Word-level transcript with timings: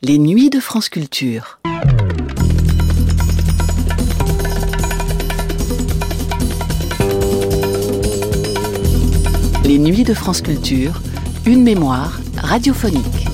Les 0.00 0.18
nuits 0.18 0.48
de 0.48 0.60
France 0.60 0.88
Culture. 0.88 1.58
Les 9.64 9.78
nuits 9.80 10.04
de 10.04 10.14
France 10.14 10.40
Culture, 10.40 11.02
une 11.46 11.64
mémoire 11.64 12.20
radiophonique. 12.36 13.26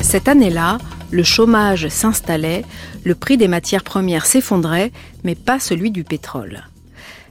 Cette 0.00 0.26
année-là, 0.26 0.78
le 1.12 1.22
chômage 1.22 1.86
s'installait, 1.86 2.64
le 3.04 3.14
prix 3.14 3.36
des 3.36 3.46
matières 3.46 3.84
premières 3.84 4.26
s'effondrait, 4.26 4.90
mais 5.22 5.36
pas 5.36 5.60
celui 5.60 5.92
du 5.92 6.02
pétrole. 6.02 6.64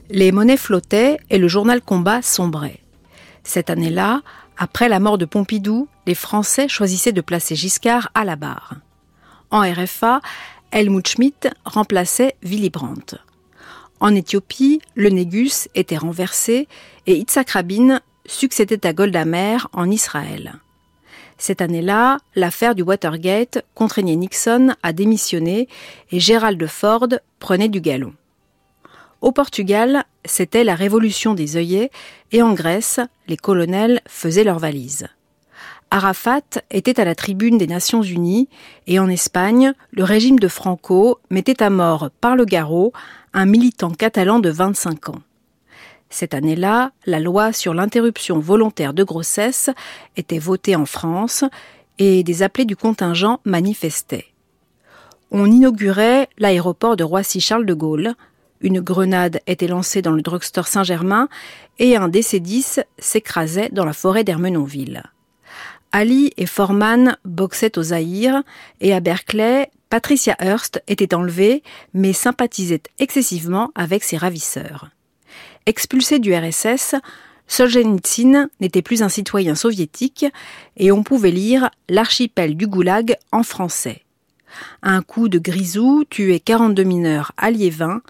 Les 0.08 0.32
monnaies 0.32 0.56
flottaient 0.56 1.18
et 1.28 1.36
le 1.36 1.48
journal 1.48 1.82
Combat 1.82 2.22
sombrait. 2.22 2.78
Cette 3.44 3.68
année-là, 3.68 4.22
après 4.62 4.88
la 4.88 5.00
mort 5.00 5.18
de 5.18 5.24
Pompidou, 5.24 5.88
les 6.06 6.14
Français 6.14 6.68
choisissaient 6.68 7.10
de 7.10 7.20
placer 7.20 7.56
Giscard 7.56 8.10
à 8.14 8.24
la 8.24 8.36
barre. 8.36 8.76
En 9.50 9.62
RFA, 9.62 10.20
Helmut 10.70 11.08
Schmidt 11.08 11.48
remplaçait 11.64 12.36
Willy 12.44 12.70
Brandt. 12.70 13.16
En 13.98 14.14
Éthiopie, 14.14 14.80
le 14.94 15.08
Négus 15.08 15.68
était 15.74 15.96
renversé 15.96 16.68
et 17.08 17.16
Yitzhak 17.16 17.50
Rabin 17.50 17.98
succédait 18.24 18.86
à 18.86 18.92
Golda 18.92 19.24
Meir 19.24 19.66
en 19.72 19.90
Israël. 19.90 20.52
Cette 21.38 21.60
année-là, 21.60 22.18
l'affaire 22.36 22.76
du 22.76 22.82
Watergate 22.82 23.64
contraignait 23.74 24.14
Nixon 24.14 24.76
à 24.84 24.92
démissionner 24.92 25.66
et 26.12 26.20
Gerald 26.20 26.64
Ford 26.68 27.08
prenait 27.40 27.68
du 27.68 27.80
galon. 27.80 28.14
Au 29.22 29.30
Portugal, 29.30 30.02
c'était 30.24 30.64
la 30.64 30.74
révolution 30.74 31.34
des 31.34 31.56
œillets 31.56 31.92
et 32.32 32.42
en 32.42 32.54
Grèce, 32.54 32.98
les 33.28 33.36
colonels 33.36 34.00
faisaient 34.08 34.42
leurs 34.42 34.58
valises. 34.58 35.06
Arafat 35.92 36.40
était 36.72 36.98
à 36.98 37.04
la 37.04 37.14
tribune 37.14 37.56
des 37.56 37.68
Nations 37.68 38.02
Unies 38.02 38.48
et 38.88 38.98
en 38.98 39.08
Espagne, 39.08 39.74
le 39.92 40.02
régime 40.02 40.40
de 40.40 40.48
Franco 40.48 41.20
mettait 41.30 41.62
à 41.62 41.70
mort 41.70 42.10
par 42.20 42.34
le 42.34 42.44
garrot 42.44 42.92
un 43.32 43.46
militant 43.46 43.92
catalan 43.92 44.40
de 44.40 44.50
25 44.50 45.10
ans. 45.10 45.22
Cette 46.10 46.34
année-là, 46.34 46.90
la 47.06 47.20
loi 47.20 47.52
sur 47.52 47.74
l'interruption 47.74 48.40
volontaire 48.40 48.92
de 48.92 49.04
grossesse 49.04 49.70
était 50.16 50.40
votée 50.40 50.74
en 50.74 50.84
France 50.84 51.44
et 51.98 52.24
des 52.24 52.42
appelés 52.42 52.64
du 52.64 52.74
contingent 52.74 53.38
manifestaient. 53.44 54.26
On 55.30 55.46
inaugurait 55.46 56.28
l'aéroport 56.38 56.96
de 56.96 57.04
Roissy-Charles 57.04 57.66
de 57.66 57.74
Gaulle, 57.74 58.14
une 58.62 58.80
grenade 58.80 59.40
était 59.46 59.66
lancée 59.66 60.02
dans 60.02 60.12
le 60.12 60.22
drugstore 60.22 60.66
Saint-Germain 60.66 61.28
et 61.78 61.96
un 61.96 62.08
DC-10 62.08 62.84
s'écrasait 62.98 63.68
dans 63.70 63.84
la 63.84 63.92
forêt 63.92 64.24
d'Hermenonville. 64.24 65.02
Ali 65.90 66.32
et 66.38 66.46
Foreman 66.46 67.16
boxaient 67.24 67.78
au 67.78 67.82
Zaïre 67.82 68.42
et 68.80 68.94
à 68.94 69.00
Berkeley, 69.00 69.70
Patricia 69.90 70.34
Hearst 70.40 70.82
était 70.88 71.14
enlevée 71.14 71.62
mais 71.92 72.14
sympathisait 72.14 72.82
excessivement 72.98 73.70
avec 73.74 74.04
ses 74.04 74.16
ravisseurs. 74.16 74.88
Expulsé 75.66 76.18
du 76.18 76.34
RSS, 76.34 76.94
Solzhenitsyn 77.46 78.48
n'était 78.60 78.80
plus 78.80 79.02
un 79.02 79.10
citoyen 79.10 79.54
soviétique 79.54 80.24
et 80.78 80.90
on 80.92 81.02
pouvait 81.02 81.30
lire 81.30 81.70
L'archipel 81.90 82.56
du 82.56 82.66
Goulag 82.66 83.16
en 83.30 83.42
français. 83.42 84.02
Un 84.82 85.02
coup 85.02 85.28
de 85.28 85.38
grisou 85.38 86.04
tuait 86.08 86.40
42 86.40 86.82
mineurs 86.84 87.32
à 87.36 87.50
Liévin, 87.50 88.00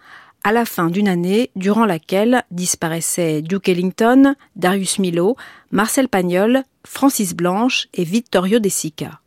à 0.44 0.52
la 0.52 0.64
fin 0.64 0.88
d'une 0.88 1.08
année 1.08 1.50
durant 1.56 1.86
laquelle 1.86 2.42
disparaissaient 2.50 3.42
Duke 3.42 3.68
Ellington, 3.68 4.34
Darius 4.56 4.98
Milo, 4.98 5.36
Marcel 5.70 6.08
Pagnol, 6.08 6.62
Francis 6.84 7.34
Blanche 7.34 7.88
et 7.94 8.04
Vittorio 8.04 8.58
De 8.58 8.68
Sica. 8.68 9.20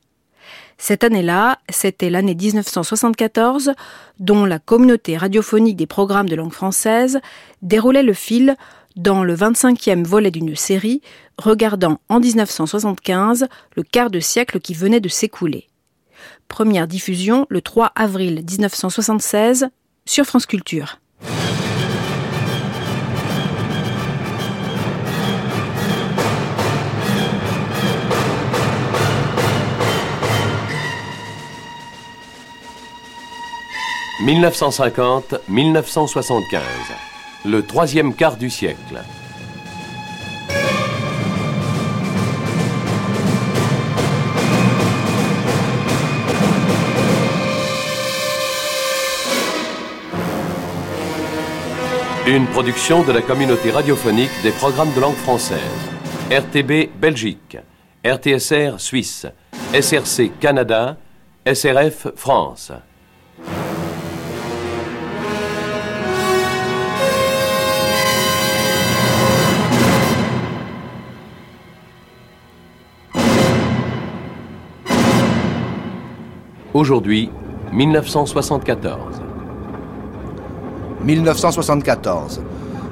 Cette 0.77 1.05
année-là, 1.05 1.59
c'était 1.69 2.09
l'année 2.09 2.35
1974, 2.35 3.71
dont 4.19 4.43
la 4.45 4.59
communauté 4.59 5.15
radiophonique 5.15 5.77
des 5.77 5.87
programmes 5.87 6.27
de 6.27 6.35
langue 6.35 6.51
française 6.51 7.19
déroulait 7.61 8.03
le 8.03 8.13
fil 8.13 8.55
dans 8.97 9.23
le 9.23 9.35
25e 9.35 10.03
volet 10.03 10.31
d'une 10.31 10.55
série 10.55 11.01
regardant 11.37 11.99
en 12.09 12.19
1975 12.19 13.47
le 13.75 13.83
quart 13.83 14.09
de 14.09 14.19
siècle 14.19 14.59
qui 14.59 14.73
venait 14.73 14.99
de 14.99 15.09
s'écouler. 15.09 15.67
Première 16.47 16.87
diffusion 16.87 17.45
le 17.49 17.61
3 17.61 17.91
avril 17.95 18.43
1976 18.49 19.69
sur 20.05 20.25
France 20.25 20.45
Culture. 20.45 20.99
1950-1975, 34.21 36.61
le 37.45 37.65
troisième 37.65 38.13
quart 38.13 38.37
du 38.37 38.49
siècle. 38.49 39.01
Une 52.27 52.47
production 52.47 53.03
de 53.03 53.11
la 53.11 53.21
communauté 53.21 53.69
radiophonique 53.69 54.31
des 54.41 54.49
programmes 54.51 54.91
de 54.95 55.01
langue 55.01 55.13
française. 55.13 55.59
RTB 56.31 56.89
Belgique, 56.99 57.55
RTSR 58.03 58.79
Suisse, 58.79 59.27
SRC 59.73 60.31
Canada, 60.39 60.97
SRF 61.45 62.07
France. 62.15 62.71
Aujourd'hui, 76.75 77.29
1974. 77.71 79.21
1974, 81.05 82.41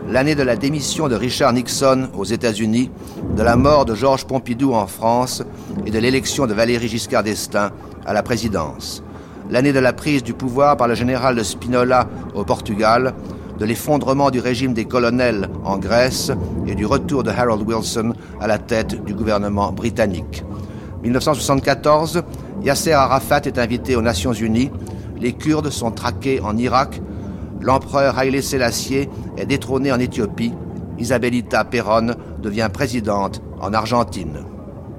l'année 0.07 0.35
de 0.35 0.41
la 0.41 0.55
démission 0.55 1.09
de 1.09 1.15
Richard 1.15 1.51
Nixon 1.51 2.07
aux 2.17 2.23
États-Unis, 2.23 2.89
de 3.35 3.43
la 3.43 3.57
mort 3.57 3.83
de 3.83 3.93
Georges 3.93 4.25
Pompidou 4.25 4.73
en 4.73 4.87
France 4.87 5.43
et 5.85 5.91
de 5.91 5.99
l'élection 5.99 6.47
de 6.47 6.53
Valéry 6.53 6.87
Giscard 6.87 7.23
d'Estaing 7.23 7.71
à 8.05 8.13
la 8.13 8.23
présidence. 8.23 9.03
L'année 9.49 9.73
de 9.73 9.79
la 9.79 9.91
prise 9.91 10.23
du 10.23 10.33
pouvoir 10.33 10.77
par 10.77 10.87
le 10.87 10.95
général 10.95 11.35
de 11.35 11.43
Spinola 11.43 12.07
au 12.35 12.45
Portugal, 12.45 13.13
de 13.59 13.65
l'effondrement 13.65 14.31
du 14.31 14.39
régime 14.39 14.73
des 14.73 14.85
colonels 14.85 15.49
en 15.65 15.77
Grèce 15.77 16.31
et 16.67 16.75
du 16.75 16.85
retour 16.85 17.23
de 17.23 17.31
Harold 17.31 17.67
Wilson 17.67 18.13
à 18.39 18.47
la 18.47 18.59
tête 18.59 19.03
du 19.03 19.13
gouvernement 19.13 19.73
britannique. 19.73 20.45
1974, 21.03 22.23
Yasser 22.63 22.93
Arafat 22.93 23.41
est 23.45 23.59
invité 23.59 23.95
aux 23.95 24.01
Nations 24.01 24.31
Unies, 24.31 24.71
les 25.19 25.33
Kurdes 25.33 25.69
sont 25.69 25.91
traqués 25.91 26.39
en 26.39 26.57
Irak, 26.57 27.01
l'empereur 27.59 28.17
Haïlé 28.17 28.41
Sélassié 28.41 29.09
est 29.37 29.45
détrôné 29.45 29.91
en 29.91 29.99
Éthiopie, 29.99 30.53
Isabelita 30.97 31.65
Perón 31.65 32.15
devient 32.41 32.69
présidente 32.71 33.41
en 33.59 33.73
Argentine. 33.73 34.45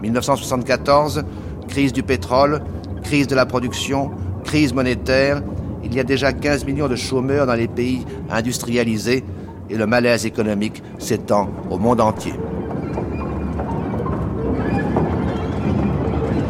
1974, 0.03 1.25
crise 1.69 1.93
du 1.93 2.03
pétrole, 2.03 2.60
crise 3.03 3.26
de 3.26 3.34
la 3.34 3.47
production, 3.47 4.10
crise 4.44 4.75
monétaire, 4.75 5.43
il 5.82 5.94
y 5.94 6.00
a 6.00 6.04
déjà 6.04 6.32
15 6.32 6.66
millions 6.66 6.88
de 6.88 6.97
chômeurs 6.97 7.47
dans 7.47 7.54
les 7.54 7.69
pays 7.69 8.04
industrialisés 8.31 9.25
et 9.70 9.76
le 9.76 9.87
malaise 9.87 10.26
économique 10.26 10.82
s'étend 10.98 11.48
au 11.70 11.78
monde 11.78 12.00
entier. 12.00 12.34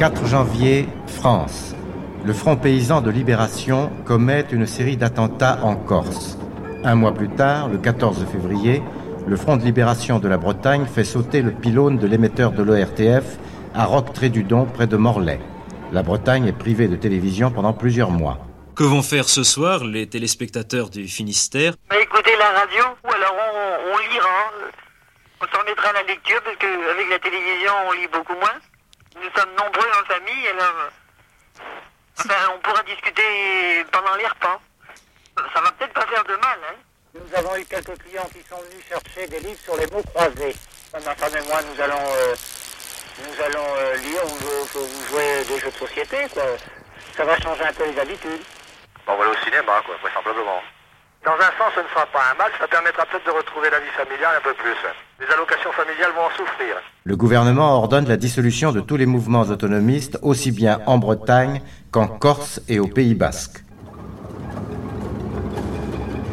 4 0.05 0.27
janvier, 0.27 0.87
France. 1.07 1.75
Le 2.27 2.35
Front 2.35 2.57
paysan 2.57 3.01
de 3.01 3.09
libération 3.11 3.91
commet 4.05 4.45
une 4.53 4.67
série 4.67 4.99
d'attentats 4.99 5.61
en 5.63 5.77
Corse. 5.77 6.37
Un 6.85 6.95
mois 6.95 7.15
plus 7.15 7.31
tard, 7.31 7.69
le 7.69 7.79
14 7.79 8.27
février, 8.31 8.83
le 9.27 9.37
Front 9.39 9.57
de 9.57 9.65
libération 9.65 10.19
de 10.19 10.29
la 10.29 10.37
Bretagne 10.37 10.85
fait 10.85 11.05
sauter 11.05 11.41
le 11.41 11.53
pylône 11.53 11.97
de 11.97 12.07
l'émetteur 12.07 12.53
de 12.53 12.63
l'ORTF 12.63 13.39
à 13.75 13.87
Roc-Trédudon, 13.87 14.67
près 14.67 14.87
de 14.87 14.99
Morlaix. 14.99 15.41
La 15.91 16.03
Bretagne 16.03 16.49
est 16.49 16.53
privée 16.53 16.89
de 16.89 16.97
télévision 16.97 17.51
pendant 17.51 17.73
plusieurs 17.73 18.11
mois. 18.11 18.41
Que 18.77 18.85
vont 18.85 19.01
faire 19.01 19.27
ce 19.27 19.43
soir 19.43 19.85
les 19.85 20.07
téléspectateurs 20.07 20.91
du 20.91 21.09
Finistère? 21.09 21.77
Bah, 21.89 21.97
Écouter 21.99 22.33
la 22.39 22.61
radio 22.61 22.85
ou 23.05 23.09
alors 23.09 23.37
on, 23.41 23.95
on 23.95 24.13
lira. 24.13 24.53
On 25.41 25.47
s'en 25.47 25.65
mettra 25.65 25.89
à 25.89 25.93
la 25.95 26.03
lecture 26.03 26.43
parce 26.45 26.59
qu'avec 26.59 27.09
la 27.09 27.19
télévision 27.21 27.73
on 27.89 27.93
lit 27.93 28.09
beaucoup 28.13 28.35
moins. 28.35 28.61
Nous 29.17 29.31
sommes 29.37 29.55
nombreux 29.55 29.91
en 30.01 30.05
famille, 30.07 30.49
alors. 30.49 30.91
Enfin, 32.19 32.53
on 32.55 32.59
pourra 32.61 32.83
discuter 32.83 33.85
pendant 33.91 34.15
les 34.17 34.27
repas. 34.27 34.61
Ça 35.53 35.61
va 35.61 35.73
peut-être 35.73 35.93
pas 35.93 36.07
faire 36.07 36.25
de 36.25 36.37
mal, 36.37 36.59
hein. 36.71 36.75
Nous 37.15 37.35
avons 37.37 37.57
eu 37.57 37.65
quelques 37.65 37.97
clients 37.99 38.29
qui 38.33 38.43
sont 38.49 38.61
venus 38.61 38.85
chercher 38.89 39.27
des 39.29 39.41
livres 39.41 39.61
sur 39.63 39.77
les 39.77 39.87
mots 39.87 40.03
croisés. 40.03 40.57
Ma 40.93 41.15
femme 41.15 41.37
et 41.37 41.47
moi, 41.49 41.61
nous 41.63 41.81
allons 41.81 42.07
euh, 42.09 42.35
nous 43.19 43.45
allons 43.45 43.67
euh, 43.77 43.97
lire 43.97 44.25
ou, 44.25 45.09
jouer 45.09 45.45
des 45.45 45.59
jeux 45.61 45.71
de 45.71 45.77
société, 45.77 46.27
quoi. 46.33 46.45
Ça 47.17 47.25
va 47.25 47.39
changer 47.41 47.63
un 47.63 47.73
peu 47.73 47.89
les 47.89 47.99
habitudes. 47.99 48.43
on 49.07 49.17
va 49.17 49.25
aller 49.25 49.33
au 49.33 49.45
cinéma, 49.45 49.83
quoi, 49.87 49.97
vraisemblablement. 50.03 50.63
Dans 51.25 51.33
un 51.33 51.53
sens, 51.57 51.73
ce 51.75 51.81
ne 51.81 51.89
sera 51.89 52.05
pas 52.13 52.21
un 52.33 52.37
mal, 52.37 52.53
ça 52.61 52.69
permettra 52.69 53.07
peut-être 53.07 53.25
de 53.25 53.31
retrouver 53.31 53.71
la 53.71 53.81
vie 53.81 53.89
familiale 53.97 54.37
un 54.37 54.43
peu 54.43 54.53
plus. 54.53 54.77
Les 55.19 55.33
allocations 55.33 55.73
familiales 55.73 56.13
vont 56.15 56.27
en 56.27 56.31
souffrir. 56.37 56.77
Le 57.05 57.17
gouvernement 57.17 57.73
ordonne 57.73 58.07
la 58.07 58.19
dissolution 58.19 58.73
de 58.73 58.81
tous 58.81 58.99
les 58.99 59.07
mouvements 59.07 59.41
autonomistes, 59.41 60.19
aussi 60.21 60.51
bien 60.51 60.81
en 60.85 60.99
Bretagne 60.99 61.63
qu'en 61.91 62.09
Corse 62.09 62.61
et 62.69 62.79
au 62.79 62.89
Pays 62.89 63.15
Basque. 63.15 63.65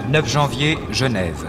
9 0.09 0.27
janvier, 0.27 0.77
Genève. 0.91 1.47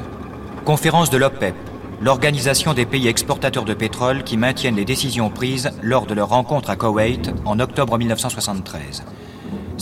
Conférence 0.65 1.11
de 1.11 1.19
l'OPEP, 1.19 1.57
l'organisation 2.01 2.75
des 2.75 2.87
pays 2.87 3.09
exportateurs 3.09 3.65
de 3.65 3.75
pétrole 3.75 4.23
qui 4.23 4.37
maintiennent 4.37 4.77
les 4.77 4.85
décisions 4.85 5.31
prises 5.31 5.73
lors 5.83 6.07
de 6.07 6.15
leur 6.15 6.29
rencontre 6.29 6.71
à 6.71 6.77
Koweït 6.77 7.33
en 7.45 7.59
octobre 7.59 7.99
1973 7.99 9.03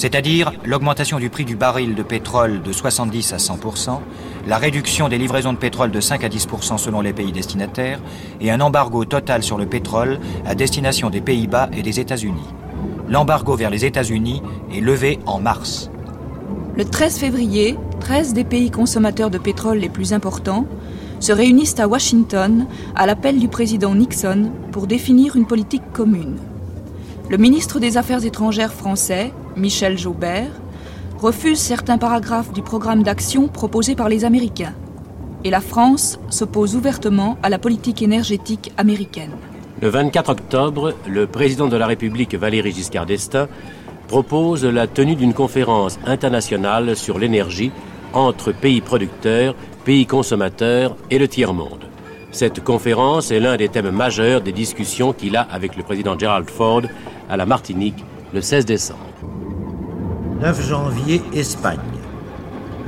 c'est-à-dire 0.00 0.52
l'augmentation 0.64 1.19
du 1.19 1.29
prix 1.29 1.44
du 1.44 1.56
baril 1.56 1.94
de 1.94 2.02
pétrole 2.02 2.62
de 2.62 2.73
70 2.73 3.35
à 3.35 3.37
100%, 3.37 3.99
la 4.49 4.56
réduction 4.56 5.11
des 5.11 5.19
livraisons 5.19 5.52
de 5.52 5.58
pétrole 5.58 5.91
de 5.91 6.00
5 6.00 6.25
à 6.25 6.29
10% 6.31 6.79
selon 6.79 7.02
les 7.02 7.12
pays 7.12 7.32
destinataires, 7.32 8.00
et 8.41 8.50
un 8.50 8.62
embargo 8.62 9.05
total 9.05 9.43
sur 9.43 9.58
le 9.58 9.67
pétrole 9.67 10.19
à 10.47 10.55
destination 10.55 11.11
des 11.11 11.20
Pays-Bas 11.20 11.69
et 11.76 11.82
des 11.82 12.00
États-Unis. 12.00 12.49
L'embargo 13.11 13.56
vers 13.56 13.69
les 13.69 13.85
États-Unis 13.85 14.41
est 14.75 14.81
levé 14.81 15.19
en 15.26 15.38
mars. 15.38 15.91
Le 16.79 16.87
13 16.87 17.19
février, 17.19 17.76
13 18.00 18.32
des 18.32 18.44
pays 18.44 18.70
consommateurs 18.70 19.29
de 19.29 19.37
pétrole 19.37 19.76
les 19.76 19.91
plus 19.91 20.14
importants 20.14 20.64
se 21.19 21.32
réunissent 21.32 21.79
à 21.79 21.87
Washington 21.87 22.67
à 22.97 23.05
l'appel 23.05 23.38
du 23.38 23.49
président 23.49 23.94
Nixon 23.94 24.50
pour 24.73 24.87
définir 24.87 25.37
une 25.37 25.47
politique 25.47 25.93
commune. 25.93 26.38
Le 27.29 27.37
ministre 27.37 27.79
des 27.79 27.97
Affaires 27.97 28.25
étrangères 28.25 28.73
français, 28.73 29.32
Michel 29.61 29.99
Jaubert, 29.99 30.51
refuse 31.19 31.59
certains 31.59 31.99
paragraphes 31.99 32.53
du 32.53 32.62
programme 32.62 33.03
d'action 33.03 33.47
proposé 33.47 33.95
par 33.95 34.09
les 34.09 34.25
Américains. 34.25 34.75
Et 35.45 35.51
la 35.51 35.61
France 35.61 36.19
s'oppose 36.31 36.75
ouvertement 36.75 37.39
à 37.43 37.51
la 37.51 37.59
politique 37.59 38.03
énergétique 38.03 38.73
américaine. 38.77 39.33
Le 39.81 39.89
24 39.89 40.31
octobre, 40.31 40.95
le 41.07 41.27
président 41.27 41.69
de 41.69 41.77
la 41.77 41.87
République 41.87 42.35
Valéry 42.35 42.73
Giscard 42.73 43.07
d'Estaing 43.07 43.49
propose 44.09 44.65
la 44.65 44.87
tenue 44.87 45.15
d'une 45.15 45.35
conférence 45.35 45.99
internationale 46.05 46.97
sur 46.97 47.19
l'énergie 47.19 47.71
entre 48.12 48.53
pays 48.53 48.81
producteurs, 48.81 49.55
pays 49.85 50.07
consommateurs 50.07 50.97
et 51.11 51.19
le 51.19 51.29
tiers-monde. 51.29 51.85
Cette 52.33 52.62
conférence 52.62 53.31
est 53.31 53.41
l'un 53.41 53.57
des 53.57 53.69
thèmes 53.69 53.91
majeurs 53.91 54.41
des 54.41 54.53
discussions 54.53 55.12
qu'il 55.12 55.37
a 55.37 55.43
avec 55.43 55.77
le 55.77 55.83
président 55.83 56.19
Gerald 56.19 56.49
Ford 56.51 56.83
à 57.29 57.37
la 57.37 57.47
Martinique 57.47 58.05
le 58.33 58.41
16 58.41 58.67
décembre. 58.67 59.01
9 60.40 60.69
janvier, 60.69 61.22
Espagne. 61.34 61.78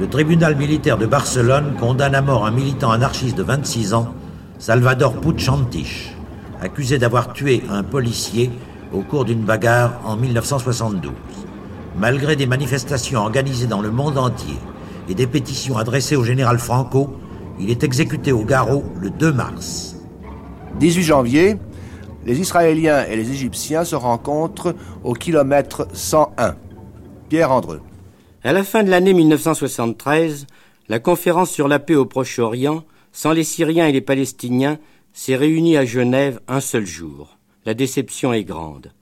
Le 0.00 0.08
tribunal 0.08 0.56
militaire 0.56 0.96
de 0.96 1.04
Barcelone 1.04 1.74
condamne 1.78 2.14
à 2.14 2.22
mort 2.22 2.46
un 2.46 2.50
militant 2.50 2.90
anarchiste 2.90 3.36
de 3.36 3.42
26 3.42 3.92
ans, 3.92 4.14
Salvador 4.58 5.12
Puig 5.20 5.38
accusé 6.62 6.98
d'avoir 6.98 7.34
tué 7.34 7.62
un 7.68 7.82
policier 7.82 8.50
au 8.90 9.02
cours 9.02 9.26
d'une 9.26 9.42
bagarre 9.42 10.00
en 10.06 10.16
1972. 10.16 11.12
Malgré 11.98 12.36
des 12.36 12.46
manifestations 12.46 13.20
organisées 13.20 13.66
dans 13.66 13.82
le 13.82 13.90
monde 13.90 14.16
entier 14.16 14.56
et 15.10 15.14
des 15.14 15.26
pétitions 15.26 15.76
adressées 15.76 16.16
au 16.16 16.24
général 16.24 16.58
Franco, 16.58 17.18
il 17.60 17.68
est 17.68 17.84
exécuté 17.84 18.32
au 18.32 18.44
garrot 18.44 18.82
le 18.98 19.10
2 19.10 19.30
mars. 19.30 19.96
18 20.80 21.02
janvier, 21.02 21.58
les 22.24 22.40
Israéliens 22.40 23.04
et 23.04 23.16
les 23.16 23.30
Égyptiens 23.30 23.84
se 23.84 23.94
rencontrent 23.94 24.74
au 25.04 25.12
kilomètre 25.12 25.86
101. 25.92 26.54
À 28.44 28.52
la 28.52 28.62
fin 28.62 28.82
de 28.82 28.90
l'année 28.90 29.14
1973, 29.14 30.46
la 30.88 30.98
conférence 30.98 31.50
sur 31.50 31.66
la 31.66 31.78
paix 31.78 31.94
au 31.94 32.04
Proche-Orient, 32.04 32.84
sans 33.10 33.32
les 33.32 33.44
Syriens 33.44 33.86
et 33.86 33.92
les 33.92 34.02
Palestiniens, 34.02 34.78
s'est 35.14 35.36
réunie 35.36 35.78
à 35.78 35.86
Genève 35.86 36.40
un 36.46 36.60
seul 36.60 36.84
jour. 36.84 37.38
La 37.64 37.72
déception 37.72 38.34
est 38.34 38.44
grande. 38.44 38.92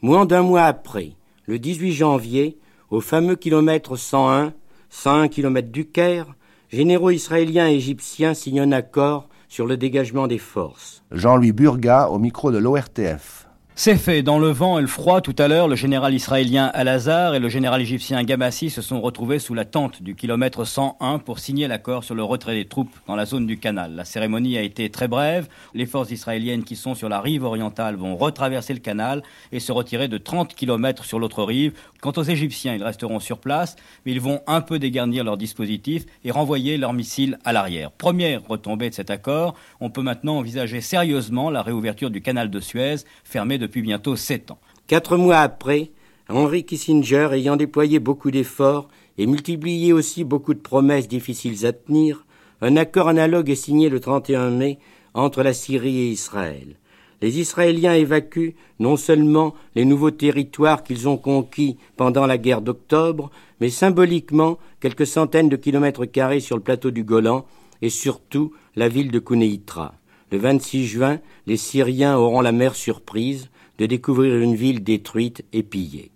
Moins 0.00 0.24
d'un 0.24 0.40
mois 0.40 0.62
après, 0.62 1.12
le 1.44 1.58
18 1.58 1.92
janvier, 1.92 2.56
au 2.88 3.02
fameux 3.02 3.36
kilomètre 3.36 3.96
101, 3.96 4.54
101 4.88 5.28
km 5.28 5.68
du 5.70 5.84
Caire, 5.84 6.34
généraux 6.70 7.10
israéliens 7.10 7.68
et 7.68 7.74
égyptiens 7.74 8.32
signent 8.32 8.62
un 8.62 8.72
accord 8.72 9.28
sur 9.48 9.66
le 9.66 9.76
dégagement 9.76 10.26
des 10.26 10.38
forces. 10.38 11.02
Jean-Louis 11.12 11.52
Burga 11.52 12.08
au 12.08 12.18
micro 12.18 12.50
de 12.50 12.56
l'ORTF. 12.56 13.43
C'est 13.76 13.96
fait. 13.96 14.22
Dans 14.22 14.38
le 14.38 14.50
vent 14.50 14.78
et 14.78 14.82
le 14.82 14.86
froid, 14.86 15.20
tout 15.20 15.34
à 15.36 15.48
l'heure, 15.48 15.66
le 15.66 15.74
général 15.74 16.14
israélien 16.14 16.70
Al-Azhar 16.74 17.34
et 17.34 17.40
le 17.40 17.48
général 17.48 17.82
égyptien 17.82 18.22
Gamassi 18.22 18.70
se 18.70 18.80
sont 18.80 19.00
retrouvés 19.00 19.40
sous 19.40 19.52
la 19.52 19.64
tente 19.64 20.00
du 20.00 20.14
kilomètre 20.14 20.64
101 20.64 21.18
pour 21.18 21.40
signer 21.40 21.66
l'accord 21.66 22.04
sur 22.04 22.14
le 22.14 22.22
retrait 22.22 22.54
des 22.54 22.66
troupes 22.66 22.94
dans 23.08 23.16
la 23.16 23.26
zone 23.26 23.48
du 23.48 23.58
canal. 23.58 23.96
La 23.96 24.04
cérémonie 24.04 24.56
a 24.56 24.62
été 24.62 24.90
très 24.90 25.08
brève. 25.08 25.48
Les 25.74 25.86
forces 25.86 26.12
israéliennes 26.12 26.62
qui 26.62 26.76
sont 26.76 26.94
sur 26.94 27.08
la 27.08 27.20
rive 27.20 27.42
orientale 27.42 27.96
vont 27.96 28.14
retraverser 28.14 28.74
le 28.74 28.78
canal 28.78 29.24
et 29.50 29.58
se 29.58 29.72
retirer 29.72 30.06
de 30.06 30.18
30 30.18 30.54
kilomètres 30.54 31.04
sur 31.04 31.18
l'autre 31.18 31.42
rive. 31.42 31.72
Quant 32.00 32.12
aux 32.16 32.22
Égyptiens, 32.22 32.76
ils 32.76 32.84
resteront 32.84 33.18
sur 33.18 33.38
place, 33.38 33.74
mais 34.06 34.12
ils 34.12 34.20
vont 34.20 34.40
un 34.46 34.60
peu 34.60 34.78
dégarnir 34.78 35.24
leur 35.24 35.36
dispositif 35.36 36.04
et 36.22 36.30
renvoyer 36.30 36.76
leurs 36.76 36.92
missiles 36.92 37.40
à 37.44 37.52
l'arrière. 37.52 37.90
Première 37.90 38.46
retombée 38.46 38.90
de 38.90 38.94
cet 38.94 39.10
accord, 39.10 39.56
on 39.80 39.90
peut 39.90 40.02
maintenant 40.02 40.36
envisager 40.36 40.80
sérieusement 40.80 41.50
la 41.50 41.62
réouverture 41.62 42.10
du 42.10 42.22
canal 42.22 42.50
de 42.50 42.60
Suez, 42.60 42.98
fermé 43.24 43.58
depuis 43.64 43.82
bientôt 43.82 44.14
sept 44.14 44.50
ans. 44.50 44.58
Quatre 44.86 45.16
mois 45.16 45.38
après, 45.38 45.90
Henry 46.28 46.64
Kissinger, 46.64 47.30
ayant 47.32 47.56
déployé 47.56 47.98
beaucoup 47.98 48.30
d'efforts 48.30 48.88
et 49.16 49.26
multiplié 49.26 49.92
aussi 49.92 50.22
beaucoup 50.22 50.52
de 50.52 50.58
promesses 50.58 51.08
difficiles 51.08 51.64
à 51.64 51.72
tenir, 51.72 52.26
un 52.60 52.76
accord 52.76 53.08
analogue 53.08 53.48
est 53.48 53.54
signé 53.54 53.88
le 53.88 54.00
31 54.00 54.50
mai 54.50 54.78
entre 55.14 55.42
la 55.42 55.54
Syrie 55.54 55.98
et 55.98 56.10
Israël. 56.10 56.76
Les 57.22 57.38
Israéliens 57.38 57.94
évacuent 57.94 58.54
non 58.80 58.98
seulement 58.98 59.54
les 59.74 59.86
nouveaux 59.86 60.10
territoires 60.10 60.82
qu'ils 60.82 61.08
ont 61.08 61.16
conquis 61.16 61.78
pendant 61.96 62.26
la 62.26 62.36
guerre 62.36 62.60
d'octobre, 62.60 63.30
mais 63.60 63.70
symboliquement 63.70 64.58
quelques 64.80 65.06
centaines 65.06 65.48
de 65.48 65.56
kilomètres 65.56 66.04
carrés 66.04 66.40
sur 66.40 66.56
le 66.56 66.62
plateau 66.62 66.90
du 66.90 67.02
Golan 67.02 67.46
et 67.80 67.88
surtout 67.88 68.52
la 68.76 68.88
ville 68.88 69.10
de 69.10 69.20
Kuneitra. 69.20 69.94
Le 70.32 70.38
26 70.38 70.86
juin, 70.86 71.20
les 71.46 71.56
Syriens 71.56 72.16
auront 72.18 72.40
la 72.40 72.52
mer 72.52 72.74
surprise 72.74 73.48
de 73.78 73.86
découvrir 73.86 74.36
une 74.36 74.54
ville 74.54 74.82
détruite 74.82 75.44
et 75.52 75.62
pillée. 75.62 76.10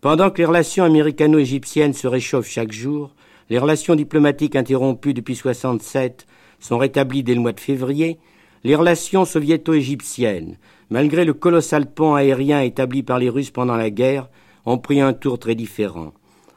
Pendant 0.00 0.30
que 0.30 0.38
les 0.38 0.44
relations 0.44 0.84
américano-égyptiennes 0.84 1.92
se 1.92 2.06
réchauffent 2.06 2.48
chaque 2.48 2.72
jour, 2.72 3.14
les 3.50 3.58
relations 3.58 3.94
diplomatiques 3.94 4.56
interrompues 4.56 5.14
depuis 5.14 5.34
67 5.34 6.26
sont 6.60 6.78
rétablies 6.78 7.22
dès 7.22 7.34
le 7.34 7.40
mois 7.40 7.52
de 7.52 7.60
février, 7.60 8.18
les 8.64 8.74
relations 8.74 9.24
soviéto-égyptiennes, 9.24 10.56
malgré 10.90 11.24
le 11.24 11.34
colossal 11.34 11.90
pont 11.90 12.14
aérien 12.14 12.60
établi 12.60 13.02
par 13.02 13.18
les 13.18 13.28
Russes 13.28 13.50
pendant 13.50 13.76
la 13.76 13.90
guerre, 13.90 14.28
ont 14.66 14.78
pris 14.78 15.00
un 15.00 15.12
tour 15.12 15.38
très 15.38 15.54
différent. 15.54 16.12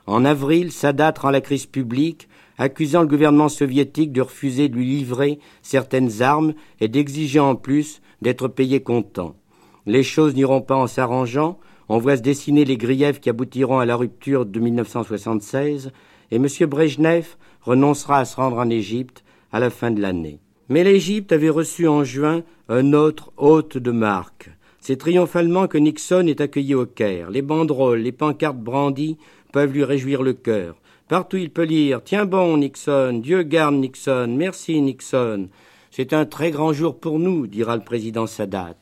En 0.07 0.25
avril, 0.25 0.71
Sadat 0.71 1.13
rend 1.19 1.29
la 1.29 1.41
crise 1.41 1.65
publique, 1.65 2.27
accusant 2.57 3.01
le 3.01 3.07
gouvernement 3.07 3.49
soviétique 3.49 4.11
de 4.11 4.21
refuser 4.21 4.69
de 4.69 4.75
lui 4.75 4.85
livrer 4.85 5.39
certaines 5.61 6.21
armes 6.21 6.53
et 6.79 6.87
d'exiger 6.87 7.39
en 7.39 7.55
plus 7.55 8.01
d'être 8.21 8.47
payé 8.47 8.81
comptant. 8.81 9.35
Les 9.85 10.03
choses 10.03 10.35
n'iront 10.35 10.61
pas 10.61 10.75
en 10.75 10.87
s'arrangeant. 10.87 11.59
On 11.89 11.97
voit 11.97 12.17
se 12.17 12.21
dessiner 12.21 12.65
les 12.65 12.77
griefs 12.77 13.19
qui 13.19 13.29
aboutiront 13.29 13.79
à 13.79 13.85
la 13.85 13.95
rupture 13.95 14.45
de 14.45 14.59
1976 14.59 15.91
et 16.31 16.35
M. 16.35 16.47
Brejnev 16.67 17.35
renoncera 17.61 18.19
à 18.19 18.25
se 18.25 18.35
rendre 18.35 18.57
en 18.57 18.69
Égypte 18.69 19.23
à 19.51 19.59
la 19.59 19.69
fin 19.69 19.91
de 19.91 20.01
l'année. 20.01 20.39
Mais 20.69 20.83
l'Égypte 20.83 21.31
avait 21.31 21.49
reçu 21.49 21.87
en 21.87 22.03
juin 22.03 22.43
un 22.69 22.93
autre 22.93 23.33
hôte 23.37 23.77
de 23.77 23.91
marque. 23.91 24.49
C'est 24.79 24.97
triomphalement 24.97 25.67
que 25.67 25.77
Nixon 25.77 26.27
est 26.27 26.41
accueilli 26.41 26.73
au 26.73 26.85
Caire. 26.85 27.29
Les 27.29 27.41
banderoles, 27.41 27.99
les 27.99 28.11
pancartes 28.11 28.57
brandies 28.57 29.17
peuvent 29.51 29.73
lui 29.73 29.83
réjouir 29.83 30.23
le 30.23 30.33
cœur. 30.33 30.75
Partout 31.07 31.37
il 31.37 31.49
peut 31.49 31.63
lire 31.63 32.01
Tiens 32.03 32.25
bon, 32.25 32.57
Nixon, 32.57 33.19
Dieu 33.21 33.43
garde 33.43 33.75
Nixon, 33.75 34.33
merci 34.37 34.81
Nixon. 34.81 35.49
C'est 35.91 36.13
un 36.13 36.25
très 36.25 36.51
grand 36.51 36.71
jour 36.71 36.97
pour 36.97 37.19
nous, 37.19 37.47
dira 37.47 37.75
le 37.75 37.83
président 37.83 38.27
Sadat. 38.27 38.77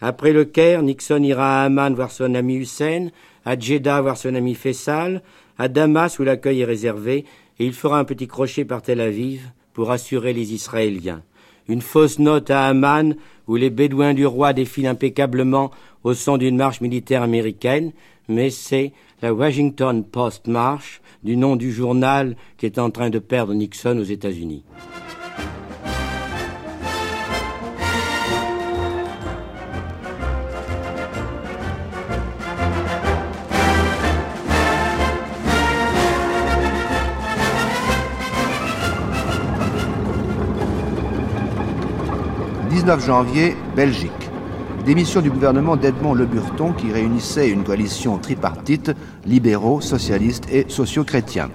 Après 0.00 0.32
le 0.32 0.44
Caire, 0.44 0.82
Nixon 0.82 1.22
ira 1.22 1.62
à 1.62 1.64
Amman 1.64 1.94
voir 1.94 2.12
son 2.12 2.34
ami 2.34 2.56
Hussein, 2.56 3.08
à 3.44 3.58
Jeddah 3.58 4.00
voir 4.00 4.16
son 4.16 4.34
ami 4.34 4.54
Faisal, 4.54 5.22
à 5.58 5.68
Damas 5.68 6.18
où 6.18 6.22
l'accueil 6.22 6.60
est 6.60 6.64
réservé, 6.64 7.24
et 7.58 7.66
il 7.66 7.72
fera 7.72 7.98
un 7.98 8.04
petit 8.04 8.28
crochet 8.28 8.64
par 8.64 8.82
Tel 8.82 9.00
Aviv 9.00 9.50
pour 9.72 9.90
assurer 9.90 10.32
les 10.32 10.54
Israéliens. 10.54 11.22
Une 11.68 11.82
fausse 11.82 12.18
note 12.18 12.50
à 12.50 12.66
Amman 12.66 13.16
où 13.48 13.56
les 13.56 13.70
Bédouins 13.70 14.14
du 14.14 14.24
roi 14.24 14.52
défilent 14.52 14.86
impeccablement 14.86 15.70
au 16.04 16.14
son 16.14 16.36
d'une 16.36 16.56
marche 16.56 16.80
militaire 16.80 17.22
américaine, 17.22 17.92
mais 18.28 18.50
c'est 18.50 18.92
la 19.20 19.34
Washington 19.34 20.04
Post 20.04 20.46
March, 20.46 21.00
du 21.24 21.36
nom 21.36 21.56
du 21.56 21.72
journal 21.72 22.36
qui 22.56 22.66
est 22.66 22.78
en 22.78 22.90
train 22.90 23.10
de 23.10 23.18
perdre 23.18 23.52
Nixon 23.52 23.98
aux 23.98 24.04
États-Unis. 24.04 24.62
19 42.78 43.04
janvier, 43.04 43.56
Belgique. 43.74 44.30
Démission 44.86 45.20
du 45.20 45.30
gouvernement 45.32 45.74
d'Edmond 45.74 46.14
Le 46.14 46.26
Burton 46.26 46.72
qui 46.78 46.92
réunissait 46.92 47.50
une 47.50 47.64
coalition 47.64 48.18
tripartite, 48.18 48.92
libéraux, 49.26 49.80
socialistes 49.80 50.44
et 50.48 50.64
socio-chrétiens. 50.68 51.50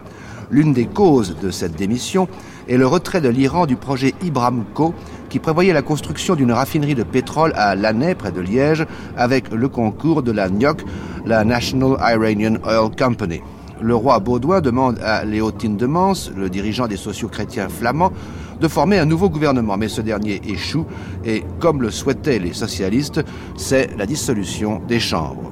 L'une 0.51 0.73
des 0.73 0.85
causes 0.85 1.37
de 1.41 1.49
cette 1.49 1.77
démission 1.77 2.27
est 2.67 2.75
le 2.75 2.85
retrait 2.85 3.21
de 3.21 3.29
l'Iran 3.29 3.67
du 3.67 3.77
projet 3.77 4.13
Ibramco 4.21 4.93
qui 5.29 5.39
prévoyait 5.39 5.71
la 5.71 5.81
construction 5.81 6.35
d'une 6.35 6.51
raffinerie 6.51 6.93
de 6.93 7.03
pétrole 7.03 7.53
à 7.55 7.73
Lannay, 7.75 8.15
près 8.15 8.33
de 8.33 8.41
Liège, 8.41 8.85
avec 9.15 9.49
le 9.49 9.69
concours 9.69 10.23
de 10.23 10.33
la 10.33 10.49
NIOC, 10.49 10.81
la 11.25 11.45
National 11.45 11.95
Iranian 12.01 12.57
Oil 12.65 12.93
Company. 12.97 13.39
Le 13.81 13.95
roi 13.95 14.19
Baudouin 14.19 14.59
demande 14.59 14.99
à 15.01 15.23
Léotine 15.23 15.77
de 15.77 15.85
Mans, 15.85 16.13
le 16.35 16.49
dirigeant 16.49 16.87
des 16.87 16.97
sociaux-chrétiens 16.97 17.69
flamands, 17.69 18.11
de 18.59 18.67
former 18.67 18.99
un 18.99 19.05
nouveau 19.05 19.29
gouvernement, 19.29 19.77
mais 19.77 19.87
ce 19.87 20.01
dernier 20.01 20.41
échoue 20.47 20.85
et, 21.25 21.43
comme 21.59 21.81
le 21.81 21.91
souhaitaient 21.91 22.39
les 22.39 22.53
socialistes, 22.53 23.21
c'est 23.57 23.95
la 23.97 24.05
dissolution 24.05 24.81
des 24.87 24.99
chambres. 24.99 25.51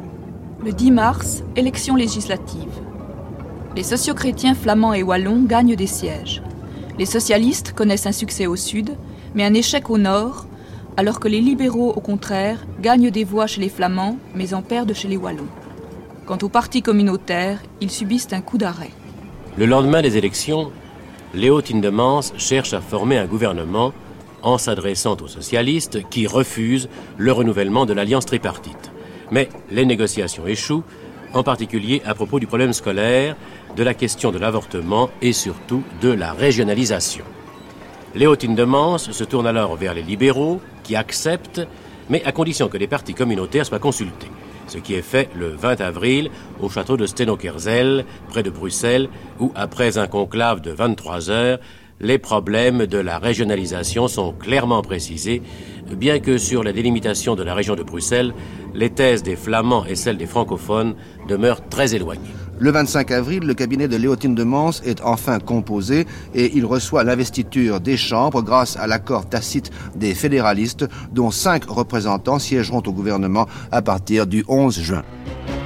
Le 0.63 0.71
10 0.71 0.91
mars, 0.91 1.43
élection 1.55 1.95
législative. 1.95 2.71
Les 3.75 3.83
sociaux-chrétiens 3.83 4.53
flamands 4.53 4.93
et 4.93 5.03
wallons 5.03 5.43
gagnent 5.43 5.75
des 5.75 5.87
sièges. 5.87 6.43
Les 6.99 7.05
socialistes 7.05 7.73
connaissent 7.73 8.05
un 8.05 8.11
succès 8.11 8.47
au 8.47 8.55
sud, 8.55 8.91
mais 9.33 9.45
un 9.45 9.53
échec 9.53 9.89
au 9.89 9.97
nord, 9.97 10.45
alors 10.97 11.19
que 11.19 11.27
les 11.27 11.41
libéraux, 11.41 11.93
au 11.95 12.01
contraire, 12.01 12.65
gagnent 12.81 13.09
des 13.09 13.23
voix 13.23 13.47
chez 13.47 13.61
les 13.61 13.69
flamands, 13.69 14.17
mais 14.35 14.53
en 14.53 14.61
perdent 14.61 14.93
chez 14.93 15.07
les 15.07 15.17
wallons. 15.17 15.47
Quant 16.25 16.37
au 16.43 16.49
parti 16.49 16.81
communautaire, 16.81 17.59
ils 17.79 17.89
subissent 17.89 18.33
un 18.33 18.41
coup 18.41 18.57
d'arrêt. 18.57 18.91
Le 19.57 19.65
lendemain 19.65 20.01
des 20.01 20.17
élections, 20.17 20.71
Léo 21.33 21.61
Tindemans 21.61 22.33
cherche 22.37 22.73
à 22.73 22.81
former 22.81 23.17
un 23.17 23.25
gouvernement 23.25 23.93
en 24.41 24.57
s'adressant 24.57 25.15
aux 25.21 25.29
socialistes 25.29 26.09
qui 26.09 26.27
refusent 26.27 26.89
le 27.17 27.31
renouvellement 27.31 27.85
de 27.85 27.93
l'alliance 27.93 28.25
tripartite. 28.25 28.91
Mais 29.31 29.47
les 29.69 29.85
négociations 29.85 30.45
échouent, 30.45 30.83
en 31.33 31.43
particulier 31.43 32.01
à 32.05 32.15
propos 32.15 32.41
du 32.41 32.47
problème 32.47 32.73
scolaire, 32.73 33.37
de 33.77 33.83
la 33.83 33.93
question 33.93 34.31
de 34.31 34.39
l'avortement 34.39 35.09
et 35.21 35.31
surtout 35.31 35.83
de 36.01 36.09
la 36.09 36.33
régionalisation. 36.33 37.23
Léo 38.13 38.35
Tindemans 38.35 38.97
se 38.97 39.23
tourne 39.23 39.47
alors 39.47 39.77
vers 39.77 39.93
les 39.93 40.01
libéraux 40.01 40.59
qui 40.83 40.97
acceptent, 40.97 41.65
mais 42.09 42.21
à 42.25 42.33
condition 42.33 42.67
que 42.67 42.77
les 42.77 42.87
partis 42.87 43.13
communautaires 43.13 43.65
soient 43.65 43.79
consultés 43.79 44.27
ce 44.71 44.77
qui 44.77 44.93
est 44.93 45.01
fait 45.01 45.29
le 45.35 45.49
20 45.49 45.81
avril 45.81 46.29
au 46.61 46.69
château 46.69 46.95
de 46.95 47.05
Stenokerzel, 47.05 48.05
près 48.29 48.41
de 48.41 48.49
Bruxelles, 48.49 49.09
où, 49.39 49.51
après 49.53 49.97
un 49.97 50.07
conclave 50.07 50.61
de 50.61 50.71
23 50.71 51.29
heures, 51.29 51.59
les 51.99 52.17
problèmes 52.17 52.87
de 52.87 52.97
la 52.97 53.19
régionalisation 53.19 54.07
sont 54.07 54.31
clairement 54.31 54.81
précisés, 54.81 55.41
bien 55.91 56.19
que 56.19 56.37
sur 56.37 56.63
la 56.63 56.71
délimitation 56.71 57.35
de 57.35 57.43
la 57.43 57.53
région 57.53 57.75
de 57.75 57.83
Bruxelles, 57.83 58.33
les 58.73 58.89
thèses 58.89 59.23
des 59.23 59.35
flamands 59.35 59.85
et 59.85 59.95
celles 59.95 60.17
des 60.17 60.25
francophones 60.25 60.95
demeurent 61.27 61.67
très 61.67 61.93
éloignées. 61.93 62.40
Le 62.61 62.69
25 62.69 63.09
avril, 63.09 63.43
le 63.43 63.55
cabinet 63.55 63.87
de 63.87 63.95
Léotine 63.95 64.35
de 64.35 64.43
Mans 64.43 64.69
est 64.85 65.01
enfin 65.01 65.39
composé 65.39 66.05
et 66.35 66.55
il 66.55 66.63
reçoit 66.63 67.03
l'investiture 67.03 67.79
des 67.79 67.97
chambres 67.97 68.43
grâce 68.43 68.77
à 68.77 68.85
l'accord 68.85 69.27
tacite 69.27 69.71
des 69.95 70.13
fédéralistes 70.13 70.85
dont 71.11 71.31
cinq 71.31 71.63
représentants 71.63 72.37
siégeront 72.37 72.83
au 72.85 72.93
gouvernement 72.93 73.47
à 73.71 73.81
partir 73.81 74.27
du 74.27 74.45
11 74.47 74.79
juin.« 74.79 75.01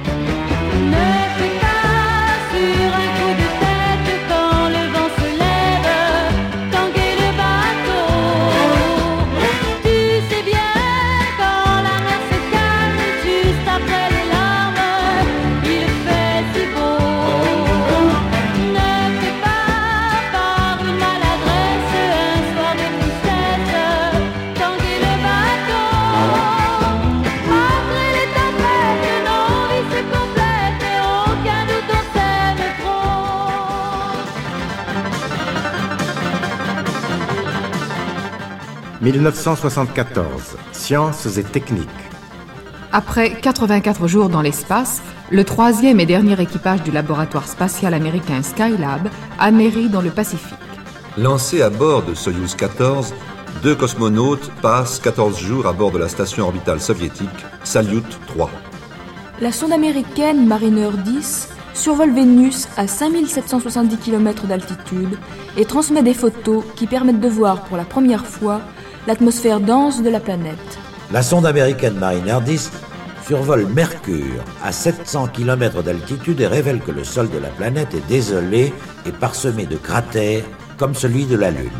1974. 39.12 40.56
Sciences 40.72 41.38
et 41.38 41.44
techniques. 41.44 41.88
Après 42.90 43.30
84 43.40 44.08
jours 44.08 44.28
dans 44.28 44.42
l'espace, 44.42 45.00
le 45.30 45.44
troisième 45.44 46.00
et 46.00 46.06
dernier 46.06 46.40
équipage 46.40 46.82
du 46.82 46.90
laboratoire 46.90 47.46
spatial 47.46 47.94
américain 47.94 48.42
Skylab 48.42 49.08
atterrit 49.38 49.90
dans 49.90 50.00
le 50.00 50.10
Pacifique. 50.10 50.58
Lancé 51.16 51.62
à 51.62 51.70
bord 51.70 52.02
de 52.02 52.14
Soyuz 52.14 52.56
14, 52.56 53.14
deux 53.62 53.76
cosmonautes 53.76 54.50
passent 54.60 54.98
14 54.98 55.38
jours 55.38 55.68
à 55.68 55.72
bord 55.72 55.92
de 55.92 55.98
la 55.98 56.08
station 56.08 56.44
orbitale 56.44 56.80
soviétique 56.80 57.46
Salyut 57.62 58.02
3. 58.26 58.50
La 59.40 59.52
sonde 59.52 59.72
américaine 59.72 60.48
Mariner 60.48 60.90
10 61.04 61.50
survole 61.74 62.12
Vénus 62.12 62.66
à 62.76 62.88
5770 62.88 63.98
km 63.98 64.48
d'altitude 64.48 65.16
et 65.56 65.64
transmet 65.64 66.02
des 66.02 66.14
photos 66.14 66.64
qui 66.74 66.88
permettent 66.88 67.20
de 67.20 67.28
voir 67.28 67.62
pour 67.66 67.76
la 67.76 67.84
première 67.84 68.26
fois 68.26 68.62
l'atmosphère 69.06 69.60
dense 69.60 70.02
de 70.02 70.10
la 70.10 70.20
planète. 70.20 70.78
La 71.12 71.22
sonde 71.22 71.46
américaine 71.46 71.94
Mariner 71.94 72.38
10 72.44 72.72
survole 73.24 73.66
Mercure 73.66 74.44
à 74.62 74.72
700 74.72 75.28
km 75.28 75.82
d'altitude 75.82 76.40
et 76.40 76.46
révèle 76.46 76.80
que 76.80 76.90
le 76.90 77.04
sol 77.04 77.30
de 77.30 77.38
la 77.38 77.48
planète 77.48 77.94
est 77.94 78.06
désolé 78.08 78.72
et 79.04 79.12
parsemé 79.12 79.66
de 79.66 79.76
cratères 79.76 80.44
comme 80.76 80.94
celui 80.94 81.24
de 81.24 81.36
la 81.36 81.50
Lune. 81.50 81.70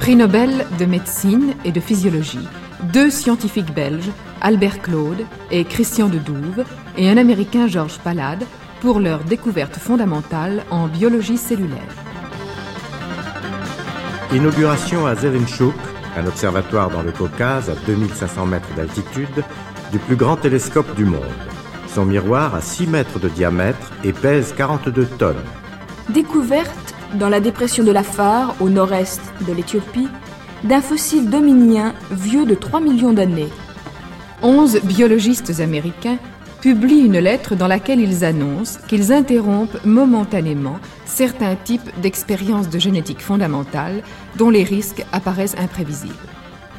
Prix 0.00 0.16
Nobel 0.16 0.66
de 0.78 0.84
médecine 0.84 1.54
et 1.64 1.72
de 1.72 1.80
physiologie. 1.80 2.46
Deux 2.92 3.10
scientifiques 3.10 3.74
belges, 3.74 4.10
Albert 4.42 4.82
Claude 4.82 5.24
et 5.50 5.64
Christian 5.64 6.08
de 6.08 6.18
Douve, 6.18 6.64
et 6.98 7.08
un 7.08 7.16
américain 7.16 7.66
Georges 7.66 7.98
Palade, 7.98 8.44
pour 8.80 9.00
leur 9.00 9.20
découverte 9.24 9.76
fondamentale 9.76 10.62
en 10.70 10.86
biologie 10.86 11.38
cellulaire. 11.38 11.80
Inauguration 14.34 15.06
à 15.06 15.14
Zelenchuk, 15.14 15.74
un 16.16 16.26
observatoire 16.26 16.90
dans 16.90 17.02
le 17.02 17.12
Caucase 17.12 17.70
à 17.70 17.74
2500 17.86 18.46
mètres 18.46 18.74
d'altitude, 18.76 19.44
du 19.92 19.98
plus 19.98 20.16
grand 20.16 20.36
télescope 20.36 20.94
du 20.96 21.04
monde. 21.04 21.22
Son 21.88 22.04
miroir 22.04 22.54
a 22.54 22.60
6 22.60 22.86
mètres 22.86 23.18
de 23.18 23.28
diamètre 23.28 23.92
et 24.04 24.12
pèse 24.12 24.54
42 24.56 25.06
tonnes. 25.06 25.36
Découverte 26.08 26.94
dans 27.14 27.28
la 27.28 27.40
dépression 27.40 27.84
de 27.84 27.92
la 27.92 28.02
Phare, 28.02 28.54
au 28.60 28.68
nord-est 28.68 29.20
de 29.46 29.52
l'Éthiopie, 29.52 30.08
d'un 30.64 30.80
fossile 30.80 31.30
dominien 31.30 31.94
vieux 32.10 32.44
de 32.44 32.54
3 32.54 32.80
millions 32.80 33.12
d'années. 33.12 33.48
11 34.42 34.80
biologistes 34.82 35.60
américains 35.60 36.18
publient 36.66 37.06
une 37.06 37.20
lettre 37.20 37.54
dans 37.54 37.68
laquelle 37.68 38.00
ils 38.00 38.24
annoncent 38.24 38.80
qu'ils 38.88 39.12
interrompent 39.12 39.84
momentanément 39.84 40.80
certains 41.04 41.54
types 41.54 41.88
d'expériences 42.02 42.68
de 42.68 42.80
génétique 42.80 43.20
fondamentale 43.20 44.02
dont 44.34 44.50
les 44.50 44.64
risques 44.64 45.06
apparaissent 45.12 45.54
imprévisibles. 45.56 46.12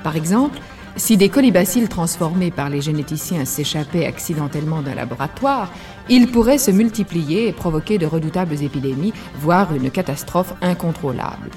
Par 0.04 0.18
exemple, 0.18 0.60
si 0.98 1.16
des 1.16 1.30
colibacilles 1.30 1.88
transformés 1.88 2.52
par 2.52 2.70
les 2.70 2.82
généticiens 2.82 3.46
s'échappaient 3.46 4.06
accidentellement 4.06 4.82
d'un 4.82 4.94
laboratoire, 4.94 5.72
ils 6.10 6.28
pourraient 6.28 6.58
se 6.58 6.72
multiplier 6.72 7.48
et 7.48 7.54
provoquer 7.54 7.98
de 7.98 8.06
redoutables 8.06 8.62
épidémies, 8.62 9.14
voire 9.40 9.74
une 9.74 9.90
catastrophe 9.90 10.54
incontrôlable. 10.62 11.50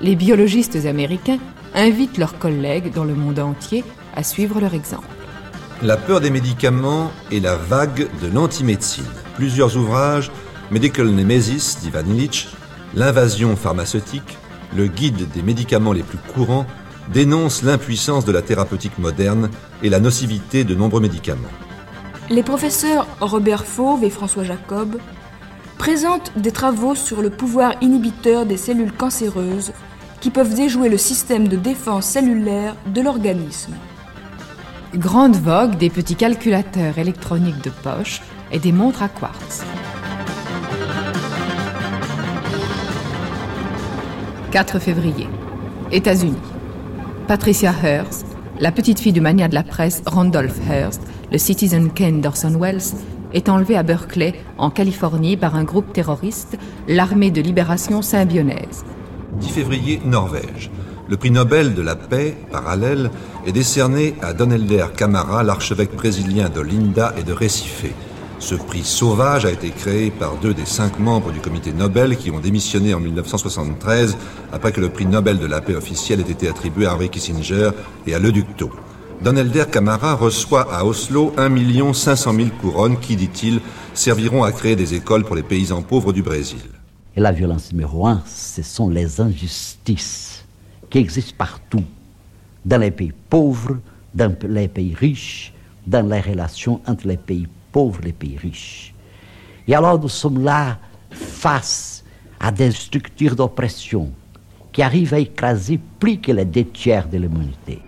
Les 0.00 0.16
biologistes 0.16 0.86
américains 0.86 1.40
invitent 1.74 2.16
leurs 2.16 2.38
collègues 2.38 2.94
dans 2.94 3.04
le 3.04 3.14
monde 3.14 3.38
entier 3.38 3.84
à 4.14 4.22
suivre 4.22 4.60
leur 4.60 4.72
exemple. 4.72 5.08
La 5.82 5.98
peur 5.98 6.20
des 6.20 6.30
médicaments 6.30 7.12
et 7.30 7.38
la 7.38 7.56
vague 7.56 8.08
de 8.22 8.28
l'antimédecine. 8.32 9.04
Plusieurs 9.34 9.76
ouvrages, 9.76 10.30
Medical 10.70 11.08
Nemesis 11.08 11.76
d'Ivan 11.82 12.06
Illich, 12.08 12.48
L'invasion 12.94 13.56
pharmaceutique, 13.56 14.38
le 14.74 14.86
guide 14.86 15.28
des 15.32 15.42
médicaments 15.42 15.92
les 15.92 16.02
plus 16.02 16.18
courants, 16.32 16.64
dénoncent 17.12 17.62
l'impuissance 17.62 18.24
de 18.24 18.32
la 18.32 18.40
thérapeutique 18.40 18.98
moderne 18.98 19.50
et 19.82 19.90
la 19.90 20.00
nocivité 20.00 20.64
de 20.64 20.74
nombreux 20.74 21.00
médicaments. 21.00 21.50
Les 22.30 22.42
professeurs 22.42 23.06
Robert 23.20 23.66
Fauve 23.66 24.02
et 24.02 24.10
François 24.10 24.44
Jacob 24.44 24.96
présentent 25.76 26.32
des 26.36 26.52
travaux 26.52 26.94
sur 26.94 27.20
le 27.20 27.28
pouvoir 27.28 27.74
inhibiteur 27.82 28.46
des 28.46 28.56
cellules 28.56 28.92
cancéreuses 28.92 29.72
qui 30.20 30.30
peuvent 30.30 30.54
déjouer 30.54 30.88
le 30.88 30.96
système 30.96 31.48
de 31.48 31.56
défense 31.56 32.06
cellulaire 32.06 32.74
de 32.86 33.02
l'organisme. 33.02 33.74
Grande 34.94 35.36
vogue 35.36 35.76
des 35.76 35.90
petits 35.90 36.14
calculateurs 36.14 36.96
électroniques 36.96 37.62
de 37.62 37.70
poche 37.70 38.22
et 38.52 38.58
des 38.58 38.70
montres 38.72 39.02
à 39.02 39.08
quartz. 39.08 39.64
4 44.52 44.78
février. 44.78 45.26
États-Unis. 45.90 46.36
Patricia 47.26 47.74
Hearst, 47.82 48.26
la 48.60 48.70
petite 48.70 49.00
fille 49.00 49.12
du 49.12 49.20
mania 49.20 49.48
de 49.48 49.54
la 49.54 49.64
presse 49.64 50.02
Randolph 50.06 50.60
Hearst, 50.70 51.02
le 51.32 51.38
citizen 51.38 51.90
Ken 51.90 52.20
d'Orson 52.20 52.56
Welles, 52.58 52.94
est 53.34 53.48
enlevée 53.48 53.76
à 53.76 53.82
Berkeley, 53.82 54.34
en 54.56 54.70
Californie, 54.70 55.36
par 55.36 55.56
un 55.56 55.64
groupe 55.64 55.92
terroriste, 55.92 56.56
l'armée 56.86 57.32
de 57.32 57.42
libération 57.42 58.02
symbionnaise. 58.02 58.84
10 59.40 59.48
février, 59.50 60.00
Norvège. 60.04 60.70
Le 61.08 61.16
prix 61.16 61.30
Nobel 61.30 61.74
de 61.74 61.82
la 61.82 61.94
paix, 61.94 62.36
parallèle, 62.50 63.12
est 63.46 63.52
décerné 63.52 64.16
à 64.22 64.32
Don 64.32 64.50
Helder 64.50 64.86
Camara, 64.96 65.44
l'archevêque 65.44 65.94
brésilien 65.94 66.48
de 66.48 66.60
Linda 66.60 67.14
et 67.16 67.22
de 67.22 67.32
Recife. 67.32 67.84
Ce 68.40 68.56
prix 68.56 68.82
sauvage 68.82 69.44
a 69.44 69.52
été 69.52 69.70
créé 69.70 70.10
par 70.10 70.36
deux 70.36 70.52
des 70.52 70.66
cinq 70.66 70.98
membres 70.98 71.30
du 71.30 71.38
comité 71.38 71.72
Nobel 71.72 72.16
qui 72.16 72.32
ont 72.32 72.40
démissionné 72.40 72.92
en 72.92 72.98
1973 72.98 74.16
après 74.52 74.72
que 74.72 74.80
le 74.80 74.88
prix 74.88 75.06
Nobel 75.06 75.38
de 75.38 75.46
la 75.46 75.60
paix 75.60 75.76
officiel 75.76 76.18
ait 76.18 76.30
été 76.30 76.48
attribué 76.48 76.86
à 76.86 76.94
Henry 76.94 77.08
Kissinger 77.08 77.70
et 78.08 78.14
à 78.14 78.18
Le 78.18 78.32
Ducto. 78.32 78.70
Don 79.22 79.36
Helder 79.36 79.66
Camara 79.70 80.14
reçoit 80.14 80.74
à 80.74 80.84
Oslo 80.84 81.32
1 81.38 81.92
500 81.94 82.34
000 82.34 82.48
couronnes 82.60 82.98
qui, 82.98 83.14
dit-il, 83.14 83.60
serviront 83.94 84.42
à 84.42 84.50
créer 84.50 84.74
des 84.74 84.94
écoles 84.94 85.24
pour 85.24 85.36
les 85.36 85.44
paysans 85.44 85.82
pauvres 85.82 86.12
du 86.12 86.22
Brésil. 86.22 86.58
Et 87.14 87.20
la 87.20 87.30
violence 87.30 87.72
numéro 87.72 88.08
un, 88.08 88.22
ce 88.26 88.62
sont 88.62 88.90
les 88.90 89.20
injustices 89.20 90.25
qui 90.90 90.98
existent 90.98 91.34
partout, 91.36 91.84
dans 92.64 92.78
les 92.78 92.90
pays 92.90 93.12
pauvres, 93.28 93.78
dans 94.14 94.34
les 94.48 94.68
pays 94.68 94.94
riches, 94.94 95.52
dans 95.86 96.06
les 96.08 96.20
relations 96.20 96.80
entre 96.86 97.06
les 97.06 97.16
pays 97.16 97.46
pauvres 97.72 98.00
et 98.02 98.06
les 98.06 98.12
pays 98.12 98.36
riches. 98.36 98.94
Et 99.68 99.74
alors 99.74 100.00
nous 100.00 100.08
sommes 100.08 100.42
là 100.42 100.78
face 101.10 102.04
à 102.40 102.50
des 102.50 102.70
structures 102.70 103.36
d'oppression 103.36 104.10
qui 104.72 104.82
arrivent 104.82 105.14
à 105.14 105.18
écraser 105.18 105.80
plus 105.98 106.18
que 106.18 106.32
les 106.32 106.44
deux 106.44 106.64
tiers 106.64 107.08
de 107.08 107.18
l'humanité. 107.18 107.80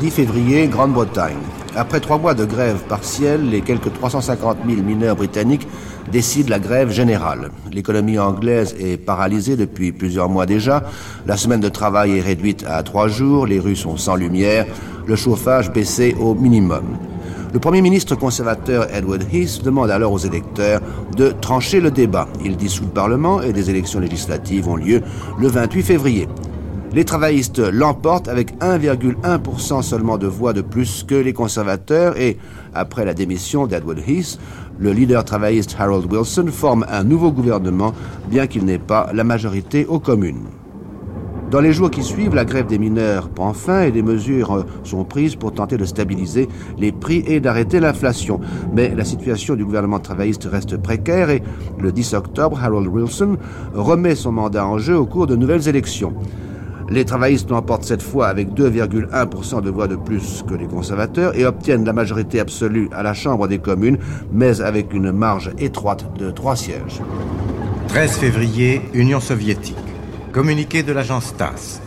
10 0.00 0.10
février, 0.10 0.68
Grande-Bretagne. 0.68 1.38
Après 1.74 2.00
trois 2.00 2.18
mois 2.18 2.34
de 2.34 2.44
grève 2.44 2.82
partielle, 2.84 3.50
les 3.50 3.62
quelques 3.62 3.92
350 3.92 4.58
000 4.66 4.82
mineurs 4.82 5.16
britanniques 5.16 5.66
décident 6.10 6.50
la 6.50 6.58
grève 6.58 6.90
générale. 6.90 7.50
L'économie 7.72 8.18
anglaise 8.18 8.74
est 8.78 8.96
paralysée 8.96 9.56
depuis 9.56 9.92
plusieurs 9.92 10.28
mois 10.28 10.46
déjà. 10.46 10.84
La 11.26 11.36
semaine 11.36 11.60
de 11.60 11.68
travail 11.68 12.18
est 12.18 12.20
réduite 12.20 12.64
à 12.68 12.82
trois 12.82 13.08
jours. 13.08 13.46
Les 13.46 13.58
rues 13.58 13.76
sont 13.76 13.96
sans 13.96 14.16
lumière. 14.16 14.66
Le 15.06 15.16
chauffage 15.16 15.72
baissé 15.72 16.16
au 16.18 16.34
minimum. 16.34 16.84
Le 17.52 17.60
Premier 17.60 17.80
ministre 17.80 18.16
conservateur 18.16 18.86
Edward 18.94 19.22
Heath 19.32 19.62
demande 19.64 19.90
alors 19.90 20.12
aux 20.12 20.18
électeurs 20.18 20.80
de 21.16 21.30
trancher 21.30 21.80
le 21.80 21.90
débat. 21.90 22.28
Il 22.44 22.56
dissout 22.56 22.84
le 22.84 22.90
Parlement 22.90 23.40
et 23.40 23.52
des 23.52 23.70
élections 23.70 24.00
législatives 24.00 24.68
ont 24.68 24.76
lieu 24.76 25.02
le 25.38 25.48
28 25.48 25.82
février. 25.82 26.28
Les 26.92 27.04
travaillistes 27.04 27.58
l'emportent 27.58 28.28
avec 28.28 28.58
1,1% 28.60 29.82
seulement 29.82 30.18
de 30.18 30.26
voix 30.26 30.52
de 30.52 30.60
plus 30.60 31.04
que 31.06 31.14
les 31.14 31.32
conservateurs 31.32 32.18
et, 32.18 32.38
après 32.74 33.04
la 33.04 33.12
démission 33.12 33.66
d'Edward 33.66 33.98
Heath, 34.06 34.38
le 34.78 34.92
leader 34.92 35.24
travailliste 35.24 35.76
Harold 35.78 36.10
Wilson 36.10 36.46
forme 36.48 36.84
un 36.90 37.04
nouveau 37.04 37.32
gouvernement, 37.32 37.92
bien 38.28 38.46
qu'il 38.46 38.64
n'ait 38.64 38.78
pas 38.78 39.10
la 39.12 39.24
majorité 39.24 39.86
aux 39.86 39.98
communes. 39.98 40.44
Dans 41.50 41.60
les 41.60 41.72
jours 41.72 41.92
qui 41.92 42.02
suivent, 42.02 42.34
la 42.34 42.44
grève 42.44 42.66
des 42.66 42.78
mineurs 42.78 43.28
prend 43.28 43.52
fin 43.52 43.82
et 43.82 43.92
des 43.92 44.02
mesures 44.02 44.66
sont 44.82 45.04
prises 45.04 45.36
pour 45.36 45.52
tenter 45.52 45.76
de 45.76 45.84
stabiliser 45.84 46.48
les 46.76 46.90
prix 46.90 47.22
et 47.26 47.38
d'arrêter 47.38 47.78
l'inflation. 47.78 48.40
Mais 48.74 48.92
la 48.94 49.04
situation 49.04 49.54
du 49.54 49.64
gouvernement 49.64 50.00
travailliste 50.00 50.48
reste 50.50 50.76
précaire 50.76 51.30
et 51.30 51.44
le 51.78 51.92
10 51.92 52.14
octobre, 52.14 52.58
Harold 52.60 52.88
Wilson 52.88 53.36
remet 53.74 54.16
son 54.16 54.32
mandat 54.32 54.66
en 54.66 54.78
jeu 54.78 54.98
au 54.98 55.06
cours 55.06 55.28
de 55.28 55.36
nouvelles 55.36 55.68
élections. 55.68 56.14
Les 56.88 57.04
travaillistes 57.04 57.50
l'emportent 57.50 57.84
cette 57.84 58.02
fois 58.02 58.28
avec 58.28 58.50
2,1% 58.50 59.60
de 59.60 59.70
voix 59.70 59.88
de 59.88 59.96
plus 59.96 60.44
que 60.48 60.54
les 60.54 60.66
conservateurs 60.66 61.36
et 61.36 61.44
obtiennent 61.44 61.84
la 61.84 61.92
majorité 61.92 62.38
absolue 62.38 62.88
à 62.92 63.02
la 63.02 63.12
Chambre 63.12 63.48
des 63.48 63.58
communes, 63.58 63.98
mais 64.32 64.60
avec 64.60 64.94
une 64.94 65.10
marge 65.10 65.50
étroite 65.58 66.06
de 66.16 66.30
trois 66.30 66.54
sièges. 66.54 67.02
13 67.88 68.18
février, 68.18 68.82
Union 68.94 69.18
soviétique. 69.20 69.76
Communiqué 70.32 70.84
de 70.84 70.92
l'agence 70.92 71.34
TASS. 71.36 71.80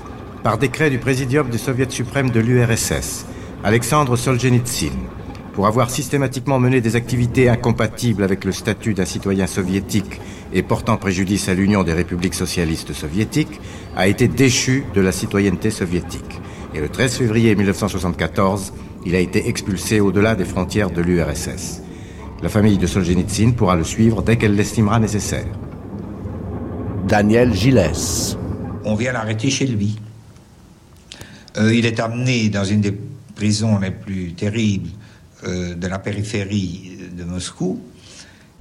Par 0.44 0.58
décret 0.58 0.90
du 0.90 0.98
présidium 0.98 1.50
du 1.50 1.58
Soviet 1.58 1.92
suprême 1.92 2.30
de 2.30 2.40
l'URSS, 2.40 3.26
Alexandre 3.64 4.16
Solzhenitsyn, 4.16 4.92
pour 5.60 5.68
avoir 5.68 5.90
systématiquement 5.90 6.58
mené 6.58 6.80
des 6.80 6.96
activités 6.96 7.50
incompatibles 7.50 8.24
avec 8.24 8.46
le 8.46 8.54
statut 8.54 8.94
d'un 8.94 9.04
citoyen 9.04 9.46
soviétique 9.46 10.22
et 10.54 10.64
portant 10.64 10.96
préjudice 10.96 11.50
à 11.50 11.54
l'Union 11.54 11.84
des 11.84 11.92
républiques 11.92 12.34
socialistes 12.34 12.94
soviétiques, 12.94 13.60
a 13.98 14.08
été 14.08 14.30
déchu 14.30 14.86
de 14.96 15.02
la 15.02 15.12
citoyenneté 15.12 15.70
soviétique. 15.70 16.40
Et 16.74 16.80
le 16.80 16.88
13 16.88 17.18
février 17.18 17.56
1974, 17.56 18.72
il 19.06 19.16
a 19.16 19.20
été 19.20 19.50
expulsé 19.50 20.00
au-delà 20.00 20.36
des 20.36 20.46
frontières 20.46 20.92
de 20.92 21.02
l'URSS. 21.02 21.82
La 22.42 22.48
famille 22.48 22.78
de 22.78 22.88
Solzhenitsyn 22.88 23.52
pourra 23.52 23.76
le 23.76 23.84
suivre 23.84 24.22
dès 24.22 24.38
qu'elle 24.38 24.56
l'estimera 24.56 24.98
nécessaire. 24.98 25.48
Daniel 27.06 27.54
Gilles. 27.54 27.92
On 28.86 28.96
vient 28.96 29.12
l'arrêter 29.12 29.50
chez 29.50 29.68
lui. 29.68 30.00
Euh, 31.58 31.76
il 31.76 31.86
est 31.86 32.00
amené 32.00 32.48
dans 32.48 32.64
une 32.64 32.80
des 32.80 32.98
prisons 33.36 33.78
les 33.80 33.92
plus 33.92 34.32
terribles 34.32 34.92
euh, 35.46 35.76
de 35.76 35.88
la 35.88 36.00
périphérie 36.00 36.98
de 37.12 37.24
Moscou. 37.24 37.82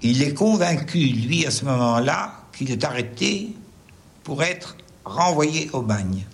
Il 0.02 0.22
est 0.22 0.34
convaincu, 0.34 0.98
lui, 0.98 1.44
à 1.44 1.50
ce 1.50 1.64
moment-là, 1.64 2.44
qu'il 2.56 2.70
est 2.70 2.84
arrêté 2.84 3.54
pour 4.22 4.42
être 4.42 4.76
renvoyé 5.04 5.70
au 5.72 5.82
bagne. 5.82 6.24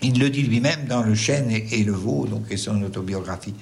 Il 0.00 0.18
le 0.18 0.30
dit 0.30 0.42
lui-même 0.42 0.86
dans 0.86 1.02
Le 1.02 1.14
Chêne 1.14 1.50
et, 1.50 1.84
le 1.84 1.92
Veau, 1.92 2.26
donc 2.26 2.44
et 2.50 2.56
son 2.56 2.80
autobiographie. 2.82 3.54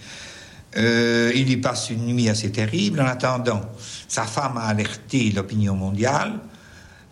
Euh, 0.76 1.32
il 1.34 1.50
y 1.50 1.56
passe 1.56 1.90
une 1.90 2.06
nuit 2.06 2.28
assez 2.28 2.52
terrible. 2.52 3.00
En 3.00 3.06
attendant, 3.06 3.62
sa 4.06 4.24
femme 4.24 4.58
a 4.58 4.66
alerté 4.66 5.30
l'opinion 5.32 5.74
mondiale. 5.74 6.38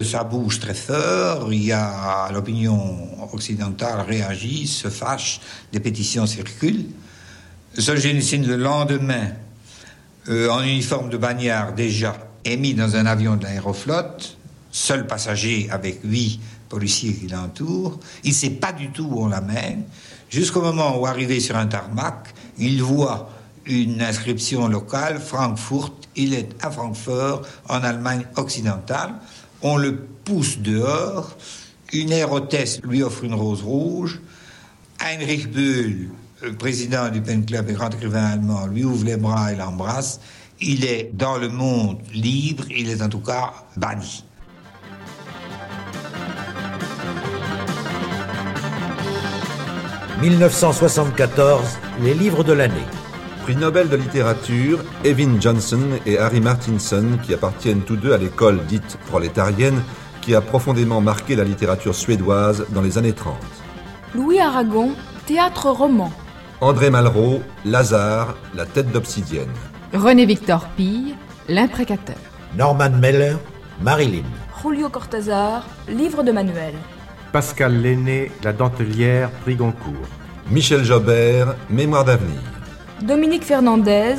Ça 0.01 0.23
bouge 0.23 0.61
très 0.61 0.75
fort. 0.75 1.53
Il 1.53 1.64
y 1.64 1.73
a 1.73 2.29
l'opinion 2.33 3.33
occidentale 3.33 4.03
réagit, 4.03 4.67
se 4.67 4.88
fâche, 4.88 5.40
des 5.73 5.81
pétitions 5.81 6.27
circulent. 6.27 6.87
Solzhenitsyn, 7.76 8.46
le 8.46 8.56
lendemain, 8.56 9.30
euh, 10.28 10.48
en 10.48 10.62
uniforme 10.62 11.10
de 11.10 11.16
bagnard 11.16 11.72
déjà, 11.72 12.16
est 12.44 12.56
mis 12.56 12.74
dans 12.74 12.94
un 12.96 13.06
avion 13.06 13.37
de 13.37 13.44
l'aéroflotte, 13.44 14.37
seul 14.70 15.06
passager 15.06 15.68
avec 15.70 16.00
huit 16.04 16.40
policiers 16.68 17.14
qui 17.14 17.26
l'entourent. 17.26 17.98
Il 18.22 18.30
ne 18.30 18.34
sait 18.34 18.50
pas 18.50 18.72
du 18.72 18.90
tout 18.90 19.08
où 19.10 19.24
on 19.24 19.28
l'amène. 19.28 19.84
Jusqu'au 20.30 20.62
moment 20.62 20.98
où, 20.98 21.06
arrivé 21.06 21.40
sur 21.40 21.56
un 21.56 21.66
tarmac, 21.66 22.34
il 22.58 22.82
voit 22.82 23.30
une 23.66 24.02
inscription 24.02 24.68
locale, 24.68 25.20
Frankfurt. 25.20 25.92
Il 26.16 26.34
est 26.34 26.50
à 26.62 26.70
Francfort, 26.70 27.42
en 27.68 27.82
Allemagne 27.82 28.24
occidentale. 28.37 29.14
On 29.62 29.76
le 29.76 29.96
pousse 29.96 30.58
dehors. 30.58 31.37
Une 31.92 32.12
aérotesse 32.12 32.80
lui 32.84 33.02
offre 33.02 33.24
une 33.24 33.34
rose 33.34 33.62
rouge. 33.62 34.20
Heinrich 35.00 35.50
Böll, 35.50 36.08
le 36.42 36.53
président 36.55 37.09
du 37.11 37.20
Pen 37.23 37.44
Club 37.47 37.70
et 37.70 37.75
grand 37.75 37.90
écrivain 37.90 38.25
allemand, 38.25 38.66
lui 38.66 38.85
ouvre 38.85 39.05
les 39.05 39.16
bras 39.16 39.53
et 39.53 39.57
l'embrasse. 39.57 40.20
Il 40.61 40.85
est 40.85 41.11
dans 41.12 41.38
le 41.38 41.49
monde 41.49 41.99
libre, 42.12 42.64
il 42.70 42.90
est 42.90 43.03
en 43.03 43.09
tout 43.09 43.20
cas 43.20 43.53
banni. 43.77 44.25
«1974, 50.20 51.61
les 52.03 52.14
livres 52.14 52.44
de 52.44 52.53
l'année. 52.53 52.75
Prix 53.42 53.57
Nobel 53.57 53.88
de 53.90 53.97
littérature, 53.97 54.79
Evin 55.05 55.38
Johnson 55.38 55.83
et 56.07 56.18
Harry 56.18 56.40
Martinson, 56.40 57.18
qui 57.23 57.35
appartiennent 57.35 57.83
tous 57.83 57.97
deux 57.97 58.12
à 58.12 58.16
l'école 58.16 58.64
dite 58.64 58.97
prolétarienne, 59.07 59.83
qui 60.23 60.35
a 60.35 60.40
profondément 60.40 61.03
marqué 61.03 61.37
la 61.37 61.44
littérature 61.44 61.94
suédoise 61.94 62.64
dans 62.70 62.81
les 62.81 62.97
années 62.97 63.12
30. 63.12 63.37
Louis 64.14 64.40
Aragon, 64.40 64.92
théâtre 65.27 65.68
roman. 65.68 66.11
André 66.64 66.88
Malraux, 66.88 67.42
Lazare, 67.66 68.35
la 68.55 68.64
tête 68.64 68.90
d'obsidienne. 68.90 69.53
René 69.92 70.24
Victor 70.24 70.64
Pille, 70.79 71.14
l'imprécateur. 71.46 72.16
Norman 72.57 72.88
Meller, 72.88 73.37
Marilyn. 73.83 74.24
Julio 74.62 74.88
Cortázar, 74.88 75.66
livre 75.90 76.22
de 76.22 76.33
manuel. 76.33 76.72
Pascal 77.33 77.83
Lenné, 77.83 78.33
La 78.42 78.55
Dentelière, 78.55 79.31
prix 79.42 79.57
Goncourt. 79.57 80.09
Michel 80.50 80.85
Jobert, 80.85 81.55
Mémoire 81.68 82.07
d'avenir. 82.07 82.40
Dominique 83.03 83.44
Fernandez, 83.44 84.14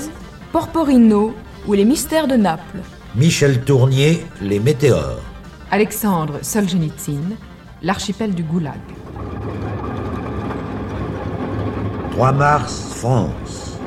Porporino 0.52 1.34
ou 1.66 1.74
Les 1.74 1.84
mystères 1.84 2.28
de 2.28 2.36
Naples. 2.36 2.82
Michel 3.16 3.62
Tournier, 3.64 4.24
Les 4.40 4.60
météores. 4.60 5.24
Alexandre 5.72 6.38
Solzhenitsyn, 6.44 7.38
L'archipel 7.82 8.36
du 8.36 8.44
Goulag. 8.44 8.78
3 12.16 12.32
mars, 12.32 12.94
France. 12.96 13.78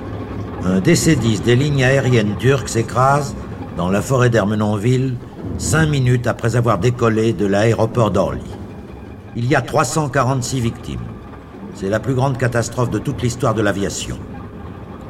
Un 0.63 0.81
DC-10 0.81 1.45
des 1.45 1.57
lignes 1.57 1.83
aériennes 1.83 2.37
turques 2.37 2.69
s'écrase 2.69 3.35
dans 3.79 3.89
la 3.89 4.03
forêt 4.03 4.29
d'Ermenonville 4.29 5.17
cinq 5.57 5.87
minutes 5.87 6.27
après 6.27 6.55
avoir 6.55 6.77
décollé 6.79 7.33
de 7.33 7.47
l'aéroport 7.47 8.11
d'Orly. 8.11 8.43
il 9.35 9.47
y 9.47 9.55
a 9.55 9.63
346 9.63 10.61
victimes. 10.61 11.01
C'est 11.75 11.89
la 11.89 12.01
plus 12.01 12.13
grande 12.13 12.37
catastrophe 12.37 12.91
de 12.91 12.99
toute 12.99 13.23
l'histoire 13.23 13.55
de 13.55 13.63
l'aviation. 13.63 14.19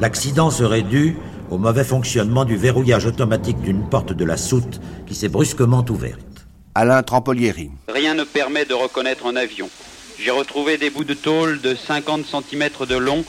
L'accident 0.01 0.51
serait 0.53 0.83
dû 0.83 1.17
au 1.51 1.59
mauvais 1.59 1.83
fonctionnement 1.83 2.45
du 2.45 2.57
verrouillage 2.57 3.07
automatique 3.07 3.61
d'une 3.61 3.89
porte 3.89 4.13
de 4.13 4.25
la 4.25 4.37
soute 4.37 4.81
qui 5.09 5.17
s'est 5.17 5.29
brusquement 5.29 5.85
ouverte. 5.91 6.47
Alain 6.77 7.03
Trampolieri. 7.03 7.73
Rien 7.93 8.15
ne 8.15 8.23
permet 8.23 8.65
de 8.65 8.75
reconnaître 8.75 9.27
un 9.27 9.35
avion. 9.35 9.69
J'ai 10.21 10.33
retrouvé 10.33 10.79
des 10.79 10.91
bouts 10.91 11.05
de 11.05 11.15
tôle 11.15 11.61
de 11.61 11.77
50 11.77 12.27
cm 12.27 12.69
de 12.89 12.97
long 12.97 13.25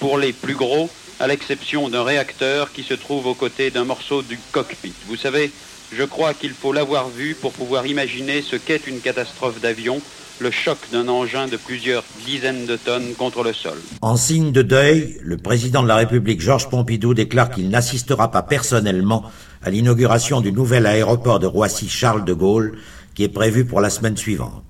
pour 0.00 0.18
les 0.18 0.32
plus 0.32 0.54
gros, 0.54 0.90
à 1.20 1.28
l'exception 1.28 1.88
d'un 1.88 2.02
réacteur 2.02 2.72
qui 2.72 2.82
se 2.82 2.94
trouve 2.94 3.26
aux 3.26 3.34
côtés 3.34 3.70
d'un 3.70 3.84
morceau 3.84 4.22
du 4.22 4.36
cockpit. 4.50 4.92
Vous 5.06 5.16
savez, 5.16 5.52
je 5.96 6.02
crois 6.02 6.34
qu'il 6.34 6.50
faut 6.50 6.72
l'avoir 6.72 7.08
vu 7.08 7.36
pour 7.40 7.52
pouvoir 7.52 7.86
imaginer 7.86 8.42
ce 8.42 8.56
qu'est 8.56 8.88
une 8.88 8.98
catastrophe 8.98 9.60
d'avion, 9.60 10.00
le 10.40 10.50
choc 10.50 10.78
d'un 10.90 11.06
engin 11.06 11.46
de 11.46 11.56
plusieurs 11.56 12.02
dizaines 12.26 12.66
de 12.66 12.76
tonnes 12.76 13.14
contre 13.16 13.44
le 13.44 13.52
sol. 13.52 13.78
En 14.02 14.16
signe 14.16 14.50
de 14.50 14.62
deuil, 14.62 15.18
le 15.22 15.36
président 15.36 15.82
de 15.82 15.88
la 15.88 15.96
République 15.96 16.40
Georges 16.40 16.68
Pompidou 16.68 17.14
déclare 17.14 17.50
qu'il 17.50 17.70
n'assistera 17.70 18.32
pas 18.32 18.42
personnellement 18.42 19.30
à 19.62 19.70
l'inauguration 19.70 20.40
du 20.40 20.50
nouvel 20.50 20.86
aéroport 20.86 21.38
de 21.38 21.46
Roissy-Charles 21.46 22.24
de 22.24 22.34
Gaulle 22.34 22.76
qui 23.14 23.22
est 23.22 23.28
prévu 23.28 23.64
pour 23.64 23.80
la 23.80 23.90
semaine 23.90 24.16
suivante. 24.16 24.65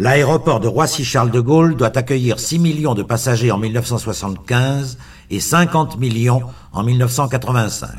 L'aéroport 0.00 0.60
de 0.60 0.66
Roissy-Charles 0.66 1.30
de 1.30 1.40
Gaulle 1.40 1.76
doit 1.76 1.94
accueillir 1.94 2.40
6 2.40 2.58
millions 2.58 2.94
de 2.94 3.02
passagers 3.02 3.50
en 3.50 3.58
1975 3.58 4.96
et 5.28 5.40
50 5.40 5.98
millions 5.98 6.40
en 6.72 6.82
1985. 6.82 7.90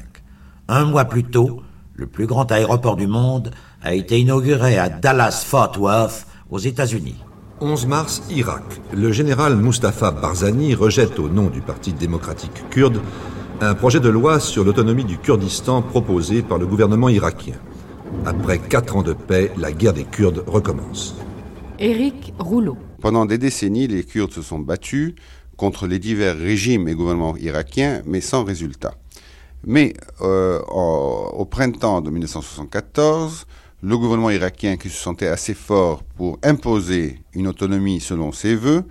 Un 0.68 0.86
mois 0.86 1.06
plus 1.06 1.24
tôt, 1.24 1.62
le 1.94 2.08
plus 2.08 2.26
grand 2.26 2.52
aéroport 2.52 2.96
du 2.96 3.06
monde 3.06 3.52
a 3.84 3.94
été 3.94 4.20
inauguré 4.20 4.80
à 4.80 4.90
Dallas-Fort 4.90 5.74
Worth, 5.80 6.26
aux 6.50 6.58
États-Unis. 6.58 7.18
11 7.60 7.86
mars, 7.86 8.24
Irak. 8.32 8.64
Le 8.92 9.12
général 9.12 9.56
Mustafa 9.56 10.10
Barzani 10.10 10.74
rejette 10.74 11.20
au 11.20 11.30
nom 11.30 11.52
du 11.52 11.62
Parti 11.62 11.94
démocratique 11.94 12.68
kurde 12.72 13.00
un 13.62 13.76
projet 13.76 14.00
de 14.00 14.10
loi 14.10 14.40
sur 14.40 14.64
l'autonomie 14.64 15.06
du 15.06 15.20
Kurdistan 15.20 15.84
proposé 15.84 16.42
par 16.42 16.58
le 16.58 16.66
gouvernement 16.66 17.10
irakien. 17.10 17.58
Après 18.26 18.58
quatre 18.58 18.96
ans 18.96 19.04
de 19.04 19.14
paix, 19.14 19.52
la 19.56 19.72
guerre 19.72 19.94
des 19.94 20.06
Kurdes 20.06 20.44
recommence. 20.48 21.16
Éric 21.82 22.32
Rouleau. 22.38 22.78
Pendant 23.02 23.26
des 23.26 23.40
décennies, 23.40 23.88
les 23.88 24.04
Kurdes 24.04 24.34
se 24.34 24.44
sont 24.44 24.60
battus 24.60 25.16
contre 25.58 25.88
les 25.88 25.98
divers 25.98 26.38
régimes 26.38 26.88
et 26.88 26.94
gouvernements 26.94 27.36
irakiens, 27.38 28.04
mais 28.06 28.22
sans 28.22 28.44
résultat. 28.44 28.94
Mais 29.66 29.96
euh, 30.22 30.60
au, 30.62 31.44
printemps 31.46 32.02
de 32.02 32.12
1974, 32.12 33.48
le 33.82 33.98
gouvernement 33.98 34.30
irakien, 34.30 34.78
qui 34.78 34.90
se 34.90 34.96
sentait 34.96 35.28
assez 35.28 35.56
fort 35.56 36.04
pour 36.04 36.38
imposer 36.44 37.24
une 37.34 37.48
autonomie 37.48 38.00
selon 38.00 38.32
ses 38.32 38.54
voeux, 38.54 38.84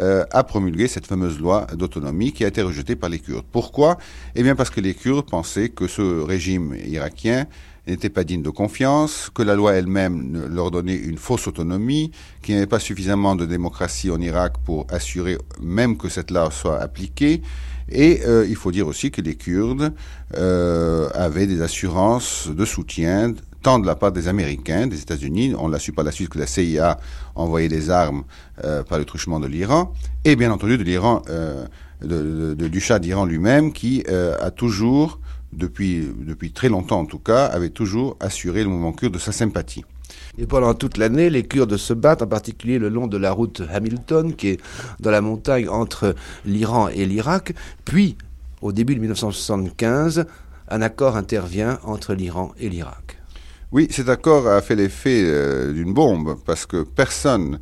euh, 0.00 0.24
a 0.32 0.42
promulgué 0.42 0.88
cette 0.88 1.06
fameuse 1.06 1.38
loi 1.38 1.68
d'autonomie 1.76 2.32
qui 2.32 2.44
a 2.44 2.48
été 2.48 2.60
rejetée 2.60 2.96
par 2.96 3.08
les 3.08 3.20
Kurdes. 3.20 3.46
Pourquoi? 3.52 3.98
Eh 4.34 4.42
bien 4.42 4.56
parce 4.56 4.70
que 4.70 4.80
les 4.80 4.94
Kurdes 4.94 5.30
pensaient 5.30 5.68
que 5.68 5.86
ce 5.86 6.22
régime 6.22 6.74
irakien 6.86 7.46
n'était 7.86 8.10
pas 8.10 8.24
digne 8.24 8.42
de 8.42 8.50
confiance, 8.50 9.30
que 9.34 9.42
la 9.42 9.54
loi 9.54 9.74
elle-même 9.74 10.48
leur 10.48 10.70
donnait 10.70 10.96
une 10.96 11.18
fausse 11.18 11.46
autonomie, 11.48 12.12
qu'il 12.42 12.54
n'y 12.54 12.58
avait 12.58 12.68
pas 12.68 12.78
suffisamment 12.78 13.34
de 13.34 13.46
démocratie 13.46 14.10
en 14.10 14.20
Irak 14.20 14.54
pour 14.64 14.86
assurer 14.90 15.38
même 15.60 15.96
que 15.96 16.08
cette 16.08 16.30
loi 16.30 16.50
soit 16.50 16.78
appliquée. 16.80 17.42
Et 17.88 18.20
euh, 18.24 18.46
il 18.48 18.56
faut 18.56 18.70
dire 18.70 18.86
aussi 18.86 19.10
que 19.10 19.20
les 19.20 19.34
Kurdes 19.34 19.92
euh, 20.36 21.08
avaient 21.14 21.46
des 21.46 21.60
assurances 21.62 22.48
de 22.48 22.64
soutien 22.64 23.34
tant 23.62 23.78
de 23.78 23.86
la 23.86 23.94
part 23.94 24.12
des 24.12 24.28
Américains, 24.28 24.86
des 24.86 25.00
États-Unis, 25.00 25.54
on 25.56 25.68
l'a 25.68 25.78
su 25.78 25.92
par 25.92 26.04
la 26.04 26.10
suite 26.10 26.28
que 26.28 26.38
la 26.38 26.46
CIA 26.46 26.98
envoyait 27.34 27.68
des 27.68 27.90
armes 27.90 28.24
euh, 28.64 28.82
par 28.82 28.98
le 28.98 29.04
truchement 29.04 29.40
de 29.40 29.46
l'Iran, 29.46 29.92
et 30.24 30.36
bien 30.36 30.50
entendu 30.50 30.76
de 30.76 30.82
l'Iran, 30.82 31.22
euh, 31.30 31.64
de, 32.02 32.54
de, 32.54 32.68
du 32.68 32.80
Shah 32.80 32.98
d'Iran 32.98 33.24
lui-même, 33.24 33.72
qui 33.72 34.02
euh, 34.08 34.36
a 34.40 34.50
toujours, 34.50 35.20
depuis, 35.52 36.08
depuis 36.18 36.52
très 36.52 36.68
longtemps 36.68 37.00
en 37.00 37.06
tout 37.06 37.18
cas, 37.18 37.46
avait 37.46 37.70
toujours 37.70 38.16
assuré 38.20 38.62
le 38.62 38.68
mouvement 38.68 38.92
kurde 38.92 39.14
de 39.14 39.18
sa 39.18 39.32
sympathie. 39.32 39.84
Et 40.38 40.46
pendant 40.46 40.74
toute 40.74 40.96
l'année, 40.96 41.28
les 41.28 41.42
Kurdes 41.42 41.76
se 41.76 41.92
battent, 41.92 42.22
en 42.22 42.26
particulier 42.26 42.78
le 42.78 42.88
long 42.88 43.06
de 43.06 43.18
la 43.18 43.32
route 43.32 43.62
Hamilton, 43.70 44.34
qui 44.34 44.48
est 44.48 44.60
dans 45.00 45.10
la 45.10 45.20
montagne 45.20 45.68
entre 45.68 46.14
l'Iran 46.46 46.88
et 46.88 47.04
l'Irak. 47.04 47.54
Puis, 47.84 48.16
au 48.62 48.72
début 48.72 48.94
de 48.94 49.00
1975, 49.00 50.24
un 50.68 50.82
accord 50.82 51.16
intervient 51.16 51.78
entre 51.82 52.14
l'Iran 52.14 52.52
et 52.58 52.68
l'Irak. 52.70 53.18
Oui, 53.72 53.88
cet 53.90 54.08
accord 54.08 54.48
a 54.48 54.60
fait 54.62 54.74
l'effet 54.74 55.22
euh, 55.24 55.72
d'une 55.72 55.92
bombe, 55.92 56.36
parce 56.46 56.66
que 56.66 56.82
personne 56.82 57.58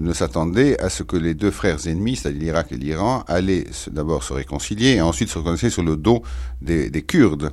ne 0.00 0.12
s'attendait 0.12 0.80
à 0.80 0.88
ce 0.88 1.02
que 1.02 1.16
les 1.16 1.34
deux 1.34 1.50
frères 1.50 1.86
ennemis, 1.86 2.16
c'est-à-dire 2.16 2.40
l'Irak 2.40 2.72
et 2.72 2.76
l'Iran, 2.76 3.24
allaient 3.28 3.66
d'abord 3.90 4.22
se 4.22 4.32
réconcilier 4.32 4.94
et 4.94 5.00
ensuite 5.00 5.28
se 5.28 5.38
reconnaître 5.38 5.68
sur 5.68 5.82
le 5.82 5.96
dos 5.96 6.22
des, 6.60 6.90
des 6.90 7.02
Kurdes. 7.02 7.52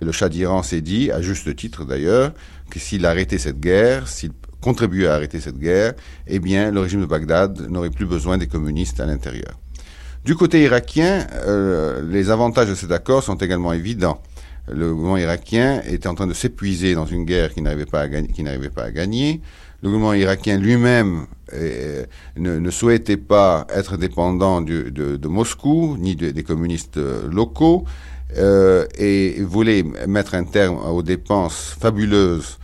Le 0.00 0.12
Shah 0.12 0.28
d'Iran 0.28 0.62
s'est 0.62 0.80
dit, 0.80 1.10
à 1.10 1.20
juste 1.20 1.54
titre 1.56 1.84
d'ailleurs, 1.84 2.32
que 2.70 2.78
s'il 2.78 3.04
arrêtait 3.06 3.38
cette 3.38 3.58
guerre, 3.58 4.06
s'il 4.06 4.30
contribuait 4.60 5.08
à 5.08 5.14
arrêter 5.14 5.40
cette 5.40 5.58
guerre, 5.58 5.94
eh 6.26 6.38
bien, 6.38 6.70
le 6.70 6.80
régime 6.80 7.00
de 7.00 7.06
Bagdad 7.06 7.68
n'aurait 7.68 7.90
plus 7.90 8.06
besoin 8.06 8.38
des 8.38 8.46
communistes 8.46 9.00
à 9.00 9.06
l'intérieur. 9.06 9.58
Du 10.24 10.34
côté 10.34 10.62
irakien, 10.62 11.26
euh, 11.46 12.02
les 12.08 12.30
avantages 12.30 12.68
de 12.68 12.74
cet 12.74 12.92
accord 12.92 13.22
sont 13.22 13.36
également 13.36 13.72
évidents 13.72 14.20
le 14.70 14.94
gouvernement 14.94 15.16
irakien 15.16 15.82
était 15.86 16.08
en 16.08 16.14
train 16.14 16.26
de 16.26 16.34
s'épuiser 16.34 16.94
dans 16.94 17.06
une 17.06 17.24
guerre. 17.24 17.54
Qui 17.54 17.62
n'arrivait 17.62 17.86
pas 17.86 18.02
à 18.02 18.90
gagner. 18.90 19.40
Le 19.82 19.88
gouvernement 19.88 20.14
irakien 20.14 20.58
lui-même 20.58 21.26
euh, 21.52 22.04
ne, 22.36 22.70
souhaitait 22.70 23.16
pas 23.16 23.66
être 23.74 23.96
dépendant 23.96 24.60
de, 24.60 25.26
Moscou 25.26 25.96
ni 25.98 26.16
de, 26.16 26.30
des 26.30 26.42
communistes 26.42 26.98
locaux 27.30 27.84
euh, 28.36 28.86
et 28.98 29.40
voulait 29.40 29.82
mettre 30.06 30.34
un 30.34 30.44
terme 30.44 30.76
aux 30.76 31.02
dépenses 31.02 31.74
fabuleuses 31.80 32.58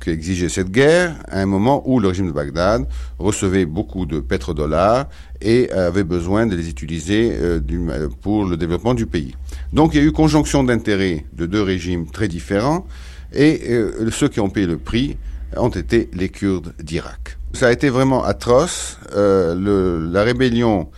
qu'exigeait 0.00 0.48
cette 0.48 0.70
guerre 0.70 1.16
à 1.28 1.40
un 1.40 1.46
moment 1.46 1.82
où 1.86 2.00
le 2.00 2.08
régime 2.08 2.28
de 2.28 2.32
Bagdad 2.32 2.86
recevait 3.18 3.66
beaucoup 3.66 4.06
de 4.06 4.20
pétrodollars 4.20 5.06
et 5.42 5.70
avait 5.70 6.02
besoin 6.02 6.46
de 6.46 6.56
les 6.56 6.70
utiliser 6.70 7.30
euh, 7.38 8.08
pour 8.22 8.46
le 8.46 8.56
développement 8.56 8.94
du 8.94 9.04
pays. 9.06 9.34
Donc 9.74 9.92
il 9.94 10.00
y 10.00 10.00
a 10.00 10.06
eu 10.06 10.12
conjonction 10.12 10.64
d'intérêts 10.64 11.26
de 11.34 11.44
deux 11.44 11.62
régimes 11.62 12.06
très 12.06 12.28
différents 12.28 12.86
et 13.34 13.60
euh, 13.68 14.10
ceux 14.10 14.28
qui 14.28 14.40
ont 14.40 14.50
payé 14.50 14.66
le 14.66 14.78
prix 14.78 15.18
ont 15.56 15.68
été 15.68 16.08
les 16.14 16.30
Kurdes 16.30 16.74
d'Irak. 16.82 17.36
Ça 17.54 17.68
a 17.68 17.72
été 17.72 17.90
vraiment 17.90 18.24
atroce. 18.24 18.98
Euh, 19.14 20.10
la 20.10 20.22
rébellion 20.22 20.90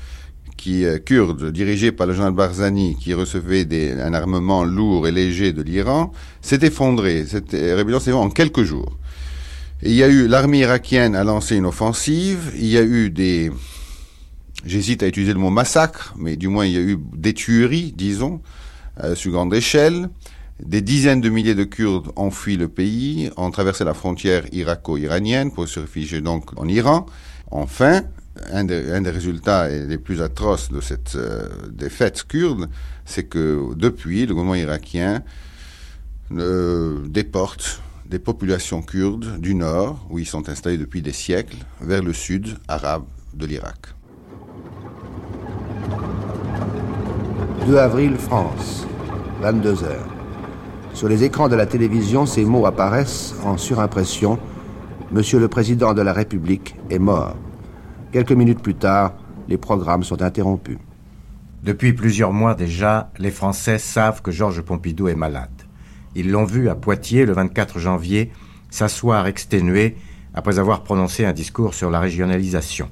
euh, 0.66 0.98
kurde, 0.98 1.50
dirigée 1.52 1.92
par 1.92 2.06
le 2.06 2.12
général 2.12 2.32
Barzani, 2.32 2.96
qui 2.96 3.12
recevait 3.12 3.64
des, 3.64 3.92
un 3.92 4.14
armement 4.14 4.64
lourd 4.64 5.06
et 5.06 5.12
léger 5.12 5.52
de 5.52 5.62
l'Iran, 5.62 6.12
s'est 6.40 6.60
effondrée. 6.62 7.26
Cette 7.26 7.52
rébellion 7.52 8.00
s'est 8.00 8.10
effondrée 8.10 8.28
en 8.28 8.30
quelques 8.30 8.62
jours. 8.62 8.96
Il 9.82 9.92
y 9.92 10.02
a 10.02 10.08
eu 10.08 10.26
l'armée 10.26 10.60
irakienne 10.60 11.14
a 11.16 11.24
lancé 11.24 11.56
une 11.56 11.66
offensive. 11.66 12.52
Il 12.56 12.66
y 12.66 12.78
a 12.78 12.82
eu 12.82 13.10
des, 13.10 13.50
j'hésite 14.64 15.02
à 15.02 15.06
utiliser 15.06 15.32
le 15.32 15.38
mot 15.38 15.50
massacre, 15.50 16.14
mais 16.16 16.36
du 16.36 16.48
moins 16.48 16.64
il 16.64 16.72
y 16.72 16.78
a 16.78 16.80
eu 16.80 16.98
des 17.14 17.34
tueries, 17.34 17.92
disons, 17.94 18.40
euh, 19.02 19.14
sur 19.14 19.32
grande 19.32 19.52
échelle. 19.52 20.08
Des 20.62 20.82
dizaines 20.82 21.20
de 21.20 21.28
milliers 21.30 21.56
de 21.56 21.64
Kurdes 21.64 22.12
ont 22.14 22.30
fui 22.30 22.56
le 22.56 22.68
pays, 22.68 23.30
ont 23.36 23.50
traversé 23.50 23.84
la 23.84 23.92
frontière 23.92 24.44
irako-iranienne 24.52 25.50
pour 25.50 25.66
se 25.66 25.80
réfugier 25.80 26.20
donc 26.20 26.56
en 26.58 26.68
Iran. 26.68 27.06
Enfin, 27.50 28.02
un, 28.52 28.64
de, 28.64 28.92
un 28.92 29.00
des 29.00 29.10
résultats 29.10 29.68
les 29.68 29.98
plus 29.98 30.22
atroces 30.22 30.70
de 30.70 30.80
cette 30.80 31.16
euh, 31.16 31.48
défaite 31.70 32.24
kurde, 32.24 32.68
c'est 33.04 33.24
que 33.24 33.74
depuis, 33.74 34.26
le 34.26 34.34
gouvernement 34.34 34.54
irakien 34.54 35.22
euh, 36.32 37.00
déporte 37.08 37.80
des 38.06 38.20
populations 38.20 38.80
kurdes 38.82 39.40
du 39.40 39.56
nord, 39.56 40.06
où 40.08 40.20
ils 40.20 40.26
sont 40.26 40.48
installés 40.48 40.78
depuis 40.78 41.02
des 41.02 41.12
siècles, 41.12 41.56
vers 41.80 42.02
le 42.02 42.12
sud 42.12 42.58
arabe 42.68 43.04
de 43.34 43.46
l'Irak. 43.46 43.88
2 47.66 47.76
avril, 47.76 48.14
France, 48.16 48.86
22 49.40 49.84
heures. 49.84 50.13
Sur 50.94 51.08
les 51.08 51.24
écrans 51.24 51.48
de 51.48 51.56
la 51.56 51.66
télévision, 51.66 52.24
ces 52.24 52.44
mots 52.44 52.66
apparaissent 52.66 53.34
en 53.44 53.56
surimpression. 53.56 54.38
Monsieur 55.10 55.40
le 55.40 55.48
Président 55.48 55.92
de 55.92 56.00
la 56.00 56.12
République 56.12 56.76
est 56.88 57.00
mort. 57.00 57.36
Quelques 58.12 58.30
minutes 58.30 58.62
plus 58.62 58.76
tard, 58.76 59.14
les 59.48 59.56
programmes 59.56 60.04
sont 60.04 60.22
interrompus. 60.22 60.78
Depuis 61.64 61.94
plusieurs 61.94 62.32
mois 62.32 62.54
déjà, 62.54 63.10
les 63.18 63.32
Français 63.32 63.78
savent 63.78 64.22
que 64.22 64.30
Georges 64.30 64.62
Pompidou 64.62 65.08
est 65.08 65.16
malade. 65.16 65.50
Ils 66.14 66.30
l'ont 66.30 66.44
vu 66.44 66.68
à 66.68 66.76
Poitiers 66.76 67.26
le 67.26 67.32
24 67.32 67.80
janvier 67.80 68.30
s'asseoir 68.70 69.26
exténué 69.26 69.96
après 70.32 70.60
avoir 70.60 70.84
prononcé 70.84 71.24
un 71.24 71.32
discours 71.32 71.74
sur 71.74 71.90
la 71.90 71.98
régionalisation. 71.98 72.88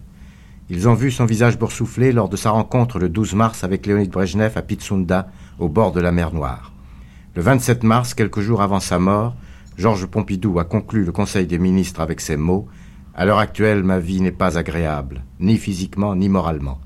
Ils 0.70 0.88
ont 0.88 0.94
vu 0.94 1.12
son 1.12 1.24
visage 1.24 1.56
boursouflé 1.56 2.10
lors 2.10 2.28
de 2.28 2.36
sa 2.36 2.50
rencontre 2.50 2.98
le 2.98 3.08
12 3.08 3.34
mars 3.34 3.62
avec 3.62 3.86
Léonid 3.86 4.10
Brejnev 4.10 4.52
à 4.56 4.62
Pitsunda, 4.62 5.28
au 5.60 5.68
bord 5.68 5.92
de 5.92 6.00
la 6.00 6.10
mer 6.10 6.34
Noire. 6.34 6.71
Le 7.34 7.40
27 7.40 7.82
mars, 7.82 8.12
quelques 8.12 8.40
jours 8.40 8.60
avant 8.60 8.78
sa 8.78 8.98
mort, 8.98 9.34
Georges 9.78 10.04
Pompidou 10.04 10.58
a 10.58 10.64
conclu 10.64 11.02
le 11.02 11.12
Conseil 11.12 11.46
des 11.46 11.58
ministres 11.58 12.02
avec 12.02 12.20
ces 12.20 12.36
mots 12.36 12.68
À 13.14 13.24
l'heure 13.24 13.38
actuelle, 13.38 13.82
ma 13.82 13.98
vie 13.98 14.20
n'est 14.20 14.32
pas 14.32 14.58
agréable, 14.58 15.24
ni 15.40 15.56
physiquement, 15.56 16.14
ni 16.14 16.28
moralement. 16.28 16.78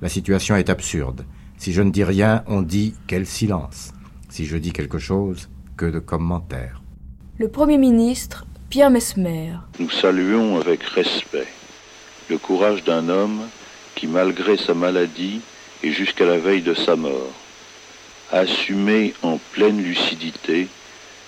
La 0.00 0.08
situation 0.08 0.56
est 0.56 0.70
absurde. 0.70 1.24
Si 1.56 1.72
je 1.72 1.82
ne 1.82 1.92
dis 1.92 2.02
rien, 2.02 2.42
on 2.48 2.62
dit 2.62 2.94
quel 3.06 3.26
silence. 3.26 3.92
Si 4.28 4.44
je 4.44 4.56
dis 4.56 4.72
quelque 4.72 4.98
chose, 4.98 5.48
que 5.76 5.86
de 5.86 6.00
commentaires. 6.00 6.82
Le 7.38 7.46
Premier 7.46 7.78
ministre, 7.78 8.44
Pierre 8.70 8.90
Mesmer. 8.90 9.52
Nous 9.78 9.90
saluons 9.90 10.58
avec 10.58 10.82
respect 10.82 11.46
le 12.28 12.38
courage 12.38 12.82
d'un 12.82 13.08
homme 13.08 13.42
qui, 13.94 14.08
malgré 14.08 14.56
sa 14.56 14.74
maladie 14.74 15.42
et 15.84 15.92
jusqu'à 15.92 16.26
la 16.26 16.38
veille 16.38 16.62
de 16.62 16.74
sa 16.74 16.96
mort, 16.96 17.30
a 18.32 18.38
assumé 18.38 19.14
en 19.22 19.38
pleine 19.52 19.82
lucidité 19.82 20.68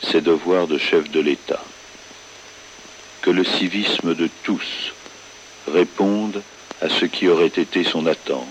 ses 0.02 0.20
devoirs 0.20 0.66
de 0.66 0.78
chef 0.78 1.10
de 1.10 1.20
l'État. 1.20 1.62
Que 3.22 3.30
le 3.30 3.44
civisme 3.44 4.14
de 4.14 4.28
tous 4.42 4.92
réponde 5.70 6.42
à 6.82 6.88
ce 6.88 7.04
qui 7.04 7.28
aurait 7.28 7.46
été 7.46 7.84
son 7.84 8.06
attente. 8.06 8.48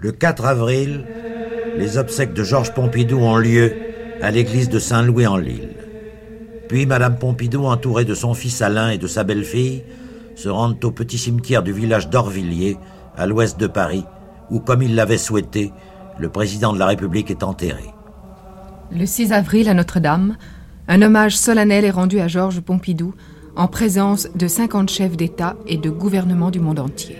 Le 0.00 0.12
4 0.12 0.44
avril, 0.44 1.04
les 1.76 1.98
obsèques 1.98 2.32
de 2.32 2.44
Georges 2.44 2.72
Pompidou 2.72 3.18
ont 3.18 3.36
lieu 3.36 3.74
à 4.22 4.30
l'église 4.30 4.68
de 4.68 4.78
Saint-Louis-en-Lille. 4.78 5.75
Puis 6.68 6.86
Madame 6.86 7.18
Pompidou, 7.18 7.64
entourée 7.66 8.04
de 8.04 8.14
son 8.14 8.34
fils 8.34 8.60
Alain 8.60 8.90
et 8.90 8.98
de 8.98 9.06
sa 9.06 9.24
belle-fille, 9.24 9.84
se 10.34 10.48
rendent 10.48 10.84
au 10.84 10.90
petit 10.90 11.18
cimetière 11.18 11.62
du 11.62 11.72
village 11.72 12.10
d'Orvilliers, 12.10 12.76
à 13.16 13.26
l'ouest 13.26 13.58
de 13.58 13.66
Paris, 13.66 14.04
où, 14.50 14.60
comme 14.60 14.82
il 14.82 14.94
l'avait 14.94 15.18
souhaité, 15.18 15.72
le 16.18 16.28
président 16.28 16.72
de 16.72 16.78
la 16.78 16.86
République 16.86 17.30
est 17.30 17.42
enterré. 17.42 17.84
Le 18.90 19.06
6 19.06 19.32
avril, 19.32 19.68
à 19.68 19.74
Notre-Dame, 19.74 20.36
un 20.88 21.02
hommage 21.02 21.36
solennel 21.36 21.84
est 21.84 21.90
rendu 21.90 22.20
à 22.20 22.28
Georges 22.28 22.60
Pompidou 22.60 23.14
en 23.56 23.68
présence 23.68 24.28
de 24.34 24.46
50 24.46 24.90
chefs 24.90 25.16
d'État 25.16 25.56
et 25.66 25.78
de 25.78 25.90
gouvernements 25.90 26.50
du 26.50 26.60
monde 26.60 26.78
entier. 26.78 27.16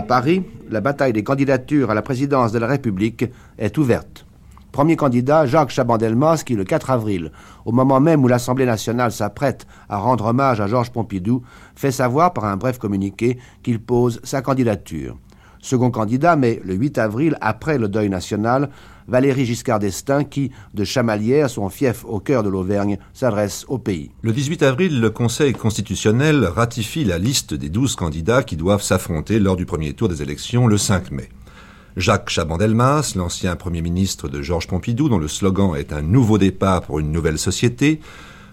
À 0.00 0.02
Paris, 0.02 0.42
la 0.70 0.80
bataille 0.80 1.12
des 1.12 1.22
candidatures 1.22 1.90
à 1.90 1.94
la 1.94 2.00
présidence 2.00 2.52
de 2.52 2.58
la 2.58 2.66
République 2.66 3.26
est 3.58 3.76
ouverte. 3.76 4.24
Premier 4.72 4.96
candidat, 4.96 5.44
Jacques 5.44 5.72
Chaban-Delmas, 5.72 6.42
qui 6.42 6.54
le 6.54 6.64
4 6.64 6.88
avril, 6.88 7.32
au 7.66 7.72
moment 7.72 8.00
même 8.00 8.24
où 8.24 8.26
l'Assemblée 8.26 8.64
nationale 8.64 9.12
s'apprête 9.12 9.66
à 9.90 9.98
rendre 9.98 10.24
hommage 10.24 10.58
à 10.58 10.68
Georges 10.68 10.90
Pompidou, 10.90 11.42
fait 11.74 11.90
savoir 11.90 12.32
par 12.32 12.46
un 12.46 12.56
bref 12.56 12.78
communiqué 12.78 13.36
qu'il 13.62 13.78
pose 13.78 14.22
sa 14.24 14.40
candidature. 14.40 15.18
Second 15.62 15.90
candidat, 15.90 16.36
mais 16.36 16.60
le 16.64 16.74
8 16.74 16.98
avril, 16.98 17.36
après 17.40 17.78
le 17.78 17.88
deuil 17.88 18.08
national, 18.08 18.70
Valéry 19.08 19.44
Giscard 19.44 19.78
d'Estaing 19.78 20.24
qui, 20.24 20.52
de 20.72 20.84
Chamalières, 20.84 21.50
son 21.50 21.68
fief 21.68 22.04
au 22.04 22.20
cœur 22.20 22.42
de 22.42 22.48
l'Auvergne, 22.48 22.98
s'adresse 23.12 23.64
au 23.68 23.78
pays. 23.78 24.10
Le 24.22 24.32
18 24.32 24.62
avril, 24.62 25.00
le 25.00 25.10
Conseil 25.10 25.52
constitutionnel 25.52 26.44
ratifie 26.44 27.04
la 27.04 27.18
liste 27.18 27.52
des 27.52 27.68
douze 27.68 27.96
candidats 27.96 28.42
qui 28.42 28.56
doivent 28.56 28.82
s'affronter 28.82 29.38
lors 29.38 29.56
du 29.56 29.66
premier 29.66 29.92
tour 29.92 30.08
des 30.08 30.22
élections 30.22 30.66
le 30.66 30.78
5 30.78 31.10
mai. 31.10 31.28
Jacques 31.96 32.30
Chaban-Delmas, 32.30 33.14
l'ancien 33.16 33.56
Premier 33.56 33.82
ministre 33.82 34.28
de 34.28 34.42
Georges 34.42 34.68
Pompidou, 34.68 35.08
dont 35.08 35.18
le 35.18 35.28
slogan 35.28 35.74
est 35.76 35.92
un 35.92 36.02
nouveau 36.02 36.38
départ 36.38 36.82
pour 36.82 37.00
une 37.00 37.10
nouvelle 37.10 37.38
société, 37.38 38.00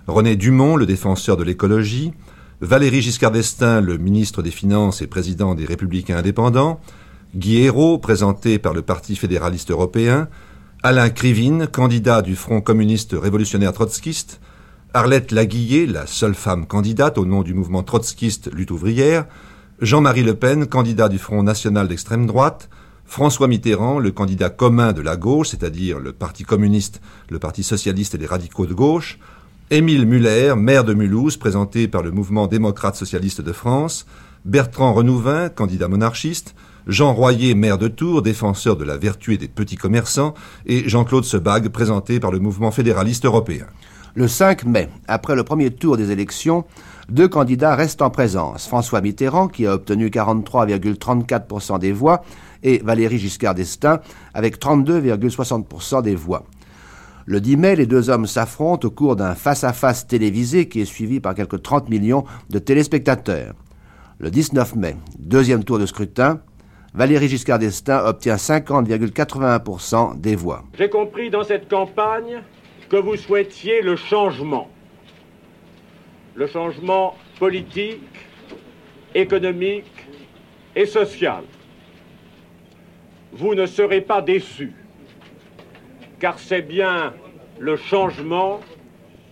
René 0.08 0.36
Dumont, 0.36 0.76
le 0.76 0.86
défenseur 0.86 1.38
de 1.38 1.44
l'écologie, 1.44 2.14
Valéry 2.60 3.04
Giscard 3.04 3.30
d'Estaing, 3.30 3.82
le 3.82 4.00
ministre 4.00 4.42
des 4.42 4.50
Finances 4.50 5.04
et 5.04 5.08
président 5.08 5.54
des 5.54 5.66
Républicains 5.66 6.18
indépendants, 6.18 6.80
Guy 7.36 7.58
Hérault, 7.58 8.00
présenté 8.00 8.58
par 8.58 8.74
le 8.74 8.82
Parti 8.82 9.16
fédéraliste 9.16 9.70
européen, 9.70 10.28
Alain 10.82 11.12
Krivine, 11.12 11.68
candidat 11.68 12.24
du 12.24 12.36
Front 12.36 12.62
communiste 12.62 13.14
révolutionnaire 13.14 13.74
trotskiste, 13.74 14.40
Arlette 14.96 15.32
Laguillet, 15.32 15.86
la 15.86 16.08
seule 16.08 16.34
femme 16.34 16.66
candidate 16.66 17.20
au 17.20 17.28
nom 17.28 17.44
du 17.44 17.54
mouvement 17.54 17.84
trotskiste 17.84 18.52
lutte 18.52 18.72
ouvrière, 18.72 19.26
Jean-Marie 19.80 20.24
Le 20.24 20.34
Pen, 20.34 20.66
candidat 20.66 21.10
du 21.10 21.20
Front 21.20 21.44
national 21.44 21.88
d'extrême 21.88 22.26
droite, 22.26 22.70
François 23.06 23.48
Mitterrand, 23.48 24.00
le 24.00 24.10
candidat 24.10 24.50
commun 24.50 24.94
de 24.94 25.02
la 25.02 25.16
gauche, 25.16 25.50
c'est-à-dire 25.50 26.00
le 26.00 26.12
Parti 26.12 26.44
communiste, 26.44 27.02
le 27.30 27.38
Parti 27.38 27.62
socialiste 27.62 28.16
et 28.16 28.18
les 28.18 28.26
radicaux 28.26 28.66
de 28.66 28.74
gauche, 28.74 29.20
Émile 29.70 30.06
Muller, 30.06 30.54
maire 30.56 30.86
de 30.86 30.94
Mulhouse, 30.94 31.36
présenté 31.36 31.90
par 31.90 32.02
le 32.02 32.12
mouvement 32.12 32.48
démocrate 32.48 32.96
socialiste 32.96 33.42
de 33.42 33.52
France, 33.52 34.06
Bertrand 34.46 34.94
Renouvin, 34.94 35.50
candidat 35.50 35.90
monarchiste, 35.90 36.56
Jean 36.88 37.14
Royer, 37.14 37.54
maire 37.54 37.78
de 37.78 37.90
Tours, 37.90 38.22
défenseur 38.22 38.78
de 38.78 38.86
la 38.86 38.96
vertu 38.96 39.34
et 39.34 39.38
des 39.38 39.50
petits 39.50 39.76
commerçants, 39.76 40.36
et 40.68 40.88
Jean-Claude 40.88 41.26
Sebag, 41.26 41.68
présenté 41.68 42.22
par 42.22 42.32
le 42.32 42.40
mouvement 42.40 42.72
fédéraliste 42.72 43.26
européen. 43.26 43.66
Le 44.16 44.30
5 44.30 44.64
mai, 44.64 44.88
après 45.10 45.36
le 45.36 45.44
premier 45.44 45.70
tour 45.70 45.98
des 45.98 46.12
élections, 46.12 46.64
deux 47.10 47.28
candidats 47.28 47.76
restent 47.76 48.02
en 48.02 48.10
présence. 48.10 48.68
François 48.68 49.02
Mitterrand, 49.02 49.50
qui 49.50 49.68
a 49.68 49.74
obtenu 49.74 50.08
43,34% 50.08 51.78
des 51.78 51.92
voix, 51.92 52.24
et 52.64 52.82
Valéry 52.86 53.18
Giscard 53.18 53.54
d'Estaing, 53.54 54.00
avec 54.34 54.62
32,60% 54.62 56.04
des 56.04 56.16
voix. 56.16 56.46
Le 57.30 57.42
10 57.42 57.58
mai, 57.58 57.76
les 57.76 57.86
deux 57.86 58.10
hommes 58.10 58.26
s'affrontent 58.26 58.88
au 58.88 58.90
cours 58.90 59.18
d'un 59.18 59.36
face-à-face 59.36 60.08
télévisé 60.08 60.70
qui 60.70 60.80
est 60.80 60.86
suivi 60.86 61.20
par 61.20 61.36
quelques 61.36 61.62
30 61.62 61.90
millions 61.90 62.24
de 62.50 62.58
téléspectateurs. 62.58 63.54
Le 64.18 64.32
19 64.32 64.78
mai, 64.78 64.96
deuxième 65.20 65.66
tour 65.66 65.78
de 65.78 65.86
scrutin, 65.86 66.40
Valéry 66.94 67.28
Giscard 67.28 67.60
d'Estaing 67.60 68.02
obtient 68.06 68.38
50,81% 68.38 70.22
des 70.22 70.38
voix. 70.38 70.64
J'ai 70.78 70.90
compris 70.90 71.30
dans 71.30 71.44
cette 71.44 71.70
campagne 71.70 72.42
que 72.88 72.96
vous 72.96 73.18
souhaitiez 73.18 73.82
le 73.82 73.98
changement. 73.98 74.70
Le 76.34 76.48
changement 76.48 77.14
politique, 77.40 78.08
économique 79.14 80.08
et 80.78 80.86
social. 80.86 81.44
Vous 83.34 83.54
ne 83.54 83.66
serez 83.66 84.00
pas 84.00 84.22
déçus, 84.22 84.74
car 86.20 86.40
c'est 86.40 86.62
bien 86.62 87.14
le 87.60 87.76
changement 87.76 88.60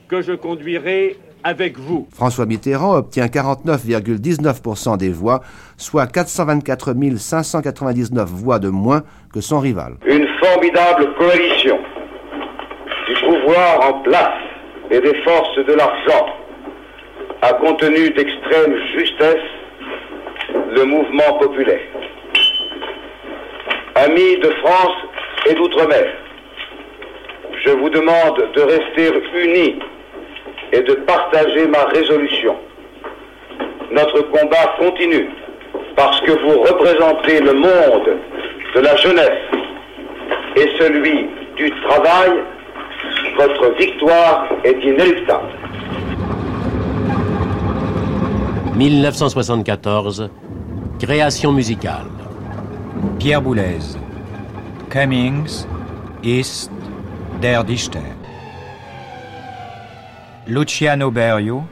que 0.08 0.22
je 0.22 0.34
conduirai 0.34 1.18
avec 1.44 1.78
vous. 1.78 2.08
François 2.12 2.46
Mitterrand 2.46 2.96
obtient 2.96 3.28
49,19% 3.28 4.98
des 4.98 5.10
voix, 5.10 5.42
soit 5.78 6.08
424 6.08 6.96
599 7.18 8.28
voix 8.30 8.60
de 8.60 8.70
moins 8.70 9.04
que 9.32 9.42
son 9.42 9.60
rival. 9.60 9.96
Une 10.08 10.28
formidable 10.44 11.14
coalition 11.18 11.78
du 13.08 13.14
pouvoir 13.26 13.90
en 13.90 14.02
place 14.02 14.42
et 14.90 15.00
des 15.00 15.16
forces 15.24 15.58
de 15.68 15.74
l'argent 15.74 16.26
a 17.42 17.54
contenu 17.54 18.10
d'extrême 18.10 18.74
justesse 18.98 19.46
le 20.76 20.84
mouvement 20.84 21.38
populaire. 21.40 21.82
Amis 23.96 24.38
de 24.38 24.50
France 24.64 24.96
et 25.48 25.54
d'outre-mer, 25.54 26.25
je 27.66 27.72
vous 27.72 27.90
demande 27.90 28.38
de 28.56 28.62
rester 28.62 29.12
unis 29.34 29.80
et 30.72 30.82
de 30.82 30.94
partager 30.94 31.68
ma 31.68 31.86
résolution. 31.86 32.56
Notre 33.92 34.22
combat 34.30 34.76
continue 34.78 35.30
parce 35.96 36.22
que 36.22 36.32
vous 36.32 36.62
représentez 36.62 37.40
le 37.40 37.54
monde 37.54 38.18
de 38.76 38.80
la 38.82 38.96
jeunesse 38.98 39.46
et 40.56 40.68
celui 40.78 41.28
du 41.56 41.72
travail. 41.82 42.32
Votre 43.38 43.76
victoire 43.78 44.48
est 44.64 44.78
inéluctable. 44.84 45.50
1974, 48.76 50.30
création 51.00 51.52
musicale. 51.52 52.06
Pierre 53.20 53.42
Boulez, 53.42 53.80
Cummings, 54.90 55.66
East, 56.24 56.72
Der 57.42 57.64
Dichter. 57.64 58.02
Luciano 60.48 61.12
Berio, 61.12 61.68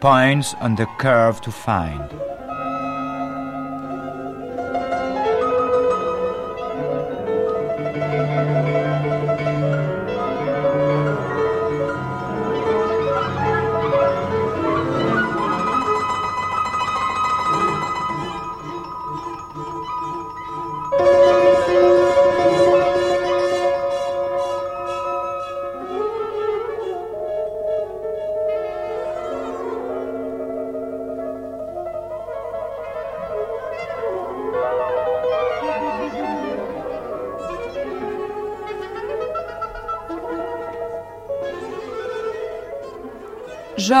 Points 0.00 0.54
on 0.60 0.76
the 0.76 0.86
Curve 0.98 1.40
to 1.40 1.50
Find. 1.50 2.29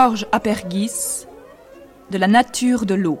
Georges 0.00 0.26
Apergis 0.32 1.26
de 2.10 2.16
la 2.16 2.26
nature 2.26 2.86
de 2.86 2.94
l'eau. 2.94 3.18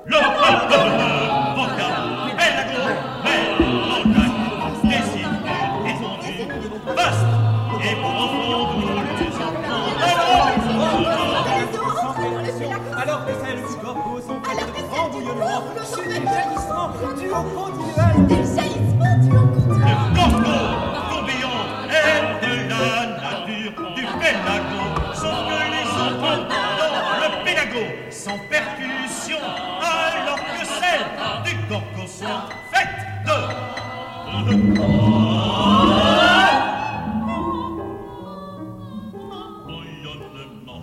Alors 12.96 13.26
que 13.26 13.32
celle 13.44 13.58
du 13.58 13.76
corps 13.82 14.20
sont 14.26 14.40
de 14.40 15.28
des 16.08 16.26
jaillissements 16.26 16.88
du 17.20 17.28
haut 17.28 17.69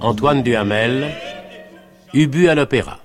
Antoine 0.01 0.43
Duhamel, 0.43 1.07
Ubu 2.13 2.47
à 2.47 2.55
l'opéra. 2.55 2.99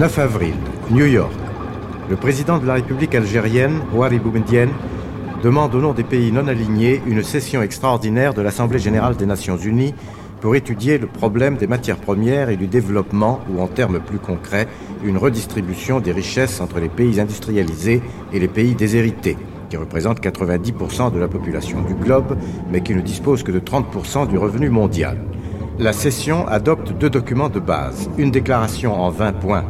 9 0.00 0.18
avril, 0.18 0.54
New 0.90 1.04
York. 1.04 1.30
Le 2.08 2.16
président 2.16 2.56
de 2.56 2.66
la 2.66 2.72
République 2.72 3.14
algérienne, 3.14 3.82
Ouari 3.92 4.18
Boumedienne, 4.18 4.70
demande 5.42 5.74
au 5.74 5.80
nom 5.82 5.92
des 5.92 6.04
pays 6.04 6.32
non 6.32 6.48
alignés 6.48 7.02
une 7.06 7.22
session 7.22 7.60
extraordinaire 7.60 8.32
de 8.32 8.40
l'Assemblée 8.40 8.78
générale 8.78 9.16
des 9.16 9.26
Nations 9.26 9.58
unies 9.58 9.94
pour 10.40 10.56
étudier 10.56 10.96
le 10.96 11.06
problème 11.06 11.58
des 11.58 11.66
matières 11.66 11.98
premières 11.98 12.48
et 12.48 12.56
du 12.56 12.66
développement, 12.66 13.40
ou 13.50 13.60
en 13.60 13.66
termes 13.66 14.00
plus 14.00 14.18
concrets, 14.18 14.68
une 15.04 15.18
redistribution 15.18 16.00
des 16.00 16.12
richesses 16.12 16.62
entre 16.62 16.80
les 16.80 16.88
pays 16.88 17.20
industrialisés 17.20 18.00
et 18.32 18.38
les 18.38 18.48
pays 18.48 18.74
déshérités, 18.74 19.36
qui 19.68 19.76
représentent 19.76 20.22
90% 20.22 21.12
de 21.12 21.18
la 21.18 21.28
population 21.28 21.82
du 21.82 21.92
globe, 21.92 22.38
mais 22.72 22.80
qui 22.80 22.94
ne 22.94 23.02
disposent 23.02 23.42
que 23.42 23.52
de 23.52 23.60
30% 23.60 24.28
du 24.28 24.38
revenu 24.38 24.70
mondial. 24.70 25.18
La 25.78 25.92
session 25.92 26.48
adopte 26.48 26.92
deux 26.92 27.10
documents 27.10 27.50
de 27.50 27.60
base. 27.60 28.08
Une 28.16 28.30
déclaration 28.30 28.98
en 28.98 29.10
20 29.10 29.32
points 29.32 29.64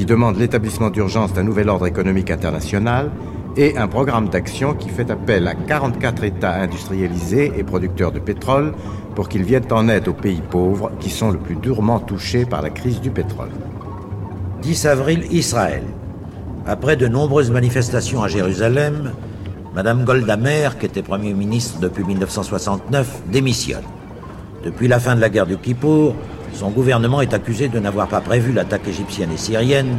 qui 0.00 0.06
demande 0.06 0.38
l'établissement 0.38 0.88
d'urgence 0.88 1.34
d'un 1.34 1.42
nouvel 1.42 1.68
ordre 1.68 1.86
économique 1.86 2.30
international 2.30 3.10
et 3.58 3.76
un 3.76 3.86
programme 3.86 4.30
d'action 4.30 4.72
qui 4.72 4.88
fait 4.88 5.10
appel 5.10 5.46
à 5.46 5.54
44 5.54 6.24
États 6.24 6.54
industrialisés 6.54 7.52
et 7.54 7.62
producteurs 7.64 8.10
de 8.10 8.18
pétrole 8.18 8.72
pour 9.14 9.28
qu'ils 9.28 9.42
viennent 9.42 9.70
en 9.70 9.90
aide 9.90 10.08
aux 10.08 10.14
pays 10.14 10.40
pauvres 10.40 10.90
qui 11.00 11.10
sont 11.10 11.30
le 11.30 11.36
plus 11.36 11.56
durement 11.56 11.98
touchés 11.98 12.46
par 12.46 12.62
la 12.62 12.70
crise 12.70 13.02
du 13.02 13.10
pétrole. 13.10 13.50
10 14.62 14.86
avril, 14.86 15.26
Israël. 15.30 15.82
Après 16.66 16.96
de 16.96 17.06
nombreuses 17.06 17.50
manifestations 17.50 18.22
à 18.22 18.28
Jérusalem, 18.28 19.12
Madame 19.74 20.06
Golda 20.06 20.38
Meir, 20.38 20.78
qui 20.78 20.86
était 20.86 21.02
Premier 21.02 21.34
ministre 21.34 21.78
depuis 21.78 22.04
1969, 22.04 23.24
démissionne. 23.30 23.84
Depuis 24.64 24.88
la 24.88 24.98
fin 24.98 25.14
de 25.14 25.20
la 25.20 25.28
guerre 25.28 25.46
du 25.46 25.58
Kippour, 25.58 26.14
son 26.60 26.68
gouvernement 26.68 27.22
est 27.22 27.32
accusé 27.32 27.68
de 27.68 27.78
n'avoir 27.78 28.06
pas 28.06 28.20
prévu 28.20 28.52
l'attaque 28.52 28.86
égyptienne 28.86 29.32
et 29.32 29.38
syrienne 29.38 29.96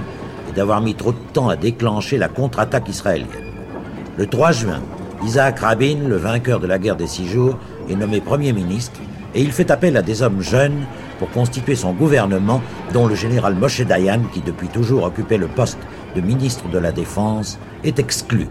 et 0.47 0.53
d'avoir 0.53 0.79
mis 0.79 0.93
trop 0.93 1.11
de 1.11 1.17
temps 1.33 1.49
à 1.49 1.55
déclencher 1.55 2.19
la 2.19 2.27
contre-attaque 2.27 2.87
israélienne. 2.87 3.27
Le 4.15 4.27
3 4.27 4.51
juin, 4.51 4.79
Isaac 5.25 5.57
Rabin, 5.57 6.07
le 6.07 6.17
vainqueur 6.17 6.59
de 6.59 6.67
la 6.67 6.77
guerre 6.77 6.97
des 6.97 7.07
six 7.07 7.27
jours, 7.27 7.57
est 7.89 7.95
nommé 7.95 8.21
Premier 8.21 8.53
ministre 8.53 8.99
et 9.33 9.41
il 9.41 9.51
fait 9.51 9.71
appel 9.71 9.97
à 9.97 10.03
des 10.03 10.21
hommes 10.21 10.43
jeunes 10.43 10.85
pour 11.17 11.31
constituer 11.31 11.73
son 11.73 11.93
gouvernement, 11.93 12.61
dont 12.93 13.07
le 13.07 13.15
général 13.15 13.55
Moshe 13.55 13.81
Dayan, 13.81 14.21
qui 14.31 14.41
depuis 14.41 14.67
toujours 14.67 15.05
occupait 15.05 15.39
le 15.39 15.47
poste 15.47 15.79
de 16.15 16.21
ministre 16.21 16.69
de 16.69 16.77
la 16.77 16.91
Défense, 16.91 17.57
est 17.83 17.97
exclu. 17.97 18.47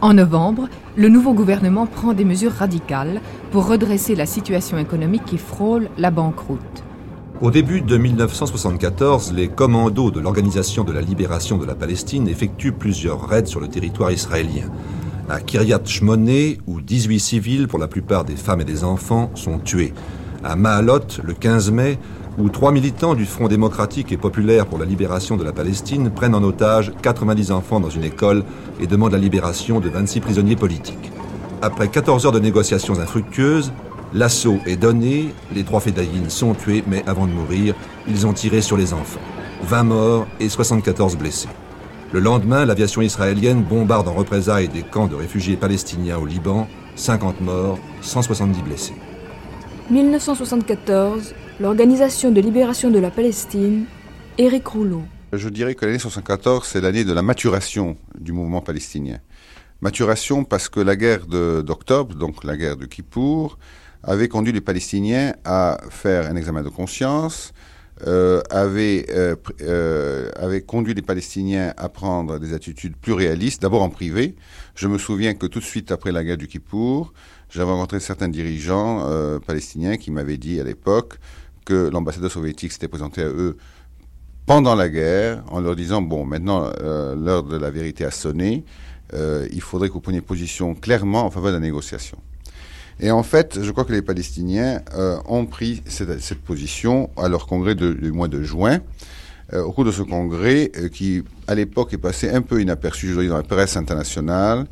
En 0.00 0.14
novembre, 0.14 0.70
le 0.96 1.10
nouveau 1.10 1.34
gouvernement 1.34 1.84
prend 1.84 2.14
des 2.14 2.24
mesures 2.24 2.52
radicales 2.52 3.20
pour 3.50 3.66
redresser 3.68 4.14
la 4.14 4.24
situation 4.24 4.78
économique 4.78 5.26
qui 5.26 5.36
frôle 5.36 5.90
la 5.98 6.10
banqueroute. 6.10 6.85
Au 7.42 7.50
début 7.50 7.82
de 7.82 7.98
1974, 7.98 9.34
les 9.34 9.48
commandos 9.48 10.10
de 10.10 10.20
l'Organisation 10.20 10.84
de 10.84 10.92
la 10.92 11.02
libération 11.02 11.58
de 11.58 11.66
la 11.66 11.74
Palestine 11.74 12.28
effectuent 12.28 12.72
plusieurs 12.72 13.28
raids 13.28 13.44
sur 13.44 13.60
le 13.60 13.68
territoire 13.68 14.10
israélien. 14.10 14.70
À 15.28 15.40
Kiryat 15.42 15.84
Shmoné, 15.84 16.56
où 16.66 16.80
18 16.80 17.20
civils, 17.20 17.68
pour 17.68 17.78
la 17.78 17.88
plupart 17.88 18.24
des 18.24 18.36
femmes 18.36 18.62
et 18.62 18.64
des 18.64 18.84
enfants, 18.84 19.30
sont 19.34 19.58
tués. 19.58 19.92
À 20.44 20.56
Mahalot, 20.56 21.20
le 21.22 21.34
15 21.34 21.72
mai, 21.72 21.98
où 22.38 22.48
trois 22.48 22.72
militants 22.72 23.14
du 23.14 23.26
Front 23.26 23.48
démocratique 23.48 24.12
et 24.12 24.16
populaire 24.16 24.64
pour 24.64 24.78
la 24.78 24.86
libération 24.86 25.36
de 25.36 25.44
la 25.44 25.52
Palestine 25.52 26.10
prennent 26.10 26.34
en 26.34 26.42
otage 26.42 26.90
90 27.02 27.52
enfants 27.52 27.80
dans 27.80 27.90
une 27.90 28.04
école 28.04 28.44
et 28.80 28.86
demandent 28.86 29.12
la 29.12 29.18
libération 29.18 29.78
de 29.78 29.90
26 29.90 30.20
prisonniers 30.20 30.56
politiques. 30.56 31.12
Après 31.60 31.88
14 31.88 32.24
heures 32.24 32.32
de 32.32 32.40
négociations 32.40 32.98
infructueuses, 32.98 33.72
l'assaut 34.12 34.58
est 34.66 34.76
donné, 34.76 35.32
les 35.54 35.64
trois 35.64 35.80
fédayines 35.80 36.30
sont 36.30 36.54
tués, 36.54 36.82
mais 36.86 37.02
avant 37.06 37.26
de 37.26 37.32
mourir, 37.32 37.74
ils 38.08 38.26
ont 38.26 38.32
tiré 38.32 38.60
sur 38.60 38.76
les 38.76 38.92
enfants. 38.92 39.20
20 39.62 39.82
morts 39.84 40.26
et 40.40 40.48
74 40.48 41.16
blessés. 41.16 41.48
Le 42.12 42.20
lendemain, 42.20 42.64
l'aviation 42.64 43.02
israélienne 43.02 43.62
bombarde 43.62 44.06
en 44.08 44.12
représailles 44.14 44.68
des 44.68 44.82
camps 44.82 45.08
de 45.08 45.14
réfugiés 45.16 45.56
palestiniens 45.56 46.18
au 46.18 46.26
Liban, 46.26 46.68
50 46.94 47.40
morts, 47.40 47.78
170 48.00 48.62
blessés. 48.62 48.94
1974, 49.90 51.34
l'Organisation 51.60 52.30
de 52.30 52.40
libération 52.40 52.90
de 52.90 52.98
la 52.98 53.10
Palestine, 53.10 53.84
Éric 54.38 54.66
Rouleau. 54.68 55.02
Je 55.32 55.48
dirais 55.48 55.74
que 55.74 55.84
l'année 55.84 55.96
1974, 55.98 56.66
c'est 56.66 56.80
l'année 56.80 57.04
de 57.04 57.12
la 57.12 57.22
maturation 57.22 57.96
du 58.18 58.32
mouvement 58.32 58.60
palestinien. 58.60 59.18
Maturation 59.80 60.44
parce 60.44 60.68
que 60.68 60.80
la 60.80 60.96
guerre 60.96 61.26
de- 61.26 61.60
d'octobre, 61.62 62.14
donc 62.14 62.44
la 62.44 62.56
guerre 62.56 62.76
de 62.76 62.86
Kippour, 62.86 63.58
avait 64.02 64.28
conduit 64.28 64.52
les 64.52 64.60
Palestiniens 64.60 65.34
à 65.44 65.78
faire 65.90 66.30
un 66.30 66.36
examen 66.36 66.62
de 66.62 66.68
conscience, 66.68 67.52
euh, 68.06 68.42
avait, 68.50 69.06
euh, 69.08 69.36
euh, 69.62 70.30
avait 70.36 70.60
conduit 70.60 70.92
les 70.92 71.00
Palestiniens 71.00 71.72
à 71.78 71.88
prendre 71.88 72.38
des 72.38 72.52
attitudes 72.52 72.94
plus 72.94 73.14
réalistes, 73.14 73.62
d'abord 73.62 73.82
en 73.82 73.88
privé. 73.88 74.36
Je 74.74 74.86
me 74.86 74.98
souviens 74.98 75.32
que 75.32 75.46
tout 75.46 75.60
de 75.60 75.64
suite 75.64 75.90
après 75.90 76.12
la 76.12 76.22
guerre 76.22 76.36
du 76.36 76.46
Kippour, 76.46 77.14
j'avais 77.48 77.70
rencontré 77.70 78.00
certains 78.00 78.28
dirigeants 78.28 79.06
euh, 79.06 79.38
palestiniens 79.38 79.96
qui 79.96 80.10
m'avaient 80.10 80.36
dit 80.36 80.60
à 80.60 80.64
l'époque 80.64 81.18
que 81.64 81.88
l'ambassadeur 81.88 82.30
soviétique 82.30 82.72
s'était 82.72 82.88
présenté 82.88 83.22
à 83.22 83.28
eux 83.28 83.56
pendant 84.44 84.74
la 84.74 84.90
guerre 84.90 85.42
en 85.50 85.60
leur 85.60 85.74
disant 85.74 86.02
bon 86.02 86.24
maintenant 86.24 86.70
l'heure 86.80 87.42
de 87.42 87.56
la 87.56 87.68
vérité 87.70 88.04
a 88.04 88.12
sonné 88.12 88.64
il 89.12 89.60
faudrait 89.60 89.88
que 89.88 89.94
vous 89.94 90.00
preniez 90.00 90.20
position 90.20 90.76
clairement 90.76 91.24
en 91.24 91.30
faveur 91.32 91.50
de 91.50 91.56
la 91.56 91.60
négociation 91.60 92.18
et 93.00 93.10
en 93.10 93.22
fait 93.22 93.62
je 93.62 93.70
crois 93.70 93.84
que 93.84 93.92
les 93.92 94.02
Palestiniens 94.02 94.80
euh, 94.94 95.18
ont 95.26 95.46
pris 95.46 95.82
cette, 95.86 96.40
position 96.40 97.10
à 97.16 97.28
leur 97.28 97.46
congrès 97.46 97.74
du 97.74 98.12
mois 98.12 98.28
de 98.28 98.42
juin 98.42 98.80
euh, 99.52 99.62
au 99.62 99.70
cours 99.70 99.84
de 99.84 99.92
ce 99.92 100.02
congrès, 100.02 100.72
euh, 100.76 100.88
qui 100.88 101.22
à 101.46 101.54
l'époque 101.54 101.92
est 101.92 101.98
passé 101.98 102.28
un 102.28 102.42
peu 102.42 102.60
inaperçu, 102.60 103.12
je 103.14 103.20
dis, 103.20 103.28
dans 103.28 103.36
la 103.36 103.44
presse 103.44 103.76
internationale. 103.76 104.66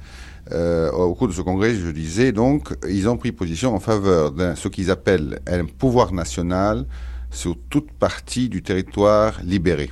Au 0.52 1.14
cours 1.14 1.28
de 1.28 1.32
ce 1.32 1.40
congrès, 1.40 1.74
je 1.74 1.90
disais 1.90 2.30
donc, 2.30 2.74
ils 2.86 3.08
ont 3.08 3.16
pris 3.16 3.32
position 3.32 3.74
en 3.74 3.80
faveur 3.80 4.30
de 4.32 4.54
ce 4.54 4.68
qu'ils 4.68 4.90
appellent 4.90 5.40
un 5.46 5.64
pouvoir 5.64 6.12
national 6.12 6.84
sur 7.30 7.56
toute 7.70 7.90
partie 7.92 8.50
du 8.50 8.62
territoire 8.62 9.40
libéré. 9.42 9.90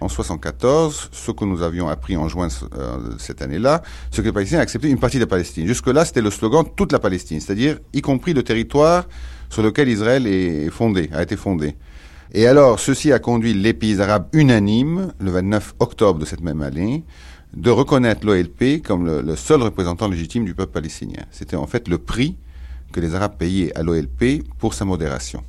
En 0.00 0.08
74, 0.08 1.10
ce 1.12 1.30
que 1.32 1.44
nous 1.44 1.62
avions 1.62 1.88
appris 1.88 2.16
en 2.16 2.28
juin 2.28 2.48
euh, 2.74 2.98
cette 3.18 3.42
année-là, 3.42 3.82
c'est 4.10 4.22
que 4.22 4.26
les 4.26 4.32
Palestiniens 4.32 4.60
acceptaient 4.60 4.90
une 4.90 5.00
partie 5.00 5.18
de 5.18 5.24
Palestine. 5.24 5.66
Jusque-là, 5.66 6.04
c'était 6.04 6.20
le 6.20 6.30
slogan 6.30 6.64
toute 6.76 6.92
la 6.92 7.00
Palestine, 7.00 7.40
c'est-à-dire 7.40 7.78
y 7.92 8.00
compris 8.00 8.32
le 8.32 8.42
territoire 8.42 9.06
sur 9.50 9.62
lequel 9.62 9.88
Israël 9.88 10.26
est 10.26 10.70
fondé, 10.70 11.10
a 11.12 11.22
été 11.22 11.36
fondé. 11.36 11.74
Et 12.32 12.46
alors, 12.46 12.78
ceci 12.78 13.12
a 13.12 13.18
conduit 13.18 13.54
les 13.54 13.72
pays 13.72 14.00
arabes 14.00 14.28
unanimes, 14.32 15.12
le 15.18 15.30
29 15.30 15.74
octobre 15.80 16.20
de 16.20 16.26
cette 16.26 16.42
même 16.42 16.62
année, 16.62 17.04
de 17.56 17.70
reconnaître 17.70 18.26
l'OLP 18.26 18.82
comme 18.84 19.06
le, 19.06 19.22
le, 19.22 19.34
seul 19.34 19.62
représentant 19.62 20.08
légitime 20.08 20.44
du 20.44 20.54
peuple 20.54 20.72
palestinien. 20.72 21.24
C'était 21.30 21.56
en 21.56 21.66
fait 21.66 21.88
le 21.88 21.98
prix 21.98 22.36
que 22.92 23.00
les 23.00 23.14
Arabes 23.14 23.36
payaient 23.38 23.76
à 23.76 23.82
l'OLP 23.82 24.44
pour 24.58 24.74
sa 24.74 24.84
modération. 24.84 25.42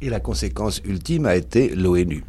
Et 0.00 0.10
la 0.10 0.20
conséquence 0.20 0.80
ultime 0.84 1.26
a 1.26 1.36
été 1.36 1.74
l'ONU. 1.74 2.24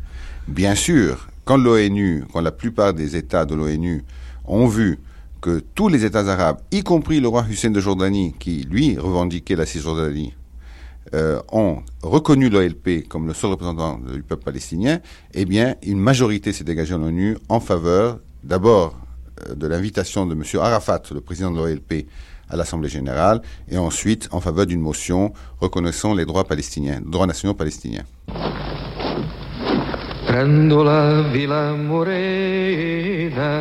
Bien 0.47 0.75
sûr, 0.75 1.28
quand 1.49 1.57
l'ONU, 1.57 2.25
quand 2.31 2.41
la 2.41 2.51
plupart 2.51 2.93
des 2.93 3.15
États 3.15 3.43
de 3.43 3.55
l'ONU 3.55 4.03
ont 4.45 4.67
vu 4.67 4.99
que 5.41 5.63
tous 5.73 5.87
les 5.87 6.05
États 6.05 6.27
arabes, 6.27 6.59
y 6.69 6.83
compris 6.83 7.19
le 7.19 7.27
roi 7.27 7.43
Hussein 7.49 7.71
de 7.71 7.79
Jordanie, 7.79 8.35
qui 8.37 8.67
lui 8.69 8.99
revendiquait 8.99 9.55
la 9.55 9.65
Cisjordanie, 9.65 10.35
euh, 11.15 11.41
ont 11.51 11.81
reconnu 12.03 12.49
l'OLP 12.49 13.07
comme 13.07 13.25
le 13.25 13.33
seul 13.33 13.49
représentant 13.49 13.97
du 13.97 14.21
peuple 14.21 14.43
palestinien, 14.43 14.99
eh 15.33 15.45
bien, 15.45 15.73
une 15.81 15.99
majorité 15.99 16.53
s'est 16.53 16.63
dégagée 16.63 16.93
en 16.93 17.01
ONU 17.01 17.35
en 17.49 17.59
faveur, 17.59 18.19
d'abord, 18.43 18.95
euh, 19.49 19.55
de 19.55 19.65
l'invitation 19.65 20.27
de 20.27 20.35
M. 20.35 20.43
Arafat, 20.61 21.01
le 21.11 21.19
président 21.19 21.49
de 21.49 21.57
l'OLP, 21.57 22.05
à 22.47 22.57
l'Assemblée 22.57 22.89
générale, 22.89 23.41
et 23.71 23.79
ensuite 23.79 24.29
en 24.31 24.39
faveur 24.39 24.67
d'une 24.67 24.81
motion 24.81 25.33
reconnaissant 25.59 26.13
les 26.13 26.25
droits 26.25 26.43
palestiniens, 26.43 27.01
droits 27.03 27.25
nationaux 27.25 27.55
palestiniens. 27.55 28.05
Grandola 30.29 31.23
Vila 31.31 31.75
Morena, 31.75 33.51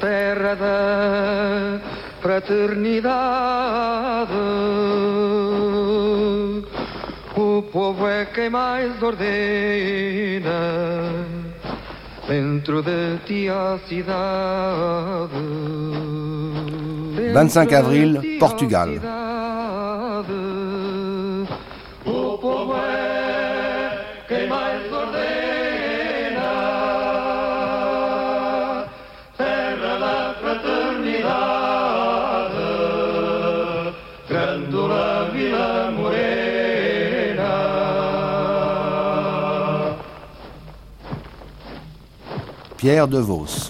terra 0.00 0.54
da 0.54 1.80
fraternidade, 2.22 4.32
o 7.36 7.62
povo 7.70 8.08
é 8.08 8.24
quem 8.24 8.48
mais 8.48 8.90
ordena 9.02 10.50
dentro 12.26 12.82
de 12.82 13.18
ti 13.26 13.50
a 13.50 13.78
cidade. 13.86 15.34
25 17.34 17.76
avril, 17.76 18.38
Portugal. 18.38 18.88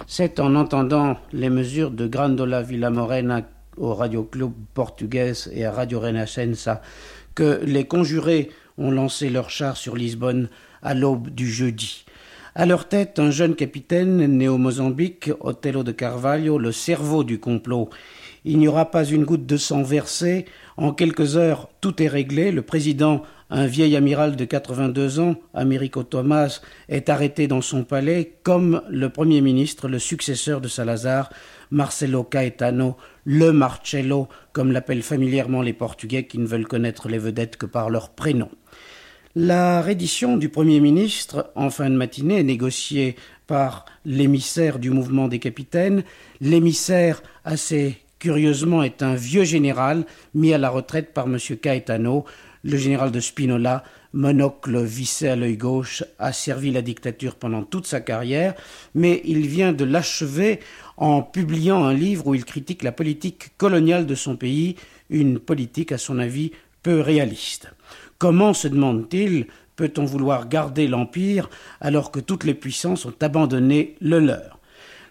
C'est 0.06 0.40
en 0.40 0.54
entendant 0.54 1.18
les 1.34 1.50
mesures 1.50 1.90
de 1.90 2.06
Grandola 2.06 2.62
Villamorena 2.62 3.42
au 3.76 3.92
Radio 3.92 4.22
Club 4.22 4.52
Portuguès 4.72 5.50
et 5.52 5.66
à 5.66 5.70
Radio 5.70 6.00
Renascença 6.00 6.80
que 7.34 7.60
les 7.62 7.84
conjurés 7.84 8.48
ont 8.78 8.90
lancé 8.90 9.28
leur 9.28 9.50
char 9.50 9.76
sur 9.76 9.96
Lisbonne 9.96 10.48
à 10.80 10.94
l'aube 10.94 11.28
du 11.28 11.46
jeudi. 11.46 12.06
À 12.54 12.64
leur 12.64 12.88
tête, 12.88 13.18
un 13.18 13.30
jeune 13.30 13.54
capitaine 13.54 14.16
né 14.38 14.48
au 14.48 14.56
Mozambique, 14.56 15.30
Otelo 15.40 15.82
de 15.82 15.92
Carvalho, 15.92 16.56
le 16.56 16.72
cerveau 16.72 17.22
du 17.22 17.38
complot. 17.38 17.90
Il 18.46 18.58
n'y 18.58 18.68
aura 18.68 18.90
pas 18.90 19.04
une 19.04 19.24
goutte 19.24 19.44
de 19.44 19.58
sang 19.58 19.82
versée. 19.82 20.46
En 20.76 20.92
quelques 20.92 21.36
heures, 21.36 21.68
tout 21.80 22.02
est 22.02 22.08
réglé. 22.08 22.50
Le 22.50 22.62
président, 22.62 23.22
un 23.50 23.66
vieil 23.66 23.96
amiral 23.96 24.36
de 24.36 24.44
82 24.44 25.20
ans, 25.20 25.36
Américo 25.52 26.02
Thomas, 26.02 26.60
est 26.88 27.08
arrêté 27.08 27.46
dans 27.46 27.60
son 27.60 27.84
palais, 27.84 28.34
comme 28.42 28.82
le 28.88 29.10
premier 29.10 29.40
ministre, 29.40 29.88
le 29.88 29.98
successeur 29.98 30.60
de 30.60 30.68
Salazar, 30.68 31.30
Marcelo 31.70 32.24
Caetano, 32.24 32.96
le 33.24 33.52
Marcello, 33.52 34.28
comme 34.52 34.72
l'appellent 34.72 35.02
familièrement 35.02 35.62
les 35.62 35.74
Portugais 35.74 36.24
qui 36.24 36.38
ne 36.38 36.46
veulent 36.46 36.66
connaître 36.66 37.08
les 37.08 37.18
vedettes 37.18 37.56
que 37.56 37.66
par 37.66 37.90
leur 37.90 38.10
prénom. 38.10 38.48
La 39.34 39.80
reddition 39.80 40.36
du 40.36 40.50
Premier 40.50 40.78
ministre, 40.80 41.50
en 41.54 41.70
fin 41.70 41.88
de 41.88 41.96
matinée, 41.96 42.42
négociée 42.42 43.16
par 43.46 43.86
l'émissaire 44.04 44.78
du 44.78 44.90
mouvement 44.90 45.26
des 45.26 45.38
capitaines. 45.38 46.04
L'émissaire, 46.42 47.22
assez 47.44 48.01
curieusement, 48.22 48.84
est 48.84 49.02
un 49.02 49.16
vieux 49.16 49.42
général 49.42 50.06
mis 50.32 50.54
à 50.54 50.58
la 50.58 50.70
retraite 50.70 51.12
par 51.12 51.26
M. 51.26 51.38
Caetano, 51.60 52.24
le 52.62 52.76
général 52.76 53.10
de 53.10 53.18
Spinola, 53.18 53.82
monocle 54.12 54.80
vissé 54.84 55.26
à 55.26 55.34
l'œil 55.34 55.56
gauche, 55.56 56.04
a 56.20 56.32
servi 56.32 56.70
la 56.70 56.82
dictature 56.82 57.34
pendant 57.34 57.64
toute 57.64 57.84
sa 57.84 58.00
carrière, 58.00 58.54
mais 58.94 59.22
il 59.24 59.48
vient 59.48 59.72
de 59.72 59.84
l'achever 59.84 60.60
en 60.96 61.22
publiant 61.22 61.82
un 61.82 61.94
livre 61.94 62.28
où 62.28 62.36
il 62.36 62.44
critique 62.44 62.84
la 62.84 62.92
politique 62.92 63.56
coloniale 63.58 64.06
de 64.06 64.14
son 64.14 64.36
pays, 64.36 64.76
une 65.10 65.40
politique 65.40 65.90
à 65.90 65.98
son 65.98 66.20
avis 66.20 66.52
peu 66.84 67.00
réaliste. 67.00 67.72
Comment, 68.18 68.54
se 68.54 68.68
demande-t-il, 68.68 69.46
peut-on 69.74 70.04
vouloir 70.04 70.48
garder 70.48 70.86
l'Empire 70.86 71.50
alors 71.80 72.12
que 72.12 72.20
toutes 72.20 72.44
les 72.44 72.54
puissances 72.54 73.04
ont 73.04 73.14
abandonné 73.20 73.96
le 74.00 74.20
leur? 74.20 74.60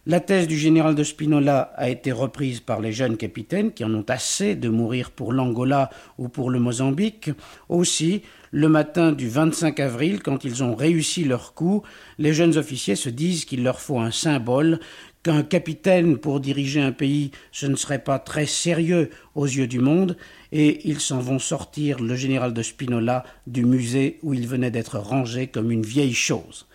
La 0.08 0.20
thèse 0.20 0.47
du 0.47 0.58
général 0.58 0.95
de 0.95 1.04
Spinola 1.04 1.74
a 1.76 1.89
été 1.89 2.12
reprise 2.12 2.60
par 2.60 2.82
les 2.82 2.91
jeunes 2.91 3.18
capitaines 3.18 3.72
qui 3.72 3.84
en 3.84 3.93
ont 3.93 4.06
assez 4.08 4.56
de 4.56 4.68
mourir 4.68 5.12
pour 5.12 5.32
l'Angola 5.32 5.91
ou 6.18 6.28
pour 6.28 6.49
le 6.49 6.60
Mozambique. 6.60 7.30
Aussi, 7.70 8.24
le 8.49 8.68
matin 8.68 9.12
du 9.12 9.30
25 9.30 9.80
avril, 9.80 10.24
quand 10.24 10.43
ils 10.43 10.64
ont 10.64 10.74
réussi 10.74 11.24
leur 11.24 11.54
coup, 11.54 11.84
les 12.18 12.34
jeunes 12.34 12.58
officiers 12.58 12.95
se 12.95 13.10
disent 13.10 13.45
qu'il 13.45 13.64
leur 13.64 13.80
faut 13.80 13.99
un 13.99 14.10
symbole, 14.10 14.80
qu'un 15.22 15.43
capitaine 15.43 16.18
pour 16.18 16.39
diriger 16.39 16.82
un 16.82 16.91
pays, 16.91 17.30
ce 17.52 17.68
ne 17.68 17.76
serait 17.76 18.04
pas 18.04 18.18
très 18.18 18.47
sérieux 18.47 19.12
aux 19.36 19.45
yeux 19.45 19.68
du 19.68 19.80
monde, 19.80 20.18
et 20.52 20.89
ils 20.89 20.99
s'en 20.99 21.20
vont 21.20 21.38
sortir 21.38 21.99
le 21.99 22.16
général 22.16 22.54
de 22.54 22.64
Spinola 22.64 23.24
du 23.45 23.64
musée 23.66 24.18
où 24.24 24.34
il 24.34 24.47
venait 24.47 24.72
d'être 24.72 24.97
rangé 24.97 25.45
comme 25.45 25.72
une 25.72 25.86
vieille 25.86 26.16
chose. 26.16 26.66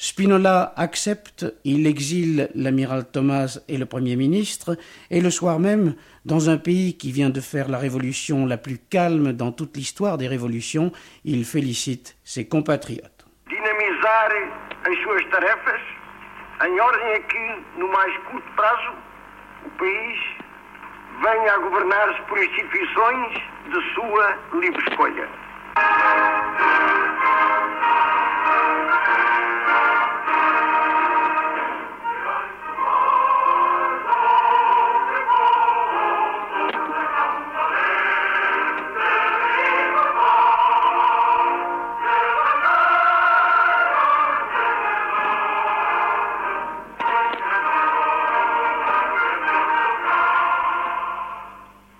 Spinola 0.00 0.72
accepte, 0.76 1.44
il 1.64 1.84
exile 1.88 2.50
l'amiral 2.54 3.10
Thomas 3.10 3.58
et 3.66 3.76
le 3.76 3.84
Premier 3.84 4.14
ministre, 4.14 4.76
et 5.10 5.20
le 5.20 5.28
soir 5.28 5.58
même, 5.58 5.96
dans 6.24 6.50
un 6.50 6.56
pays 6.56 6.96
qui 6.96 7.10
vient 7.10 7.30
de 7.30 7.40
faire 7.40 7.68
la 7.68 7.78
révolution 7.78 8.46
la 8.46 8.58
plus 8.58 8.78
calme 8.78 9.32
dans 9.32 9.50
toute 9.50 9.76
l'histoire 9.76 10.16
des 10.16 10.28
révolutions, 10.28 10.92
il 11.24 11.44
félicite 11.44 12.16
ses 12.22 12.46
compatriotes. 12.46 13.26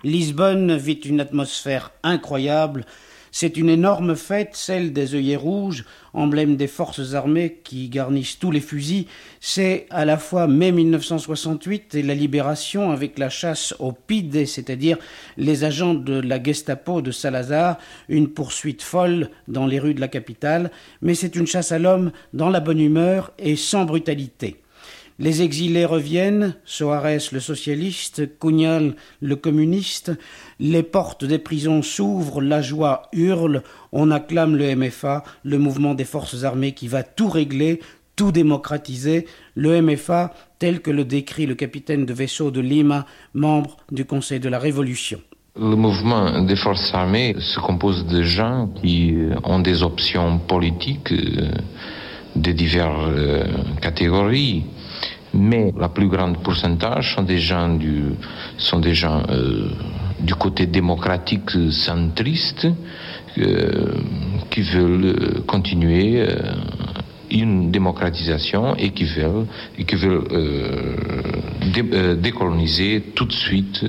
Lisbonne 0.05 0.75
vit 0.77 0.95
une 0.95 1.21
atmosphère 1.21 1.91
incroyable. 2.03 2.87
C'est 3.31 3.57
une 3.57 3.69
énorme 3.69 4.17
fête, 4.17 4.51
celle 4.55 4.93
des 4.93 5.15
œillets 5.15 5.37
rouges, 5.37 5.85
emblème 6.15 6.57
des 6.57 6.67
forces 6.67 7.15
armées 7.15 7.61
qui 7.65 7.89
garnissent 7.89 8.39
tous 8.39 8.51
les 8.51 8.61
fusils. 8.61 9.07
C'est 9.41 9.87
à 9.91 10.05
la 10.05 10.19
fois 10.19 10.47
mai 10.47 10.73
1968 10.73 11.95
et 11.95 12.03
la 12.03 12.15
libération 12.15 12.91
avec 12.91 13.19
la 13.19 13.31
chasse 13.31 13.75
aux 13.79 13.93
pides, 13.93 14.47
c'est-à-dire 14.47 14.99
les 15.37 15.65
agents 15.65 15.95
de 15.95 16.19
la 16.21 16.43
Gestapo 16.43 17.03
de 17.03 17.11
Salazar, 17.11 17.79
une 18.09 18.29
poursuite 18.29 18.83
folle 18.83 19.31
dans 19.47 19.67
les 19.67 19.79
rues 19.79 19.95
de 19.95 20.01
la 20.01 20.09
capitale, 20.09 20.71
mais 21.03 21.15
c'est 21.15 21.37
une 21.37 21.47
chasse 21.47 21.73
à 21.73 21.79
l'homme 21.79 22.13
dans 22.33 22.51
la 22.51 22.61
bonne 22.61 22.81
humeur 22.81 23.33
et 23.39 23.57
sans 23.57 23.85
brutalité. 23.85 24.61
Les 25.21 25.43
exilés 25.43 25.85
reviennent, 25.85 26.55
Soares 26.65 27.33
le 27.33 27.41
socialiste, 27.41 28.39
Cugnal 28.39 28.95
le 29.21 29.35
communiste, 29.35 30.13
les 30.61 30.85
portes 30.85 31.25
des 31.25 31.41
prisons 31.41 31.83
s'ouvrent, 31.83 32.41
la 32.41 32.63
joie 32.63 33.09
hurle, 33.13 33.65
on 33.91 34.13
acclame 34.13 34.55
le 34.55 34.77
MFA, 34.77 35.25
le 35.43 35.59
mouvement 35.59 35.95
des 35.95 36.05
forces 36.05 36.45
armées 36.45 36.71
qui 36.71 36.87
va 36.87 37.03
tout 37.03 37.29
régler, 37.29 37.81
tout 38.15 38.31
démocratiser, 38.31 39.27
le 39.57 39.83
MFA 39.83 40.33
tel 40.61 40.83
que 40.83 40.93
le 40.93 41.05
décrit 41.05 41.47
le 41.47 41.57
capitaine 41.57 42.07
de 42.07 42.15
vaisseau 42.15 42.53
de 42.53 42.61
Lima, 42.61 43.05
membre 43.35 43.77
du 43.91 44.05
Conseil 44.05 44.39
de 44.39 44.49
la 44.49 44.61
Révolution. 44.61 45.21
Le 45.57 45.75
mouvement 45.75 46.43
des 46.43 46.55
forces 46.55 46.95
armées 46.95 47.35
se 47.41 47.59
compose 47.59 48.07
de 48.07 48.23
gens 48.23 48.69
qui 48.81 49.17
ont 49.43 49.59
des 49.59 49.83
options 49.83 50.39
politiques 50.39 51.11
euh, 51.11 51.51
de 52.37 52.53
diverses 52.53 53.09
euh, 53.09 53.45
catégories 53.83 54.63
mais 55.35 55.73
la 55.79 55.89
plus 55.89 56.09
grande 56.09 56.39
pourcentage 56.39 57.15
sont 57.15 57.23
des 57.23 57.39
gens 57.39 57.69
du, 57.75 58.05
sont 58.57 58.81
des 58.81 58.95
gens, 58.95 59.23
euh, 59.29 59.69
du 60.21 60.35
côté 60.35 60.67
démocratique 60.67 61.51
centriste 61.71 62.67
euh, 63.39 63.95
qui 64.51 64.63
veulent 64.63 65.43
continuer 65.47 66.23
euh, 66.23 66.37
une 67.31 67.71
démocratisation 67.71 68.75
et 68.77 68.91
qui 68.91 69.05
veulent, 69.05 69.47
et 69.79 69.85
qui 69.85 69.97
veulent 69.97 70.25
dé, 71.75 72.17
décoloniser 72.17 73.13
tout 73.15 73.27
de 73.27 73.33
suite 73.33 73.85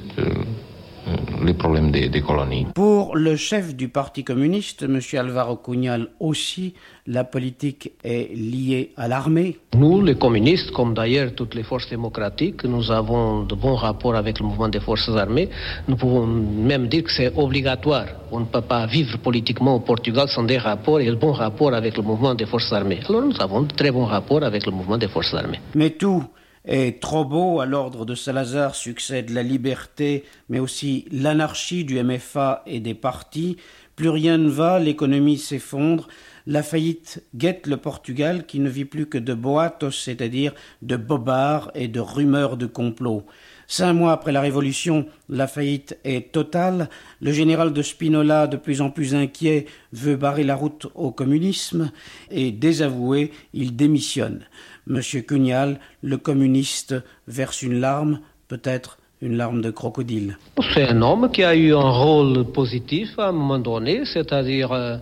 les 1.43 1.53
problèmes 1.53 1.91
des, 1.91 2.09
des, 2.09 2.21
colonies. 2.21 2.67
Pour 2.75 3.15
le 3.15 3.35
chef 3.35 3.75
du 3.75 3.89
Parti 3.89 4.23
communiste, 4.23 4.83
M. 4.83 4.99
Alvaro 5.13 5.57
Cugnal 5.57 6.09
aussi, 6.19 6.73
la 7.07 7.23
politique 7.23 7.91
est 8.03 8.33
liée 8.35 8.91
à 8.97 9.07
l'armée. 9.07 9.57
Nous, 9.75 10.01
les 10.01 10.15
communistes, 10.15 10.71
comme 10.71 10.93
d'ailleurs 10.93 11.33
toutes 11.35 11.55
les 11.55 11.63
forces 11.63 11.89
démocratiques, 11.89 12.63
nous 12.65 12.91
avons 12.91 13.43
de 13.43 13.55
bons 13.55 13.75
rapports 13.75 14.15
avec 14.15 14.39
le 14.39 14.45
mouvement 14.45 14.69
des 14.69 14.79
forces 14.79 15.09
armées. 15.09 15.49
Nous 15.87 15.95
pouvons 15.95 16.25
même 16.27 16.87
dire 16.87 17.03
que 17.03 17.11
c'est 17.11 17.31
obligatoire. 17.35 18.07
On 18.31 18.41
ne 18.41 18.45
peut 18.45 18.61
pas 18.61 18.85
vivre 18.85 19.17
politiquement 19.17 19.75
au 19.75 19.79
Portugal 19.79 20.27
sans 20.27 20.43
des 20.43 20.57
rapports 20.57 20.99
et 20.99 21.07
de 21.07 21.15
bons 21.15 21.33
rapports 21.33 21.73
avec 21.73 21.97
le 21.97 22.03
mouvement 22.03 22.35
des 22.35 22.45
forces 22.45 22.71
armées. 22.71 22.99
Alors 23.07 23.23
nous 23.23 23.41
avons 23.41 23.61
de 23.63 23.73
très 23.73 23.91
bons 23.91 24.05
rapports 24.05 24.43
avec 24.43 24.65
le 24.65 24.71
mouvement 24.71 24.97
des 24.97 25.07
forces 25.07 25.33
armées. 25.33 25.59
Mais 25.75 25.91
tout 25.91 26.23
est 26.65 27.01
trop 27.01 27.25
beau. 27.25 27.59
À 27.59 27.65
l'ordre 27.65 28.05
de 28.05 28.15
Salazar 28.15 28.75
succède 28.75 29.29
la 29.29 29.43
liberté, 29.43 30.23
mais 30.49 30.59
aussi 30.59 31.05
l'anarchie 31.11 31.85
du 31.85 32.01
MFA 32.01 32.63
et 32.65 32.79
des 32.79 32.93
partis. 32.93 33.57
Plus 33.95 34.09
rien 34.09 34.37
ne 34.37 34.49
va, 34.49 34.79
l'économie 34.79 35.37
s'effondre. 35.37 36.07
La 36.47 36.63
faillite 36.63 37.23
guette 37.35 37.67
le 37.67 37.77
Portugal 37.77 38.45
qui 38.45 38.59
ne 38.59 38.69
vit 38.69 38.85
plus 38.85 39.05
que 39.05 39.17
de 39.17 39.33
boatos, 39.33 39.91
c'est-à-dire 39.91 40.53
de 40.81 40.95
bobards 40.95 41.69
et 41.75 41.87
de 41.87 41.99
rumeurs 41.99 42.57
de 42.57 42.65
complot. 42.65 43.25
Cinq 43.71 43.93
mois 43.93 44.13
après 44.13 44.31
la 44.31 44.41
Révolution, 44.41 45.05
la 45.29 45.45
faillite 45.45 45.99
est 46.03 46.31
totale. 46.31 46.89
Le 47.21 47.31
général 47.31 47.71
de 47.71 47.83
Spinola, 47.83 48.47
de 48.47 48.57
plus 48.57 48.81
en 48.81 48.89
plus 48.89 49.13
inquiet, 49.13 49.67
veut 49.93 50.15
barrer 50.15 50.43
la 50.43 50.55
route 50.55 50.87
au 50.95 51.11
communisme 51.11 51.91
et, 52.31 52.51
désavoué, 52.51 53.31
il 53.53 53.75
démissionne. 53.75 54.47
Monsieur 54.89 55.21
Cugnal, 55.21 55.79
le 56.01 56.17
communiste, 56.17 56.95
verse 57.27 57.61
une 57.61 57.79
larme, 57.79 58.21
peut-être 58.47 58.98
une 59.21 59.35
larme 59.35 59.61
de 59.61 59.69
crocodile. 59.69 60.37
C'est 60.73 60.87
un 60.87 61.01
homme 61.01 61.29
qui 61.29 61.43
a 61.43 61.53
eu 61.53 61.73
un 61.73 61.89
rôle 61.89 62.45
positif 62.53 63.19
à 63.19 63.27
un 63.27 63.31
moment 63.33 63.59
donné, 63.59 64.05
c'est-à-dire 64.05 64.71
euh, 64.71 64.97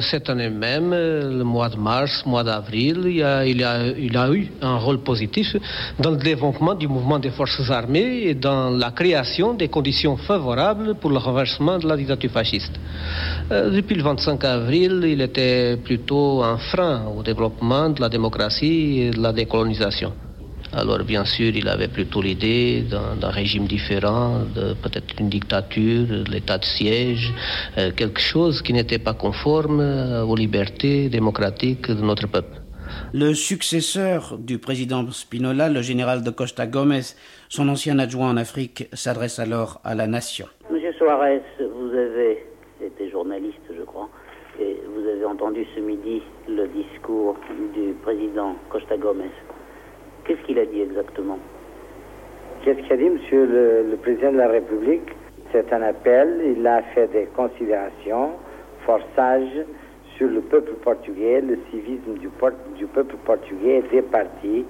cette 0.00 0.30
année 0.30 0.48
même, 0.48 0.90
le 0.92 1.42
mois 1.44 1.68
de 1.68 1.76
mars, 1.76 2.24
mois 2.24 2.42
d'avril, 2.44 3.02
il, 3.04 3.26
il, 3.46 3.66
il, 3.98 4.16
a 4.16 4.30
eu 4.32 4.50
un 4.62 4.78
rôle 4.78 5.00
positif 5.00 5.54
dans 5.98 6.12
le 6.12 6.16
développement 6.16 6.74
du 6.74 6.88
mouvement 6.88 7.18
des 7.18 7.30
forces 7.30 7.70
armées 7.70 8.22
et 8.28 8.34
dans 8.34 8.70
la 8.70 8.90
création 8.90 9.52
des 9.52 9.68
conditions 9.68 10.16
favorables 10.16 10.94
pour 10.94 11.10
le 11.10 11.18
renversement 11.18 11.78
de 11.78 11.86
la 11.86 11.96
dictature 11.98 12.30
fasciste. 12.30 12.72
Euh, 13.52 13.68
depuis 13.70 13.96
le 13.96 14.02
25 14.02 14.44
avril, 14.44 15.04
il 15.06 15.20
était 15.20 15.76
plutôt 15.76 16.42
un 16.42 16.56
frein 16.56 17.02
au 17.14 17.22
développement 17.22 17.90
de 17.90 18.00
la 18.00 18.08
démocratie 18.08 19.00
et 19.00 19.10
de 19.10 19.20
la 19.20 19.34
décolonisation. 19.34 20.14
Alors 20.72 20.98
bien 20.98 21.24
sûr, 21.24 21.50
il 21.54 21.66
avait 21.68 21.88
plutôt 21.88 22.20
l'idée 22.20 22.82
d'un 22.82 23.30
régime 23.30 23.66
différent, 23.66 24.40
de 24.54 24.74
peut-être 24.74 25.14
une 25.18 25.30
dictature, 25.30 26.06
l'état 26.30 26.58
de 26.58 26.64
siège, 26.64 27.32
euh, 27.78 27.90
quelque 27.96 28.20
chose 28.20 28.60
qui 28.60 28.74
n'était 28.74 28.98
pas 28.98 29.14
conforme 29.14 29.80
euh, 29.80 30.24
aux 30.24 30.36
libertés 30.36 31.08
démocratiques 31.08 31.88
de 31.90 32.02
notre 32.02 32.26
peuple. 32.28 32.58
Le 33.14 33.32
successeur 33.32 34.36
du 34.38 34.58
président 34.58 35.10
Spinola, 35.10 35.68
le 35.70 35.80
général 35.80 36.22
de 36.22 36.30
Costa 36.30 36.66
Gomez, 36.66 37.14
son 37.48 37.68
ancien 37.68 37.98
adjoint 37.98 38.30
en 38.30 38.36
Afrique, 38.36 38.88
s'adresse 38.92 39.38
alors 39.38 39.80
à 39.84 39.94
la 39.94 40.06
nation. 40.06 40.46
Monsieur 40.70 40.92
Suarez, 40.92 41.40
vous 41.58 41.90
avez 41.96 42.44
été 42.84 43.10
journaliste, 43.10 43.60
je 43.74 43.82
crois, 43.84 44.08
et 44.60 44.76
vous 44.94 45.06
avez 45.08 45.24
entendu 45.24 45.66
ce 45.74 45.80
midi 45.80 46.22
le 46.46 46.68
discours 46.68 47.36
du 47.74 47.94
président 48.02 48.54
Costa 48.70 48.96
Gomez. 48.98 49.30
Qu'est-ce 50.28 50.42
qu'il 50.42 50.58
a 50.58 50.66
dit 50.66 50.82
exactement 50.82 51.38
Qu'est-ce 52.62 52.80
qu'il 52.80 52.92
a 52.92 52.96
dit, 52.98 53.08
Monsieur 53.08 53.46
le, 53.46 53.96
Président 53.96 54.30
de 54.30 54.36
la 54.36 54.48
République? 54.48 55.10
C'est 55.50 55.72
un 55.72 55.80
appel. 55.80 56.54
Il 56.54 56.66
a 56.66 56.82
fait 56.94 57.10
des 57.10 57.28
considérations 57.34 58.32
fort 58.84 59.00
sages 59.16 59.64
sur 60.18 60.28
le 60.28 60.42
peuple 60.42 60.72
portugais, 60.84 61.40
le 61.40 61.58
civisme 61.70 62.18
du, 62.18 62.28
du 62.76 62.86
peuple 62.88 63.16
portugais 63.24 63.82
des 63.90 64.02
partis 64.02 64.66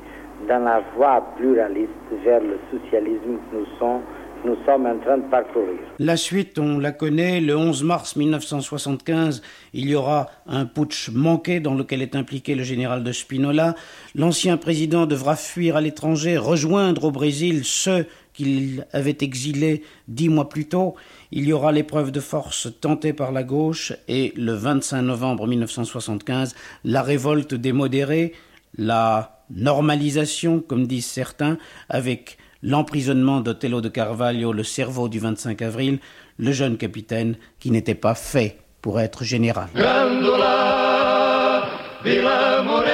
dans 0.49 0.63
la 0.63 0.81
voie 0.95 1.27
pluraliste 1.37 1.91
vers 2.25 2.41
le 2.41 2.61
socialisme 2.71 3.39
que 3.51 3.57
nous 3.57 3.67
sommes 3.81 4.03
nous 4.45 4.57
sommes 4.65 4.87
en 4.87 4.99
train 4.99 5.19
de 5.19 5.31
parcourir. 5.31 5.79
La 5.99 6.17
suite, 6.17 6.59
on 6.59 6.79
la 6.79 6.93
connaît. 6.93 7.41
Le 7.41 7.57
11 7.57 7.83
mars 7.85 8.17
1975, 8.17 9.43
il 9.75 9.89
y 9.89 9.95
aura 9.95 10.29
un 10.47 10.67
putsch 10.67 11.11
manqué 11.13 11.61
dans 11.61 11.75
lequel 11.75 12.03
est 12.03 12.15
impliqué 12.15 12.55
le 12.55 12.63
général 12.63 13.03
de 13.05 13.13
Spinola. 13.13 13.75
L'ancien 14.15 14.57
président 14.57 15.07
devra 15.07 15.37
fuir 15.37 15.77
à 15.77 15.81
l'étranger, 15.81 16.39
rejoindre 16.39 17.05
au 17.05 17.11
Brésil 17.11 17.65
ceux 17.65 18.07
qu'il 18.33 18.87
avait 18.93 19.19
exilés 19.21 19.83
dix 20.07 20.29
mois 20.29 20.49
plus 20.49 20.69
tôt. 20.69 20.95
Il 21.33 21.47
y 21.49 21.53
aura 21.53 21.73
l'épreuve 21.73 22.13
de 22.13 22.21
force 22.21 22.69
tentée 22.81 23.13
par 23.13 23.33
la 23.33 23.43
gauche 23.43 23.93
et 24.07 24.33
le 24.37 24.53
25 24.53 25.03
novembre 25.03 25.47
1975, 25.47 26.55
la 26.85 27.03
révolte 27.03 27.55
des 27.55 27.73
modérés, 27.73 28.33
la 28.77 29.43
normalisation, 29.51 30.61
comme 30.61 30.87
disent 30.87 31.07
certains, 31.07 31.59
avec 31.89 32.39
l'emprisonnement 32.63 33.41
d'Othello 33.41 33.81
de 33.81 33.89
Carvalho, 33.89 34.53
le 34.53 34.65
cerveau 34.65 35.09
du 35.09 35.19
25 35.19 35.63
avril, 35.63 35.99
le 36.39 36.53
jeune 36.53 36.77
capitaine 36.77 37.37
qui 37.59 37.71
n'était 37.71 37.95
pas 37.95 38.15
fait 38.15 38.59
pour 38.83 39.01
être 39.01 39.25
général. 39.25 39.69
Grandula, 39.75 41.63
Villa 42.05 42.63
Morena, 42.63 42.89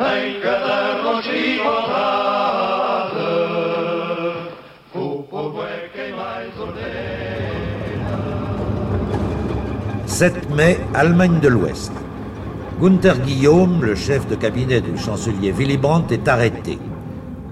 em 0.00 0.40
cada 0.42 1.02
rocha 1.02 1.32
volada, 1.64 3.30
o 4.94 5.22
povo 5.24 5.62
é 5.62 5.88
quem 5.94 6.12
mais 6.12 6.56
ordena. 6.60 6.86
7 10.06 10.50
mai, 10.50 10.78
Allemagne 10.94 11.40
de 11.40 11.48
l'Ouest. 11.48 12.05
Gunther 12.78 13.20
Guillaume, 13.20 13.82
le 13.82 13.94
chef 13.94 14.28
de 14.28 14.34
cabinet 14.34 14.82
du 14.82 14.98
chancelier 14.98 15.50
Willy 15.50 15.78
Brandt, 15.78 16.12
est 16.14 16.28
arrêté. 16.28 16.78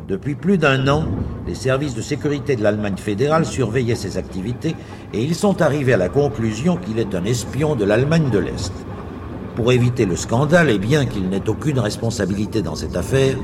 Depuis 0.06 0.34
plus 0.34 0.58
d'un 0.58 0.86
an, 0.86 1.06
les 1.46 1.54
services 1.54 1.94
de 1.94 2.02
sécurité 2.02 2.56
de 2.56 2.62
l'Allemagne 2.62 2.98
fédérale 2.98 3.46
surveillaient 3.46 3.94
ses 3.94 4.18
activités 4.18 4.76
et 5.14 5.22
ils 5.22 5.34
sont 5.34 5.62
arrivés 5.62 5.94
à 5.94 5.96
la 5.96 6.10
conclusion 6.10 6.76
qu'il 6.76 6.98
est 6.98 7.14
un 7.14 7.24
espion 7.24 7.74
de 7.74 7.86
l'Allemagne 7.86 8.28
de 8.30 8.38
l'Est. 8.38 8.74
Pour 9.56 9.72
éviter 9.72 10.04
le 10.04 10.16
scandale 10.16 10.68
et 10.68 10.78
bien 10.78 11.06
qu'il 11.06 11.30
n'ait 11.30 11.48
aucune 11.48 11.78
responsabilité 11.78 12.60
dans 12.60 12.74
cette 12.74 12.94
affaire, 12.94 13.38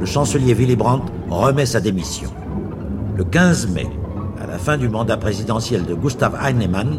le 0.00 0.06
chancelier 0.06 0.52
Willy 0.52 0.74
Brandt 0.74 1.12
remet 1.28 1.66
sa 1.66 1.80
démission. 1.80 2.30
Le 3.16 3.22
15 3.22 3.68
mai, 3.68 3.86
à 4.42 4.48
la 4.48 4.58
fin 4.58 4.76
du 4.76 4.88
mandat 4.88 5.16
présidentiel 5.16 5.84
de 5.84 5.94
Gustav 5.94 6.36
Heinemann, 6.44 6.98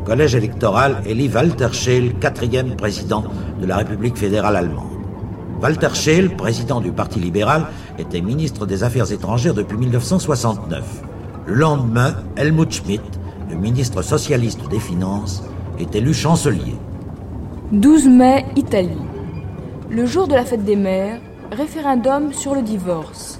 le 0.00 0.06
collège 0.06 0.34
électoral 0.34 1.02
élit 1.06 1.30
Walter 1.32 1.68
Scheel, 1.72 2.14
quatrième 2.14 2.74
président 2.74 3.22
de 3.60 3.66
la 3.66 3.76
République 3.76 4.16
fédérale 4.16 4.56
allemande. 4.56 4.86
Walter 5.62 5.94
Scheel, 5.94 6.34
président 6.36 6.80
du 6.80 6.90
Parti 6.90 7.20
libéral, 7.20 7.66
était 7.98 8.22
ministre 8.22 8.66
des 8.66 8.82
Affaires 8.82 9.12
étrangères 9.12 9.54
depuis 9.54 9.76
1969. 9.76 10.82
Le 11.46 11.54
lendemain, 11.54 12.14
Helmut 12.36 12.72
Schmidt, 12.72 13.04
le 13.50 13.56
ministre 13.56 14.02
socialiste 14.02 14.66
des 14.70 14.80
Finances, 14.80 15.44
est 15.78 15.94
élu 15.94 16.14
chancelier. 16.14 16.74
12 17.72 18.08
mai, 18.08 18.46
Italie. 18.56 18.96
Le 19.90 20.06
jour 20.06 20.28
de 20.28 20.34
la 20.34 20.46
fête 20.46 20.64
des 20.64 20.76
mères, 20.76 21.20
référendum 21.52 22.32
sur 22.32 22.54
le 22.54 22.62
divorce. 22.62 23.38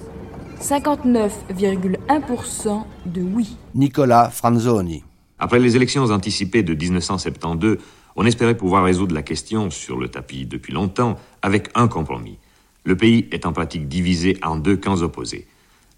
59,1% 0.60 2.82
de 3.06 3.22
oui. 3.22 3.56
Nicolas 3.74 4.28
Franzoni. 4.28 5.04
Après 5.42 5.58
les 5.58 5.74
élections 5.74 6.10
anticipées 6.10 6.62
de 6.62 6.74
1972, 6.74 7.78
on 8.14 8.26
espérait 8.26 8.58
pouvoir 8.58 8.84
résoudre 8.84 9.14
la 9.14 9.22
question 9.22 9.70
sur 9.70 9.98
le 9.98 10.08
tapis 10.08 10.44
depuis 10.44 10.74
longtemps 10.74 11.18
avec 11.40 11.70
un 11.74 11.88
compromis. 11.88 12.36
Le 12.84 12.94
pays 12.94 13.26
est 13.32 13.46
en 13.46 13.54
pratique 13.54 13.88
divisé 13.88 14.36
en 14.42 14.56
deux 14.56 14.76
camps 14.76 15.00
opposés. 15.00 15.46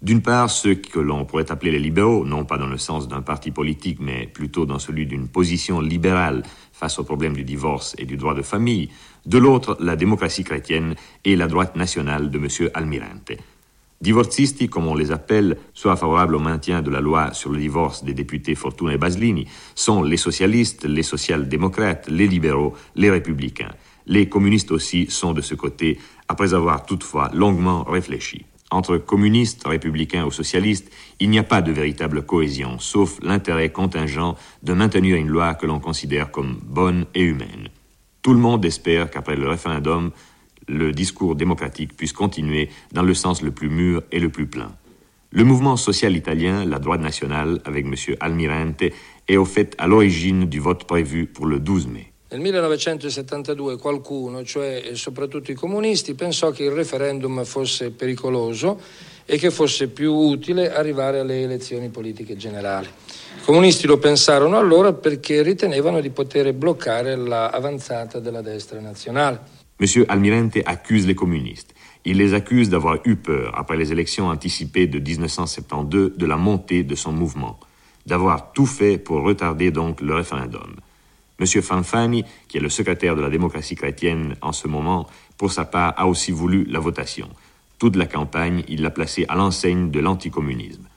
D'une 0.01 0.21
part, 0.21 0.49
ceux 0.49 0.75
que 0.75 0.99
l'on 0.99 1.25
pourrait 1.25 1.51
appeler 1.51 1.71
les 1.71 1.79
libéraux, 1.79 2.25
non 2.25 2.45
pas 2.45 2.57
dans 2.57 2.67
le 2.67 2.77
sens 2.77 3.09
d'un 3.09 3.21
parti 3.21 3.51
politique, 3.51 3.99
mais 3.99 4.27
plutôt 4.27 4.65
dans 4.65 4.79
celui 4.79 5.05
d'une 5.05 5.27
position 5.27 5.81
libérale 5.81 6.43
face 6.71 6.97
au 6.99 7.03
problème 7.03 7.35
du 7.35 7.43
divorce 7.43 7.95
et 7.97 8.05
du 8.05 8.15
droit 8.15 8.35
de 8.35 8.41
famille. 8.41 8.89
De 9.25 9.37
l'autre, 9.37 9.75
la 9.81 9.97
démocratie 9.97 10.45
chrétienne 10.45 10.95
et 11.25 11.35
la 11.35 11.47
droite 11.47 11.75
nationale 11.75 12.31
de 12.31 12.37
M. 12.37 12.69
Almirante. 12.73 13.33
Divorzisti, 14.03 14.67
comme 14.67 14.87
on 14.87 14.95
les 14.95 15.13
appelle, 15.13 15.55
soit 15.73 15.95
favorables 15.95 16.35
au 16.35 16.39
maintien 16.39 16.81
de 16.81 16.89
la 16.89 16.99
loi 16.99 17.31
sur 17.31 17.53
le 17.53 17.57
divorce 17.57 18.03
des 18.03 18.13
députés 18.13 18.53
Fortuna 18.53 18.95
et 18.95 18.97
Baslini, 18.97 19.47
sont 19.75 20.03
les 20.03 20.17
socialistes, 20.17 20.83
les 20.83 21.03
social-démocrates, 21.03 22.09
les 22.09 22.27
libéraux, 22.27 22.73
les 22.97 23.09
républicains. 23.09 23.71
Les 24.05 24.27
communistes 24.27 24.71
aussi 24.73 25.05
sont 25.09 25.31
de 25.31 25.39
ce 25.39 25.55
côté, 25.55 25.99
après 26.27 26.53
avoir 26.53 26.85
toutefois 26.85 27.31
longuement 27.33 27.85
réfléchi. 27.85 28.43
Entre 28.71 28.97
communistes, 28.97 29.65
républicains 29.65 30.25
ou 30.25 30.31
socialistes, 30.31 30.91
il 31.21 31.29
n'y 31.29 31.39
a 31.39 31.43
pas 31.43 31.61
de 31.61 31.71
véritable 31.71 32.25
cohésion, 32.25 32.79
sauf 32.79 33.19
l'intérêt 33.21 33.71
contingent 33.71 34.35
de 34.63 34.73
maintenir 34.73 35.15
une 35.15 35.29
loi 35.29 35.53
que 35.53 35.65
l'on 35.65 35.79
considère 35.79 36.29
comme 36.29 36.59
bonne 36.61 37.05
et 37.15 37.21
humaine. 37.21 37.69
Tout 38.21 38.33
le 38.33 38.39
monde 38.39 38.65
espère 38.65 39.09
qu'après 39.09 39.37
le 39.37 39.47
référendum, 39.47 40.11
le 40.67 40.91
discours 40.91 41.35
démocratique 41.35 41.95
puisse 41.95 42.13
continuer 42.13 42.69
dans 42.91 43.03
le 43.03 43.13
sens 43.13 43.41
le 43.41 43.51
plus 43.51 43.69
mûr 43.69 44.03
et 44.11 44.19
le 44.19 44.29
plus 44.29 44.47
plein. 44.47 44.75
Le 45.31 45.43
mouvement 45.43 45.77
social 45.77 46.15
italien, 46.15 46.63
la 46.63 46.77
droite 46.77 47.01
nationale, 47.01 47.59
avec 47.65 47.85
M. 47.85 47.95
Almirante, 48.19 48.83
est 49.27 49.37
au 49.37 49.45
fait 49.45 49.73
à 49.79 49.87
l'origine 49.87 50.45
du 50.45 50.59
vote 50.59 50.83
prévu 50.83 51.25
pour 51.25 51.47
le 51.47 51.59
12 51.59 51.87
mai. 51.87 52.13
Nel 52.29 52.41
1972 52.41 53.77
qualcuno, 53.77 54.43
cioè 54.43 54.91
soprattutto 54.93 55.51
i 55.51 55.55
comunisti, 55.55 56.13
pensò 56.13 56.51
che 56.51 56.63
il 56.63 56.71
referendum 56.71 57.43
fosse 57.45 57.91
pericoloso 57.91 58.79
e 59.25 59.37
che 59.37 59.51
fosse 59.51 59.87
più 59.87 60.13
utile 60.13 60.73
arrivare 60.73 61.19
alle 61.19 61.41
elezioni 61.41 61.89
politiche 61.89 62.35
generali. 62.35 62.87
I 62.87 63.43
comunisti 63.43 63.87
lo 63.87 63.97
pensarono 63.97 64.57
allora 64.57 64.93
perché 64.93 65.41
ritenevano 65.41 65.99
di 66.01 66.09
poter 66.09 66.53
bloccare 66.53 67.15
l'avanzata 67.15 68.19
della 68.19 68.41
destra 68.41 68.79
nazionale. 68.79 69.62
M. 69.83 70.05
Almirante 70.07 70.59
accuse 70.65 71.05
les 71.05 71.15
communistes. 71.15 71.75
Il 72.05 72.15
les 72.15 72.33
accuse 72.33 72.69
d'avoir 72.69 72.99
eu 73.03 73.17
peur, 73.17 73.51
après 73.57 73.75
les 73.75 73.91
élections 73.91 74.29
anticipées 74.29 74.87
de 74.87 74.97
1972, 74.97 76.15
de 76.15 76.25
la 76.25 76.37
montée 76.37 76.83
de 76.83 76.95
son 76.95 77.11
mouvement, 77.11 77.59
d'avoir 78.05 78.53
tout 78.53 78.65
fait 78.65 78.97
pour 78.97 79.23
retarder 79.23 79.71
donc 79.71 79.99
le 79.99 80.15
référendum. 80.15 80.75
M. 81.37 81.45
Fanfani, 81.61 82.23
qui 82.47 82.57
est 82.57 82.61
le 82.61 82.69
secrétaire 82.69 83.17
de 83.17 83.21
la 83.21 83.29
démocratie 83.29 83.75
chrétienne 83.75 84.37
en 84.41 84.53
ce 84.53 84.69
moment, 84.69 85.05
pour 85.37 85.51
sa 85.51 85.65
part, 85.65 85.93
a 85.97 86.07
aussi 86.07 86.31
voulu 86.31 86.63
la 86.63 86.79
votation. 86.79 87.27
Toute 87.77 87.97
la 87.97 88.05
campagne, 88.05 88.63
il 88.69 88.83
l'a 88.83 88.89
placée 88.89 89.25
à 89.27 89.35
l'enseigne 89.35 89.91
de 89.91 89.99
l'anticommunisme. 89.99 90.87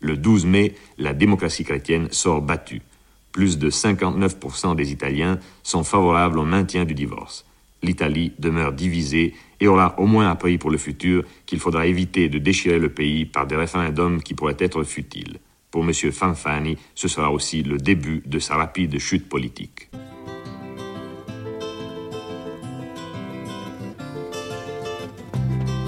Le 0.00 0.16
12 0.16 0.46
mai, 0.46 0.74
la 0.98 1.14
démocratie 1.14 1.62
chrétienne 1.62 2.08
sort 2.10 2.42
battue. 2.42 2.82
Plus 3.30 3.56
de 3.56 3.70
59% 3.70 4.74
des 4.74 4.90
Italiens 4.90 5.38
sont 5.62 5.84
favorables 5.84 6.40
au 6.40 6.44
maintien 6.44 6.84
du 6.84 6.94
divorce 6.94 7.44
l'Italie 7.82 8.32
demeure 8.38 8.72
divisée 8.72 9.34
et 9.60 9.68
aura 9.68 9.98
au 9.98 10.06
moins 10.06 10.30
appris 10.30 10.58
pour 10.58 10.70
le 10.70 10.78
futur 10.78 11.24
qu'il 11.46 11.58
faudra 11.58 11.86
éviter 11.86 12.28
de 12.28 12.38
déchirer 12.38 12.78
le 12.78 12.88
pays 12.88 13.24
par 13.24 13.46
des 13.46 13.56
référendums 13.56 14.22
qui 14.22 14.34
pourraient 14.34 14.56
être 14.58 14.82
futiles. 14.84 15.38
Pour 15.70 15.84
M. 15.84 15.92
Fanfani, 15.92 16.76
ce 16.94 17.08
sera 17.08 17.30
aussi 17.30 17.62
le 17.62 17.78
début 17.78 18.22
de 18.26 18.38
sa 18.38 18.56
rapide 18.56 18.98
chute 18.98 19.28
politique. 19.28 19.88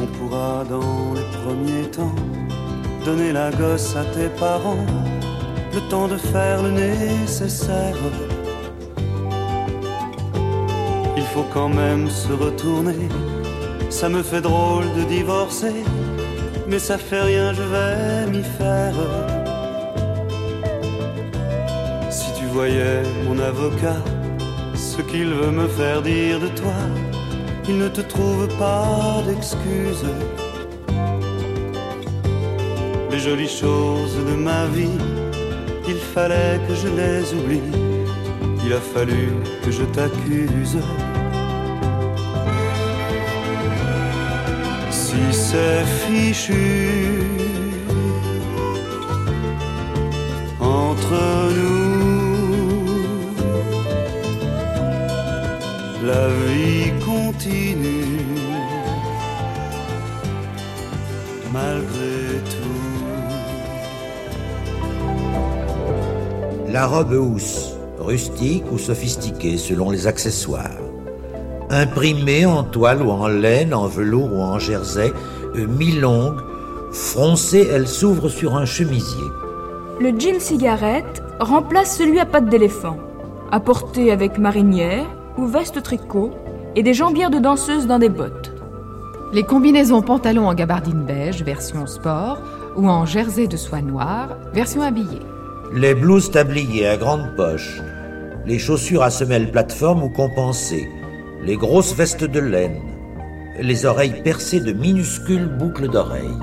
On 0.01 0.07
pourra 0.19 0.65
dans 0.65 1.15
les 1.15 1.39
premiers 1.43 1.91
temps 1.91 2.15
donner 3.05 3.33
la 3.33 3.51
gosse 3.51 3.95
à 3.97 4.05
tes 4.07 4.29
parents, 4.41 4.87
le 5.75 5.81
temps 5.91 6.09
de 6.09 6.17
faire 6.17 6.63
le 6.63 6.71
nécessaire 6.71 7.97
il 11.17 11.23
faut 11.23 11.47
quand 11.53 11.69
même 11.69 12.09
se 12.11 12.33
retourner. 12.33 13.09
Ça 13.91 14.09
me 14.09 14.23
fait 14.23 14.41
drôle 14.41 14.85
de 14.97 15.05
divorcer, 15.05 15.85
mais 16.69 16.79
ça 16.79 16.99
fait 16.99 17.23
rien, 17.23 17.53
je 17.53 17.63
vais 17.63 18.27
m'y 18.31 18.43
faire. 18.43 18.95
Si 22.11 22.33
tu 22.39 22.47
voyais 22.47 23.03
mon 23.27 23.39
avocat, 23.39 24.03
ce 24.75 25.01
qu'il 25.03 25.31
veut 25.35 25.51
me 25.51 25.69
faire 25.69 26.03
dire 26.03 26.41
de 26.41 26.49
toi, 26.49 26.81
il 27.69 27.79
ne 27.79 27.89
te 27.89 28.01
trouve 28.01 28.49
pas 28.59 29.23
d'excuses. 29.27 30.07
Les 33.11 33.19
jolies 33.21 33.49
choses 33.49 34.17
de 34.31 34.35
ma 34.35 34.67
vie, 34.67 34.99
il 35.87 35.97
fallait 35.97 36.59
que 36.67 36.75
je 36.75 36.89
les 36.89 37.33
oublie. 37.35 37.71
Il 38.67 38.73
a 38.73 38.81
fallu 38.81 39.29
que 39.63 39.71
je 39.71 39.85
t'accuse. 39.85 40.79
C'est 45.49 45.85
fichu 46.03 47.25
entre 50.61 51.21
nous, 51.59 52.87
la 56.11 56.27
vie 56.43 56.91
continue 57.05 58.25
malgré 61.53 62.41
tout. 62.53 62.95
La 66.73 66.87
robe 66.87 67.13
housse, 67.13 67.77
rustique 67.99 68.65
ou 68.73 68.79
sophistiquée 68.79 69.59
selon 69.59 69.91
les 69.91 70.07
accessoires. 70.07 70.81
Imprimée 71.71 72.47
en 72.47 72.63
toile 72.63 73.03
ou 73.03 73.11
en 73.11 73.29
laine, 73.29 73.73
en 73.75 73.87
velours 73.87 74.33
ou 74.33 74.41
en 74.41 74.59
jersey, 74.59 75.13
mi-longue, 75.55 76.41
froncée, 76.93 77.69
elle 77.73 77.89
s'ouvre 77.89 78.29
sur 78.29 78.57
un 78.57 78.65
chemisier. 78.65 79.25
Le 80.01 80.09
jean 80.19 80.41
cigarette 80.41 81.23
remplace 81.41 81.97
celui 81.97 82.19
à 82.19 82.27
pattes 82.27 82.49
d'éléphant, 82.49 82.97
apporté 83.51 84.11
avec 84.11 84.39
marinière 84.39 85.07
ou 85.39 85.47
veste 85.47 85.83
tricot 85.83 86.33
et 86.77 86.83
des 86.83 86.95
jambières 86.95 87.31
de 87.31 87.39
danseuse 87.39 87.87
dans 87.87 87.99
des 87.99 88.09
bottes. 88.09 88.53
Les 89.33 89.43
combinaisons 89.43 90.03
pantalons 90.03 90.49
en 90.49 90.55
gabardine 90.55 91.05
beige, 91.05 91.43
version 91.43 91.87
sport, 91.87 92.39
ou 92.77 92.89
en 92.89 93.07
jersey 93.07 93.47
de 93.47 93.57
soie 93.57 93.83
noire, 93.83 94.37
version 94.53 94.83
habillée. 94.83 95.23
Les 95.73 95.95
blouses 95.95 96.31
tabliers 96.31 96.87
à 96.87 96.97
grande 96.97 97.35
poche, 97.37 97.81
les 98.47 98.59
chaussures 98.59 99.03
à 99.03 99.11
semelles 99.11 99.51
plateforme 99.51 100.03
ou 100.03 100.09
compensées, 100.09 100.89
les 101.43 101.57
grosses 101.57 101.95
vestes 101.95 102.25
de 102.25 102.41
laine, 102.41 102.81
les 103.61 103.87
oreilles 103.87 104.23
percées 104.23 104.61
de 104.61 104.73
minuscules 104.73 105.47
boucles 105.47 105.89
d'oreilles. 105.89 106.39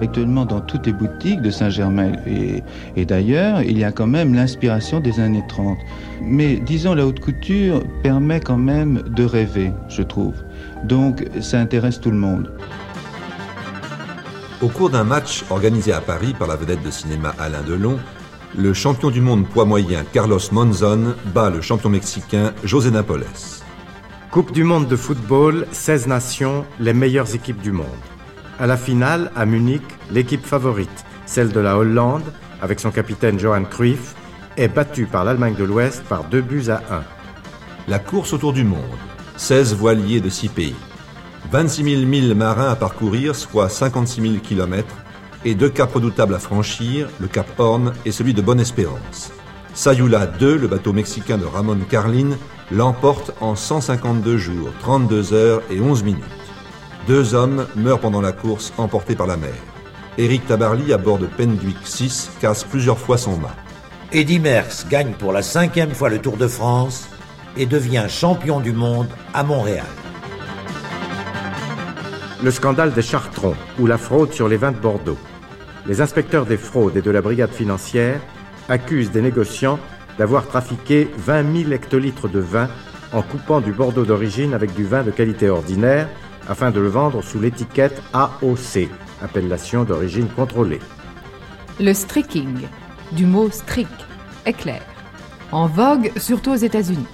Actuellement, 0.00 0.44
dans 0.44 0.60
toutes 0.60 0.86
les 0.86 0.92
boutiques 0.92 1.42
de 1.42 1.50
Saint-Germain 1.50 2.12
et, 2.24 2.62
et 2.96 3.04
d'ailleurs, 3.04 3.62
il 3.62 3.76
y 3.78 3.84
a 3.84 3.90
quand 3.90 4.06
même 4.06 4.32
l'inspiration 4.32 5.00
des 5.00 5.18
années 5.18 5.42
30. 5.48 5.76
Mais 6.22 6.56
disons, 6.56 6.94
la 6.94 7.04
haute 7.04 7.18
couture 7.18 7.82
permet 8.04 8.38
quand 8.38 8.56
même 8.56 9.02
de 9.08 9.24
rêver, 9.24 9.72
je 9.88 10.02
trouve. 10.02 10.34
Donc, 10.84 11.24
ça 11.40 11.58
intéresse 11.58 12.00
tout 12.00 12.12
le 12.12 12.16
monde. 12.16 12.52
Au 14.62 14.68
cours 14.68 14.90
d'un 14.90 15.04
match 15.04 15.44
organisé 15.50 15.92
à 15.92 16.00
Paris 16.00 16.34
par 16.38 16.48
la 16.48 16.56
vedette 16.56 16.82
de 16.82 16.90
cinéma 16.90 17.34
Alain 17.38 17.62
Delon, 17.62 17.98
le 18.56 18.72
champion 18.74 19.10
du 19.10 19.20
monde 19.20 19.46
poids 19.46 19.64
moyen 19.64 20.04
Carlos 20.12 20.40
Monzon 20.52 21.14
bat 21.34 21.50
le 21.50 21.60
champion 21.60 21.90
mexicain 21.90 22.52
José 22.64 22.90
Napoles. 22.90 23.24
Coupe 24.30 24.52
du 24.52 24.62
monde 24.62 24.86
de 24.88 24.96
football, 24.96 25.66
16 25.72 26.06
nations, 26.06 26.66
les 26.80 26.92
meilleures 26.92 27.34
équipes 27.34 27.62
du 27.62 27.72
monde. 27.72 27.86
À 28.58 28.66
la 28.66 28.76
finale, 28.76 29.32
à 29.34 29.46
Munich, 29.46 29.82
l'équipe 30.10 30.44
favorite, 30.44 31.06
celle 31.24 31.50
de 31.50 31.60
la 31.60 31.78
Hollande, 31.78 32.30
avec 32.60 32.78
son 32.78 32.90
capitaine 32.90 33.38
Johan 33.38 33.64
Cruyff, 33.64 34.14
est 34.58 34.68
battue 34.68 35.06
par 35.06 35.24
l'Allemagne 35.24 35.54
de 35.54 35.64
l'Ouest 35.64 36.02
par 36.04 36.24
deux 36.24 36.42
buts 36.42 36.68
à 36.68 36.82
un. 36.94 37.04
La 37.88 37.98
course 37.98 38.34
autour 38.34 38.52
du 38.52 38.64
monde, 38.64 38.82
16 39.38 39.74
voiliers 39.74 40.20
de 40.20 40.28
6 40.28 40.48
pays. 40.50 40.76
26 41.50 41.84
000 41.84 42.02
milles 42.02 42.34
marins 42.34 42.68
à 42.68 42.76
parcourir, 42.76 43.34
soit 43.34 43.70
56 43.70 44.20
000 44.20 44.34
kilomètres, 44.42 44.96
et 45.46 45.54
deux 45.54 45.70
caps 45.70 45.94
redoutables 45.94 46.34
à 46.34 46.38
franchir, 46.38 47.08
le 47.18 47.28
cap 47.28 47.48
Horn 47.58 47.94
et 48.04 48.12
celui 48.12 48.34
de 48.34 48.42
Bonne-Espérance. 48.42 49.32
Sayula 49.72 50.26
2, 50.26 50.58
le 50.58 50.68
bateau 50.68 50.92
mexicain 50.92 51.38
de 51.38 51.46
Ramon 51.46 51.78
Carlin, 51.88 52.36
l'emporte 52.70 53.32
en 53.40 53.54
152 53.54 54.36
jours, 54.36 54.70
32 54.80 55.32
heures 55.32 55.62
et 55.70 55.80
11 55.80 56.02
minutes. 56.02 56.24
Deux 57.06 57.34
hommes 57.34 57.66
meurent 57.76 58.00
pendant 58.00 58.20
la 58.20 58.32
course 58.32 58.72
emportés 58.76 59.14
par 59.14 59.26
la 59.26 59.36
mer. 59.36 59.54
Éric 60.18 60.46
Tabarly, 60.46 60.92
à 60.92 60.98
bord 60.98 61.18
de 61.18 61.26
Penduic 61.26 61.78
6, 61.84 62.30
casse 62.40 62.64
plusieurs 62.64 62.98
fois 62.98 63.16
son 63.16 63.36
mât. 63.38 63.54
Eddy 64.12 64.40
Merckx 64.40 64.86
gagne 64.88 65.12
pour 65.12 65.32
la 65.32 65.42
cinquième 65.42 65.92
fois 65.92 66.08
le 66.08 66.18
Tour 66.18 66.36
de 66.36 66.48
France 66.48 67.08
et 67.56 67.66
devient 67.66 68.06
champion 68.08 68.60
du 68.60 68.72
monde 68.72 69.08
à 69.32 69.42
Montréal. 69.44 69.86
Le 72.42 72.50
scandale 72.50 72.92
des 72.92 73.02
Chartrons 73.02 73.56
ou 73.78 73.86
la 73.86 73.98
fraude 73.98 74.32
sur 74.32 74.48
les 74.48 74.56
vins 74.56 74.72
de 74.72 74.78
Bordeaux. 74.78 75.18
Les 75.86 76.00
inspecteurs 76.00 76.46
des 76.46 76.56
fraudes 76.56 76.96
et 76.96 77.02
de 77.02 77.10
la 77.10 77.20
brigade 77.20 77.50
financière 77.50 78.20
accusent 78.68 79.10
des 79.10 79.22
négociants 79.22 79.78
d'avoir 80.18 80.46
trafiqué 80.46 81.08
20 81.16 81.56
000 81.62 81.72
hectolitres 81.72 82.28
de 82.28 82.40
vin 82.40 82.68
en 83.12 83.22
coupant 83.22 83.60
du 83.60 83.72
Bordeaux 83.72 84.04
d'origine 84.04 84.52
avec 84.52 84.74
du 84.74 84.84
vin 84.84 85.02
de 85.02 85.10
qualité 85.10 85.48
ordinaire 85.48 86.08
afin 86.48 86.70
de 86.70 86.80
le 86.80 86.88
vendre 86.88 87.22
sous 87.22 87.40
l'étiquette 87.40 88.02
AOC, 88.12 88.88
appellation 89.22 89.84
d'origine 89.84 90.28
contrôlée. 90.28 90.80
Le 91.80 91.92
streaking, 91.92 92.66
du 93.12 93.26
mot 93.26 93.50
streak, 93.50 93.88
éclair, 94.46 94.82
en 95.52 95.66
vogue 95.66 96.10
surtout 96.16 96.50
aux 96.50 96.56
États-Unis. 96.56 97.06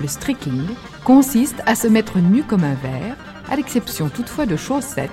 Le 0.00 0.08
streaking 0.08 0.66
consiste 1.04 1.62
à 1.66 1.74
se 1.74 1.86
mettre 1.86 2.18
nu 2.18 2.42
comme 2.42 2.64
un 2.64 2.74
verre, 2.74 3.16
à 3.50 3.56
l'exception 3.56 4.08
toutefois 4.08 4.46
de 4.46 4.56
chaussettes, 4.56 5.10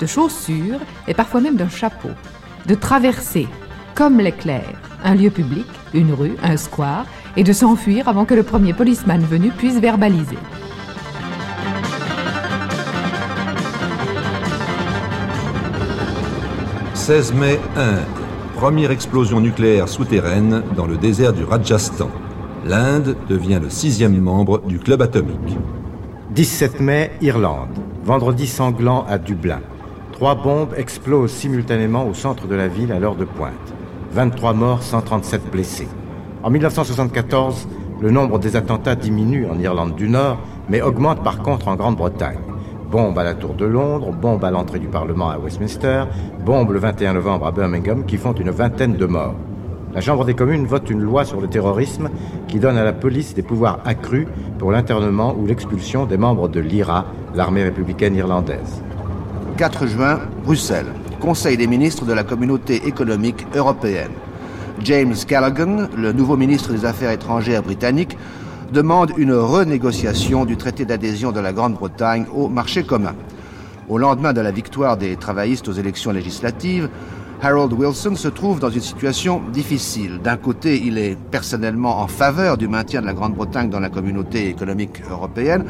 de 0.00 0.06
chaussures 0.06 0.80
et 1.06 1.14
parfois 1.14 1.40
même 1.40 1.56
d'un 1.56 1.68
chapeau, 1.68 2.10
de 2.66 2.74
traverser, 2.74 3.46
comme 3.94 4.18
l'éclair, 4.18 4.64
un 5.04 5.14
lieu 5.14 5.30
public, 5.30 5.66
une 5.92 6.12
rue, 6.12 6.34
un 6.42 6.56
square, 6.56 7.06
et 7.36 7.44
de 7.44 7.52
s'enfuir 7.52 8.08
avant 8.08 8.24
que 8.24 8.34
le 8.34 8.42
premier 8.42 8.72
policeman 8.72 9.20
venu 9.20 9.50
puisse 9.50 9.78
verbaliser. 9.78 10.38
«16 16.94 17.34
mai, 17.34 17.60
Inde. 17.76 18.00
Première 18.56 18.90
explosion 18.90 19.40
nucléaire 19.40 19.88
souterraine 19.90 20.62
dans 20.74 20.86
le 20.86 20.96
désert 20.96 21.34
du 21.34 21.44
Rajasthan. 21.44 22.08
L'Inde 22.64 23.14
devient 23.28 23.60
le 23.62 23.68
sixième 23.68 24.18
membre 24.18 24.62
du 24.66 24.78
club 24.78 25.02
atomique. 25.02 25.58
17 26.30 26.80
mai, 26.80 27.10
Irlande. 27.20 27.76
Vendredi 28.04 28.46
sanglant 28.46 29.04
à 29.06 29.18
Dublin. 29.18 29.60
Trois 30.12 30.34
bombes 30.34 30.72
explosent 30.78 31.32
simultanément 31.32 32.08
au 32.08 32.14
centre 32.14 32.46
de 32.46 32.54
la 32.54 32.68
ville 32.68 32.90
à 32.92 32.98
l'heure 32.98 33.16
de 33.16 33.26
pointe. 33.26 33.73
23 34.14 34.52
morts, 34.52 34.82
137 34.84 35.50
blessés. 35.50 35.88
En 36.44 36.50
1974, 36.50 37.66
le 38.00 38.12
nombre 38.12 38.38
des 38.38 38.54
attentats 38.54 38.94
diminue 38.94 39.44
en 39.50 39.58
Irlande 39.58 39.96
du 39.96 40.08
Nord, 40.08 40.38
mais 40.68 40.80
augmente 40.82 41.24
par 41.24 41.38
contre 41.38 41.66
en 41.66 41.74
Grande-Bretagne. 41.74 42.38
Bombe 42.92 43.18
à 43.18 43.24
la 43.24 43.34
Tour 43.34 43.54
de 43.54 43.64
Londres, 43.64 44.12
bombe 44.12 44.44
à 44.44 44.52
l'entrée 44.52 44.78
du 44.78 44.86
Parlement 44.86 45.30
à 45.30 45.38
Westminster, 45.38 46.04
bombe 46.46 46.70
le 46.70 46.78
21 46.78 47.14
novembre 47.14 47.48
à 47.48 47.50
Birmingham 47.50 48.04
qui 48.04 48.16
font 48.16 48.32
une 48.34 48.50
vingtaine 48.50 48.94
de 48.94 49.06
morts. 49.06 49.34
La 49.92 50.00
Chambre 50.00 50.24
des 50.24 50.34
communes 50.34 50.66
vote 50.66 50.88
une 50.90 51.02
loi 51.02 51.24
sur 51.24 51.40
le 51.40 51.48
terrorisme 51.48 52.08
qui 52.46 52.60
donne 52.60 52.76
à 52.76 52.84
la 52.84 52.92
police 52.92 53.34
des 53.34 53.42
pouvoirs 53.42 53.80
accrus 53.84 54.28
pour 54.60 54.70
l'internement 54.70 55.34
ou 55.36 55.44
l'expulsion 55.44 56.06
des 56.06 56.18
membres 56.18 56.48
de 56.48 56.60
l'IRA, 56.60 57.06
l'armée 57.34 57.64
républicaine 57.64 58.14
irlandaise. 58.14 58.80
4 59.56 59.88
juin, 59.88 60.20
Bruxelles. 60.44 60.92
Conseil 61.24 61.56
des 61.56 61.66
ministres 61.66 62.04
de 62.04 62.12
la 62.12 62.22
communauté 62.22 62.86
économique 62.86 63.46
européenne. 63.54 64.10
James 64.82 65.14
Callaghan, 65.26 65.88
le 65.96 66.12
nouveau 66.12 66.36
ministre 66.36 66.70
des 66.70 66.84
Affaires 66.84 67.12
étrangères 67.12 67.62
britannique, 67.62 68.18
demande 68.74 69.10
une 69.16 69.32
renégociation 69.32 70.44
du 70.44 70.58
traité 70.58 70.84
d'adhésion 70.84 71.32
de 71.32 71.40
la 71.40 71.54
Grande-Bretagne 71.54 72.26
au 72.34 72.50
marché 72.50 72.82
commun. 72.82 73.14
Au 73.88 73.96
lendemain 73.96 74.34
de 74.34 74.42
la 74.42 74.50
victoire 74.50 74.98
des 74.98 75.16
travaillistes 75.16 75.66
aux 75.66 75.72
élections 75.72 76.10
législatives, 76.10 76.90
Harold 77.40 77.72
Wilson 77.72 78.16
se 78.16 78.28
trouve 78.28 78.60
dans 78.60 78.68
une 78.68 78.82
situation 78.82 79.40
difficile. 79.50 80.20
D'un 80.22 80.36
côté, 80.36 80.82
il 80.84 80.98
est 80.98 81.16
personnellement 81.30 82.02
en 82.02 82.06
faveur 82.06 82.58
du 82.58 82.68
maintien 82.68 83.00
de 83.00 83.06
la 83.06 83.14
Grande-Bretagne 83.14 83.70
dans 83.70 83.80
la 83.80 83.88
communauté 83.88 84.50
économique 84.50 85.00
européenne, 85.10 85.64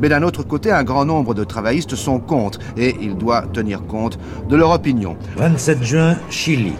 mais 0.00 0.08
d'un 0.08 0.22
autre 0.22 0.42
côté, 0.42 0.70
un 0.70 0.84
grand 0.84 1.04
nombre 1.04 1.34
de 1.34 1.44
travaillistes 1.44 1.94
sont 1.94 2.20
contre 2.20 2.58
et 2.76 2.96
il 3.00 3.16
doit 3.16 3.42
tenir 3.42 3.86
compte 3.86 4.18
de 4.48 4.56
leur 4.56 4.70
opinion. 4.70 5.16
27 5.36 5.82
juin, 5.82 6.16
Chili. 6.30 6.74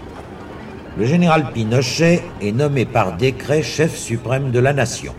Le 0.99 1.05
général 1.05 1.53
Pinochet 1.53 2.23
est 2.41 2.53
nommé 2.53 2.85
par 2.85 3.17
décret 3.17 3.63
chef 3.63 3.97
suprême 3.97 4.51
de 4.51 4.59
la 4.59 4.73
nation. 4.73 5.13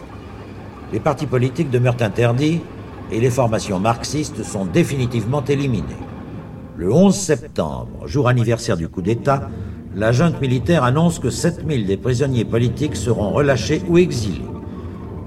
Les 0.91 0.99
partis 0.99 1.27
politiques 1.27 1.69
demeurent 1.69 2.01
interdits 2.01 2.61
et 3.11 3.19
les 3.19 3.29
formations 3.29 3.79
marxistes 3.79 4.43
sont 4.43 4.65
définitivement 4.65 5.43
éliminées. 5.43 5.85
Le 6.75 6.91
11 6.91 7.15
septembre, 7.15 8.07
jour 8.07 8.27
anniversaire 8.27 8.77
du 8.77 8.87
coup 8.87 9.01
d'État, 9.01 9.49
la 9.95 10.11
junte 10.11 10.39
militaire 10.39 10.83
annonce 10.83 11.19
que 11.19 11.29
7000 11.29 11.85
des 11.85 11.97
prisonniers 11.97 12.45
politiques 12.45 12.95
seront 12.95 13.31
relâchés 13.31 13.81
ou 13.87 13.97
exilés. 13.97 14.45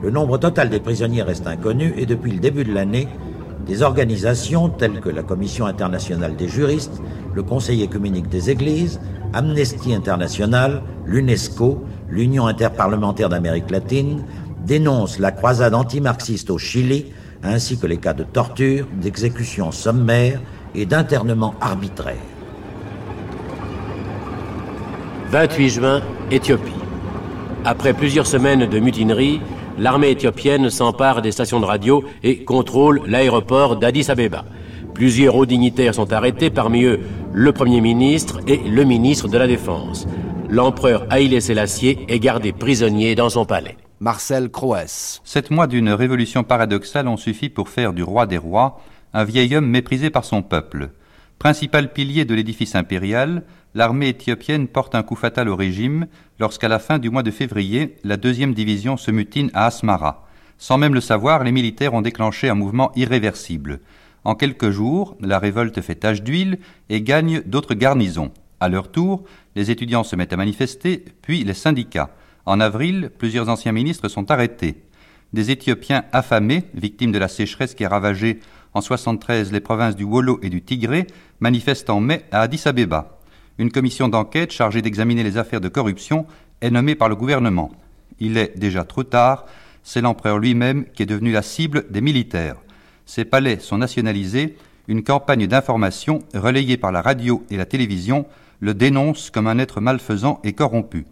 Le 0.03 0.11
nombre 0.11 0.36
total 0.36 0.68
des 0.68 0.80
prisonniers 0.80 1.22
reste 1.22 1.46
inconnu 1.46 1.94
et 1.96 2.07
depuis 2.07 2.32
le 2.32 2.40
début 2.40 2.64
de 2.64 2.74
l'année, 2.74 3.07
des 3.64 3.82
organisations 3.82 4.68
telles 4.68 5.00
que 5.00 5.09
la 5.09 5.22
Commission 5.22 5.66
internationale 5.66 6.34
des 6.34 6.48
juristes, 6.48 7.00
le 7.34 7.44
Conseil 7.44 7.82
écuménique 7.82 8.28
des 8.28 8.50
églises, 8.50 9.00
Amnesty 9.32 9.94
International, 9.94 10.82
l'UNESCO, 11.07 11.84
l'Union 12.11 12.48
interparlementaire 12.48 13.28
d'Amérique 13.28 13.70
latine, 13.70 14.24
dénoncent 14.66 15.20
la 15.20 15.30
croisade 15.30 15.74
anti-marxiste 15.74 16.50
au 16.50 16.59
Chili, 16.59 17.12
ainsi 17.44 17.78
que 17.78 17.86
les 17.86 17.98
cas 17.98 18.12
de 18.12 18.24
torture, 18.24 18.88
d'exécution 19.00 19.70
sommaire 19.70 20.40
et 20.74 20.84
d'internement 20.84 21.55
arbitraire. 21.61 22.16
28 25.30 25.68
juin, 25.70 26.03
Éthiopie. 26.32 26.72
Après 27.64 27.94
plusieurs 27.94 28.26
semaines 28.26 28.66
de 28.66 28.78
mutinerie, 28.80 29.40
l'armée 29.82 30.10
éthiopienne 30.10 30.70
s'empare 30.70 31.22
des 31.22 31.32
stations 31.32 31.58
de 31.58 31.64
radio 31.64 32.04
et 32.22 32.44
contrôle 32.44 33.02
l'aéroport 33.06 33.76
d'Addis 33.76 34.12
Abeba. 34.12 34.44
Plusieurs 34.94 35.34
hauts 35.34 35.44
dignitaires 35.44 35.96
sont 35.96 36.12
arrêtés, 36.12 36.50
parmi 36.50 36.84
eux 36.84 37.00
le 37.32 37.52
Premier 37.52 37.80
ministre 37.80 38.38
et 38.46 38.58
le 38.58 38.84
ministre 38.84 39.26
de 39.26 39.36
la 39.36 39.48
Défense. 39.48 40.06
L'empereur 40.48 41.04
Haïlé 41.10 41.40
Sélassié 41.40 41.98
est 42.08 42.20
gardé 42.20 42.52
prisonnier 42.52 43.16
dans 43.16 43.28
son 43.28 43.44
palais. 43.44 43.76
Marcel 43.98 44.50
Croès. 44.50 45.20
Sept 45.24 45.50
mois 45.50 45.66
d'une 45.66 45.90
révolution 45.90 46.44
paradoxale 46.44 47.08
ont 47.08 47.16
suffi 47.16 47.48
pour 47.48 47.68
faire 47.68 47.92
du 47.92 48.04
roi 48.04 48.26
des 48.26 48.38
rois 48.38 48.80
un 49.12 49.24
vieil 49.24 49.56
homme 49.56 49.66
méprisé 49.66 50.10
par 50.10 50.24
son 50.24 50.42
peuple. 50.42 50.90
Principal 51.40 51.92
pilier 51.92 52.24
de 52.24 52.34
l'édifice 52.34 52.76
impérial, 52.76 53.42
l'armée 53.74 54.08
éthiopienne 54.08 54.68
porte 54.68 54.94
un 54.94 55.02
coup 55.02 55.16
fatal 55.16 55.48
au 55.48 55.56
régime 55.56 56.06
lorsqu'à 56.38 56.68
la 56.68 56.78
fin 56.78 56.98
du 56.98 57.10
mois 57.10 57.22
de 57.22 57.30
février, 57.30 57.96
la 58.04 58.16
deuxième 58.16 58.54
division 58.54 58.96
se 58.96 59.10
mutine 59.10 59.50
à 59.54 59.66
Asmara. 59.66 60.26
Sans 60.58 60.78
même 60.78 60.94
le 60.94 61.00
savoir, 61.00 61.42
les 61.44 61.52
militaires 61.52 61.94
ont 61.94 62.02
déclenché 62.02 62.48
un 62.48 62.54
mouvement 62.54 62.92
irréversible. 62.94 63.80
En 64.24 64.34
quelques 64.34 64.70
jours, 64.70 65.16
la 65.20 65.38
révolte 65.38 65.80
fait 65.80 65.96
tache 65.96 66.22
d'huile 66.22 66.58
et 66.88 67.02
gagne 67.02 67.42
d'autres 67.46 67.74
garnisons. 67.74 68.30
À 68.60 68.68
leur 68.68 68.92
tour, 68.92 69.24
les 69.56 69.72
étudiants 69.72 70.04
se 70.04 70.14
mettent 70.14 70.32
à 70.32 70.36
manifester, 70.36 71.04
puis 71.22 71.42
les 71.42 71.54
syndicats. 71.54 72.10
En 72.46 72.60
avril, 72.60 73.10
plusieurs 73.18 73.48
anciens 73.48 73.72
ministres 73.72 74.08
sont 74.08 74.30
arrêtés. 74.30 74.82
Des 75.32 75.50
Éthiopiens 75.50 76.04
affamés, 76.12 76.64
victimes 76.74 77.10
de 77.10 77.18
la 77.18 77.28
sécheresse 77.28 77.74
qui 77.74 77.84
a 77.84 77.88
ravagé 77.88 78.38
en 78.74 78.80
73 78.80 79.50
les 79.50 79.60
provinces 79.60 79.96
du 79.96 80.04
Wollo 80.04 80.38
et 80.42 80.50
du 80.50 80.62
Tigré, 80.62 81.06
manifestent 81.40 81.90
en 81.90 82.00
mai 82.00 82.24
à 82.30 82.42
Addis 82.42 82.62
Abeba. 82.66 83.18
Une 83.59 83.70
commission 83.70 84.09
d'enquête 84.09 84.50
chargée 84.50 84.82
d'examiner 84.82 85.22
les 85.22 85.36
affaires 85.36 85.61
de 85.61 85.68
corruption 85.68 86.26
est 86.61 86.70
nommée 86.70 86.94
par 86.94 87.09
le 87.09 87.16
gouvernement. 87.16 87.70
Il 88.18 88.38
est 88.38 88.59
déjà 88.59 88.84
trop 88.84 89.05
tard, 89.05 89.46
c'est 89.82 90.00
l'empereur 90.00 90.38
lui-même 90.38 90.86
qui 90.94 91.03
est 91.03 91.07
devenu 91.07 91.32
la 91.32 91.42
cible 91.42 91.84
des 91.90 92.00
militaires. 92.00 92.57
Ses 93.05 93.24
palais 93.24 93.59
sont 93.59 93.78
nationalisés, 93.78 94.57
une 94.88 95.03
campagne 95.03 95.46
d'information 95.46 96.20
relayée 96.34 96.76
par 96.76 96.92
la 96.92 97.03
radio 97.03 97.44
et 97.50 97.57
la 97.57 97.66
télévision 97.66 98.26
le 98.61 98.74
dénonce 98.74 99.30
comme 99.30 99.48
un 99.48 99.59
être 99.59 99.80
malfaisant 99.80 100.40
et 100.44 100.53
corrompu. 100.53 101.05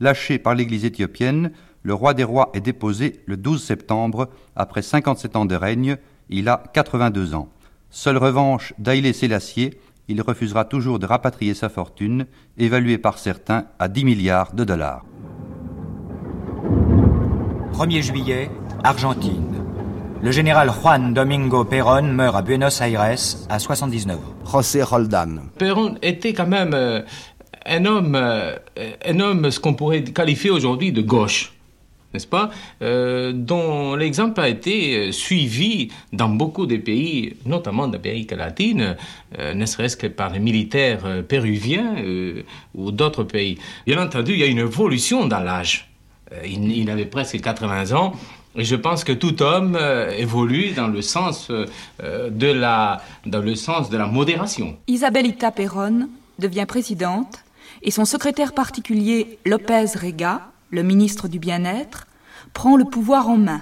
Lâché 0.00 0.38
par 0.38 0.54
l'Église 0.54 0.84
éthiopienne, 0.84 1.52
le 1.82 1.94
roi 1.94 2.14
des 2.14 2.24
rois 2.24 2.50
est 2.54 2.60
déposé 2.60 3.20
le 3.26 3.36
12 3.36 3.62
septembre, 3.62 4.30
après 4.56 4.82
57 4.82 5.36
ans 5.36 5.44
de 5.44 5.56
règne, 5.56 5.96
il 6.30 6.48
a 6.48 6.62
82 6.72 7.34
ans. 7.34 7.48
Seule 7.90 8.16
revanche 8.16 8.72
d'Aïlé 8.78 9.12
Sélassié, 9.12 9.78
il 10.08 10.20
refusera 10.20 10.64
toujours 10.64 10.98
de 10.98 11.06
rapatrier 11.06 11.54
sa 11.54 11.68
fortune, 11.68 12.26
évaluée 12.58 12.98
par 12.98 13.18
certains 13.18 13.66
à 13.78 13.88
10 13.88 14.04
milliards 14.04 14.52
de 14.54 14.64
dollars. 14.64 15.04
1er 17.72 18.02
juillet, 18.02 18.50
Argentine. 18.84 19.62
Le 20.22 20.30
général 20.30 20.70
Juan 20.70 21.14
Domingo 21.14 21.64
Perón 21.64 22.12
meurt 22.12 22.36
à 22.36 22.42
Buenos 22.42 22.80
Aires 22.80 23.16
à 23.48 23.58
79 23.58 24.16
ans. 24.16 24.20
José 24.52 24.82
Roldan. 24.82 25.40
Perón 25.58 25.98
était 26.00 26.32
quand 26.32 26.46
même 26.46 26.74
euh, 26.74 27.02
un 27.66 27.84
homme, 27.86 28.14
euh, 28.14 28.56
un 29.04 29.20
homme, 29.20 29.50
ce 29.50 29.58
qu'on 29.58 29.74
pourrait 29.74 30.04
qualifier 30.04 30.50
aujourd'hui 30.50 30.92
de 30.92 31.02
gauche, 31.02 31.52
n'est-ce 32.12 32.26
pas? 32.26 32.50
Euh, 32.82 33.32
Dont 33.32 33.94
l'exemple 33.94 34.40
a 34.40 34.48
été 34.48 34.96
euh, 34.96 35.12
suivi 35.12 35.88
dans 36.12 36.28
beaucoup 36.28 36.66
de 36.66 36.76
pays, 36.76 37.36
notamment 37.46 37.88
d'Amérique 37.88 38.32
latine, 38.32 38.96
euh, 39.38 39.54
ne 39.54 39.66
serait-ce 39.66 39.96
que 39.96 40.06
par 40.06 40.30
les 40.30 40.38
militaires 40.38 41.22
péruviens 41.26 41.96
ou 42.74 42.90
d'autres 42.90 43.24
pays. 43.24 43.58
Bien 43.86 44.02
entendu, 44.02 44.32
il 44.32 44.38
y 44.38 44.42
a 44.42 44.46
une 44.46 44.58
évolution 44.58 45.26
dans 45.26 45.40
l'âge. 45.40 45.88
Il, 46.44 46.90
avait 46.90 47.06
presque 47.06 47.40
80 47.40 47.92
ans. 47.92 48.12
Et 48.56 48.64
je 48.64 48.76
pense 48.76 49.04
que 49.04 49.12
tout 49.12 49.42
homme 49.42 49.78
évolue 50.16 50.72
dans 50.72 50.88
le 50.88 51.02
sens 51.02 51.50
de 51.50 52.46
la 52.46 53.02
dans 53.26 53.40
le 53.40 53.54
sens 53.54 53.90
de 53.90 53.96
la 53.96 54.06
modération. 54.06 54.76
Isabelita 54.86 55.50
Perón 55.50 56.08
devient 56.38 56.66
présidente 56.66 57.44
et 57.82 57.90
son 57.90 58.04
secrétaire 58.04 58.52
particulier 58.52 59.38
Lopez 59.44 59.86
Rega, 59.94 60.51
le 60.72 60.82
ministre 60.82 61.28
du 61.28 61.38
Bien-être, 61.38 62.06
prend 62.54 62.76
le 62.76 62.84
pouvoir 62.84 63.28
en 63.28 63.36
main. 63.36 63.60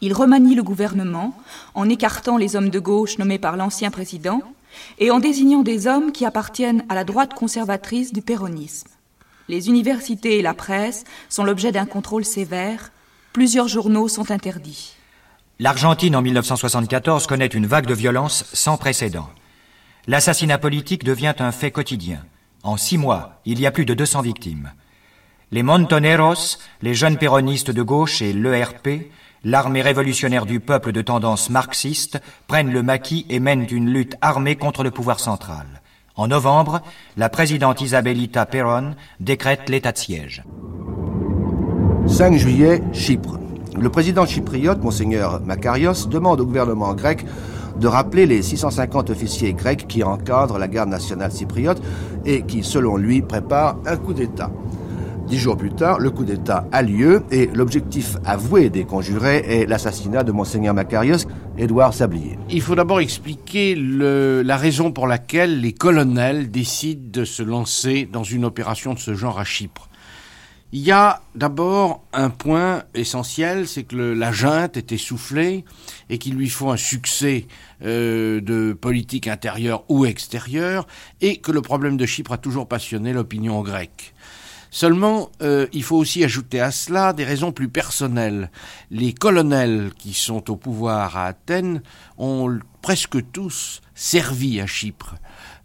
Il 0.00 0.12
remanie 0.12 0.54
le 0.54 0.62
gouvernement 0.62 1.32
en 1.74 1.88
écartant 1.88 2.36
les 2.36 2.56
hommes 2.56 2.68
de 2.68 2.80
gauche 2.80 3.16
nommés 3.18 3.38
par 3.38 3.56
l'ancien 3.56 3.90
président 3.90 4.42
et 4.98 5.10
en 5.10 5.20
désignant 5.20 5.62
des 5.62 5.86
hommes 5.86 6.12
qui 6.12 6.26
appartiennent 6.26 6.84
à 6.88 6.94
la 6.94 7.04
droite 7.04 7.32
conservatrice 7.32 8.12
du 8.12 8.20
péronisme. 8.20 8.88
Les 9.48 9.68
universités 9.68 10.38
et 10.38 10.42
la 10.42 10.54
presse 10.54 11.04
sont 11.28 11.44
l'objet 11.44 11.70
d'un 11.70 11.86
contrôle 11.86 12.24
sévère. 12.24 12.90
Plusieurs 13.32 13.68
journaux 13.68 14.08
sont 14.08 14.30
interdits. 14.30 14.96
L'Argentine 15.60 16.16
en 16.16 16.22
1974 16.22 17.28
connaît 17.28 17.46
une 17.46 17.66
vague 17.66 17.86
de 17.86 17.94
violence 17.94 18.44
sans 18.52 18.76
précédent. 18.76 19.30
L'assassinat 20.08 20.58
politique 20.58 21.04
devient 21.04 21.34
un 21.38 21.52
fait 21.52 21.70
quotidien. 21.70 22.24
En 22.64 22.76
six 22.76 22.98
mois, 22.98 23.40
il 23.44 23.60
y 23.60 23.66
a 23.66 23.70
plus 23.70 23.84
de 23.84 23.94
200 23.94 24.22
victimes. 24.22 24.72
Les 25.52 25.62
Montoneros, 25.62 26.58
les 26.82 26.94
jeunes 26.94 27.18
péronistes 27.18 27.70
de 27.70 27.82
gauche 27.82 28.22
et 28.22 28.32
l'ERP, 28.32 29.10
l'armée 29.44 29.82
révolutionnaire 29.82 30.46
du 30.46 30.58
peuple 30.58 30.90
de 30.92 31.02
tendance 31.02 31.50
marxiste, 31.50 32.20
prennent 32.46 32.72
le 32.72 32.82
maquis 32.82 33.26
et 33.28 33.40
mènent 33.40 33.66
une 33.70 33.90
lutte 33.90 34.16
armée 34.20 34.56
contre 34.56 34.82
le 34.82 34.90
pouvoir 34.90 35.20
central. 35.20 35.66
En 36.16 36.28
novembre, 36.28 36.80
la 37.16 37.28
présidente 37.28 37.80
Isabelita 37.80 38.46
Perón 38.46 38.94
décrète 39.20 39.68
l'état 39.68 39.92
de 39.92 39.98
siège. 39.98 40.44
5 42.06 42.36
juillet, 42.36 42.82
Chypre. 42.92 43.38
Le 43.76 43.90
président 43.90 44.24
chypriote, 44.24 44.82
Monseigneur 44.82 45.40
Makarios, 45.40 46.06
demande 46.06 46.40
au 46.40 46.46
gouvernement 46.46 46.94
grec 46.94 47.26
de 47.76 47.88
rappeler 47.88 48.26
les 48.26 48.40
650 48.42 49.10
officiers 49.10 49.52
grecs 49.52 49.88
qui 49.88 50.04
encadrent 50.04 50.58
la 50.58 50.68
garde 50.68 50.90
nationale 50.90 51.32
chypriote 51.32 51.82
et 52.24 52.42
qui, 52.42 52.62
selon 52.62 52.96
lui, 52.96 53.20
préparent 53.20 53.76
un 53.84 53.96
coup 53.96 54.14
d'État. 54.14 54.50
Dix 55.26 55.38
jours 55.38 55.56
plus 55.56 55.70
tard, 55.70 56.00
le 56.00 56.10
coup 56.10 56.24
d'État 56.24 56.66
a 56.70 56.82
lieu 56.82 57.24
et 57.30 57.46
l'objectif 57.46 58.16
avoué 58.26 58.68
des 58.68 58.84
conjurés 58.84 59.42
est 59.46 59.66
l'assassinat 59.66 60.22
de 60.22 60.32
Monseigneur 60.32 60.74
Makarios, 60.74 61.26
Édouard 61.56 61.94
Sablier. 61.94 62.38
Il 62.50 62.60
faut 62.60 62.74
d'abord 62.74 63.00
expliquer 63.00 63.74
la 63.74 64.56
raison 64.58 64.92
pour 64.92 65.06
laquelle 65.06 65.62
les 65.62 65.72
colonels 65.72 66.50
décident 66.50 67.08
de 67.10 67.24
se 67.24 67.42
lancer 67.42 68.06
dans 68.10 68.22
une 68.22 68.44
opération 68.44 68.92
de 68.92 68.98
ce 68.98 69.14
genre 69.14 69.38
à 69.38 69.44
Chypre. 69.44 69.88
Il 70.72 70.80
y 70.80 70.90
a 70.90 71.22
d'abord 71.36 72.04
un 72.12 72.30
point 72.30 72.82
essentiel, 72.94 73.68
c'est 73.68 73.84
que 73.84 73.94
la 73.94 74.32
junte 74.32 74.76
est 74.76 74.90
essoufflée 74.90 75.64
et 76.10 76.18
qu'il 76.18 76.34
lui 76.34 76.48
faut 76.48 76.70
un 76.70 76.76
succès 76.76 77.46
euh, 77.84 78.40
de 78.40 78.72
politique 78.72 79.28
intérieure 79.28 79.84
ou 79.88 80.04
extérieure 80.04 80.86
et 81.20 81.36
que 81.36 81.52
le 81.52 81.62
problème 81.62 81.96
de 81.96 82.04
Chypre 82.06 82.32
a 82.32 82.38
toujours 82.38 82.66
passionné 82.66 83.12
l'opinion 83.12 83.62
grecque. 83.62 84.13
Seulement, 84.74 85.30
euh, 85.40 85.68
il 85.72 85.84
faut 85.84 85.96
aussi 85.96 86.24
ajouter 86.24 86.58
à 86.60 86.72
cela 86.72 87.12
des 87.12 87.22
raisons 87.22 87.52
plus 87.52 87.68
personnelles. 87.68 88.50
Les 88.90 89.12
colonels 89.12 89.92
qui 89.96 90.14
sont 90.14 90.50
au 90.50 90.56
pouvoir 90.56 91.16
à 91.16 91.26
Athènes 91.26 91.80
ont 92.18 92.58
presque 92.82 93.18
tous 93.30 93.82
servi 93.94 94.60
à 94.60 94.66
Chypre. 94.66 95.14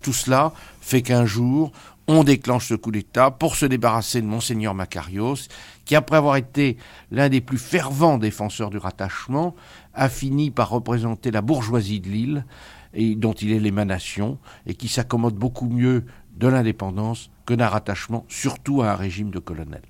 Tout 0.03 0.13
cela 0.13 0.53
fait 0.79 1.01
qu'un 1.01 1.25
jour, 1.25 1.71
on 2.07 2.23
déclenche 2.23 2.67
ce 2.67 2.75
coup 2.75 2.91
d'État 2.91 3.31
pour 3.31 3.55
se 3.55 3.65
débarrasser 3.65 4.21
de 4.21 4.27
Monseigneur 4.27 4.75
Makarios, 4.75 5.47
qui 5.85 5.95
après 5.95 6.17
avoir 6.17 6.35
été 6.35 6.77
l'un 7.09 7.29
des 7.29 7.41
plus 7.41 7.57
fervents 7.57 8.19
défenseurs 8.19 8.69
du 8.69 8.77
rattachement, 8.77 9.55
a 9.95 10.07
fini 10.07 10.51
par 10.51 10.69
représenter 10.69 11.31
la 11.31 11.41
bourgeoisie 11.41 11.99
de 11.99 12.09
l'île, 12.09 12.45
et 12.93 13.15
dont 13.15 13.33
il 13.33 13.53
est 13.53 13.59
l'émanation, 13.59 14.37
et 14.67 14.75
qui 14.75 14.87
s'accommode 14.87 15.35
beaucoup 15.35 15.67
mieux 15.67 16.05
de 16.39 16.47
l'indépendance 16.47 17.29
que 17.45 17.53
d'un 17.53 17.67
rattachement, 17.67 18.25
surtout 18.27 18.81
à 18.81 18.91
un 18.91 18.95
régime 18.95 19.31
de 19.31 19.39
colonel. 19.39 19.81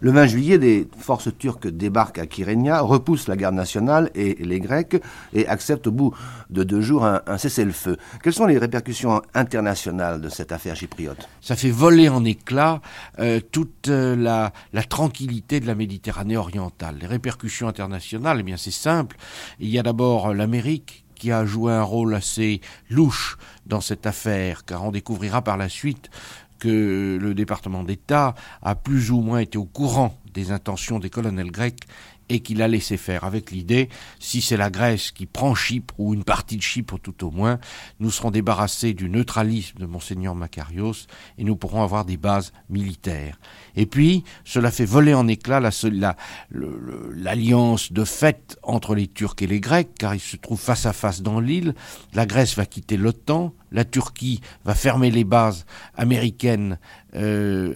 Le 0.00 0.10
20 0.10 0.26
juillet, 0.26 0.58
des 0.58 0.88
forces 0.98 1.30
turques 1.38 1.68
débarquent 1.68 2.18
à 2.18 2.26
Kyrenia, 2.26 2.80
repoussent 2.80 3.28
la 3.28 3.36
garde 3.36 3.54
nationale 3.54 4.10
et 4.14 4.34
les 4.34 4.60
Grecs 4.60 5.02
et 5.32 5.46
acceptent 5.48 5.86
au 5.86 5.92
bout 5.92 6.14
de 6.50 6.64
deux 6.64 6.82
jours 6.82 7.06
un, 7.06 7.22
un 7.26 7.38
cessez-le-feu. 7.38 7.96
Quelles 8.22 8.34
sont 8.34 8.46
les 8.46 8.58
répercussions 8.58 9.22
internationales 9.32 10.20
de 10.20 10.28
cette 10.28 10.52
affaire 10.52 10.76
chypriote? 10.76 11.28
Ça 11.40 11.56
fait 11.56 11.70
voler 11.70 12.10
en 12.10 12.24
éclats 12.24 12.82
euh, 13.18 13.40
toute 13.40 13.88
euh, 13.88 14.14
la, 14.16 14.52
la 14.74 14.82
tranquillité 14.82 15.60
de 15.60 15.66
la 15.66 15.74
Méditerranée 15.74 16.36
orientale. 16.36 16.98
Les 17.00 17.06
répercussions 17.06 17.68
internationales, 17.68 18.38
eh 18.40 18.42
bien 18.42 18.58
c'est 18.58 18.70
simple. 18.70 19.16
Il 19.60 19.70
y 19.70 19.78
a 19.78 19.82
d'abord 19.82 20.28
euh, 20.28 20.34
l'Amérique 20.34 21.05
a 21.32 21.44
joué 21.44 21.72
un 21.72 21.82
rôle 21.82 22.14
assez 22.14 22.60
louche 22.90 23.38
dans 23.66 23.80
cette 23.80 24.06
affaire, 24.06 24.64
car 24.64 24.84
on 24.84 24.90
découvrira 24.90 25.42
par 25.42 25.56
la 25.56 25.68
suite 25.68 26.10
que 26.58 27.18
le 27.20 27.34
département 27.34 27.84
d'État 27.84 28.34
a 28.62 28.74
plus 28.74 29.10
ou 29.10 29.20
moins 29.20 29.40
été 29.40 29.58
au 29.58 29.64
courant 29.64 30.18
des 30.32 30.50
intentions 30.50 30.98
des 30.98 31.10
colonels 31.10 31.50
grecs 31.50 31.86
et 32.28 32.40
qu'il 32.40 32.62
a 32.62 32.68
laissé 32.68 32.96
faire 32.96 33.24
avec 33.24 33.50
l'idée, 33.50 33.88
si 34.18 34.40
c'est 34.40 34.56
la 34.56 34.70
Grèce 34.70 35.10
qui 35.12 35.26
prend 35.26 35.54
Chypre, 35.54 35.94
ou 35.98 36.14
une 36.14 36.24
partie 36.24 36.56
de 36.56 36.62
Chypre 36.62 36.98
tout 36.98 37.24
au 37.24 37.30
moins, 37.30 37.58
nous 38.00 38.10
serons 38.10 38.30
débarrassés 38.30 38.94
du 38.94 39.08
neutralisme 39.08 39.78
de 39.78 39.86
Monseigneur 39.86 40.34
Makarios 40.34 41.06
et 41.38 41.44
nous 41.44 41.56
pourrons 41.56 41.82
avoir 41.82 42.04
des 42.04 42.16
bases 42.16 42.52
militaires. 42.68 43.38
Et 43.76 43.86
puis, 43.86 44.24
cela 44.44 44.70
fait 44.70 44.84
voler 44.84 45.14
en 45.14 45.28
éclats 45.28 45.60
la- 45.60 45.70
la- 45.90 46.16
l'alliance 47.14 47.92
de 47.92 48.04
fait 48.04 48.58
entre 48.62 48.94
les 48.94 49.06
Turcs 49.06 49.36
et 49.40 49.46
les 49.46 49.60
Grecs, 49.60 49.90
car 49.98 50.14
ils 50.14 50.20
se 50.20 50.36
trouvent 50.36 50.60
face 50.60 50.86
à 50.86 50.92
face 50.92 51.22
dans 51.22 51.40
l'île. 51.40 51.74
La 52.14 52.26
Grèce 52.26 52.56
va 52.56 52.66
quitter 52.66 52.96
l'OTAN, 52.96 53.52
la 53.72 53.84
Turquie 53.84 54.40
va 54.64 54.74
fermer 54.74 55.10
les 55.10 55.24
bases 55.24 55.66
américaines 55.94 56.78
euh, 57.14 57.74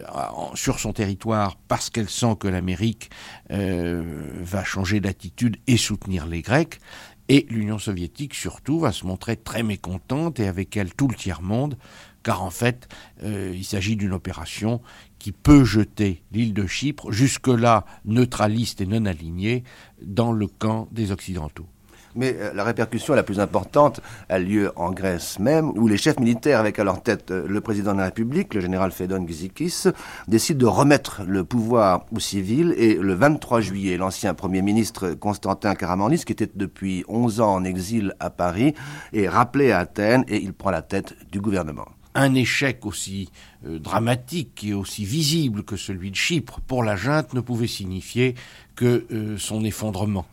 sur 0.54 0.78
son 0.78 0.92
territoire 0.92 1.56
parce 1.68 1.90
qu'elle 1.90 2.08
sent 2.08 2.36
que 2.38 2.48
l'Amérique 2.48 3.10
euh, 3.50 4.02
va 4.40 4.64
changer 4.64 5.00
d'attitude 5.00 5.56
et 5.66 5.76
soutenir 5.76 6.26
les 6.26 6.42
Grecs. 6.42 6.80
Et 7.28 7.46
l'Union 7.48 7.78
soviétique, 7.78 8.34
surtout, 8.34 8.80
va 8.80 8.90
se 8.90 9.06
montrer 9.06 9.36
très 9.36 9.62
mécontente 9.62 10.40
et 10.40 10.48
avec 10.48 10.76
elle 10.76 10.92
tout 10.92 11.06
le 11.06 11.14
tiers-monde, 11.14 11.78
car 12.24 12.42
en 12.42 12.50
fait, 12.50 12.88
euh, 13.22 13.52
il 13.54 13.64
s'agit 13.64 13.94
d'une 13.94 14.12
opération 14.12 14.80
qui 15.20 15.30
peut 15.30 15.62
jeter 15.62 16.24
l'île 16.32 16.54
de 16.54 16.66
Chypre, 16.66 17.12
jusque-là 17.12 17.84
neutraliste 18.04 18.80
et 18.80 18.86
non 18.86 19.06
alignée, 19.06 19.62
dans 20.02 20.32
le 20.32 20.48
camp 20.48 20.88
des 20.90 21.12
Occidentaux. 21.12 21.68
Mais 22.14 22.36
euh, 22.38 22.52
la 22.54 22.64
répercussion 22.64 23.14
la 23.14 23.22
plus 23.22 23.40
importante 23.40 24.00
a 24.28 24.38
lieu 24.38 24.72
en 24.76 24.90
Grèce 24.90 25.38
même, 25.38 25.70
où 25.76 25.86
les 25.86 25.96
chefs 25.96 26.18
militaires, 26.18 26.58
avec 26.58 26.78
à 26.78 26.84
leur 26.84 27.02
tête 27.02 27.30
euh, 27.30 27.46
le 27.48 27.60
président 27.60 27.92
de 27.92 27.98
la 27.98 28.06
République, 28.06 28.54
le 28.54 28.60
général 28.60 28.90
Fédon 28.90 29.24
Gizikis, 29.26 29.84
décident 30.26 30.58
de 30.58 30.66
remettre 30.66 31.22
le 31.26 31.44
pouvoir 31.44 32.06
aux 32.12 32.20
civils. 32.20 32.74
Et 32.76 32.94
le 32.94 33.14
23 33.14 33.60
juillet, 33.60 33.96
l'ancien 33.96 34.34
Premier 34.34 34.62
ministre 34.62 35.12
Constantin 35.12 35.74
Karamanlis, 35.74 36.24
qui 36.24 36.32
était 36.32 36.50
depuis 36.54 37.04
11 37.08 37.40
ans 37.40 37.54
en 37.54 37.64
exil 37.64 38.14
à 38.18 38.30
Paris, 38.30 38.74
est 39.12 39.28
rappelé 39.28 39.70
à 39.70 39.78
Athènes 39.78 40.24
et 40.28 40.38
il 40.38 40.52
prend 40.52 40.70
la 40.70 40.82
tête 40.82 41.14
du 41.30 41.40
gouvernement. 41.40 41.86
un 42.16 42.34
échec 42.34 42.84
aussi 42.86 43.30
euh, 43.64 43.78
dramatique 43.78 44.64
et 44.64 44.74
aussi 44.74 45.04
visible 45.04 45.62
que 45.62 45.76
celui 45.76 46.10
de 46.10 46.16
Chypre 46.16 46.60
pour 46.60 46.82
la 46.82 46.96
junte 46.96 47.34
ne 47.34 47.40
pouvait 47.40 47.68
signifier 47.68 48.34
que 48.74 49.06
son 49.38 49.62
effondrement. 49.64 50.26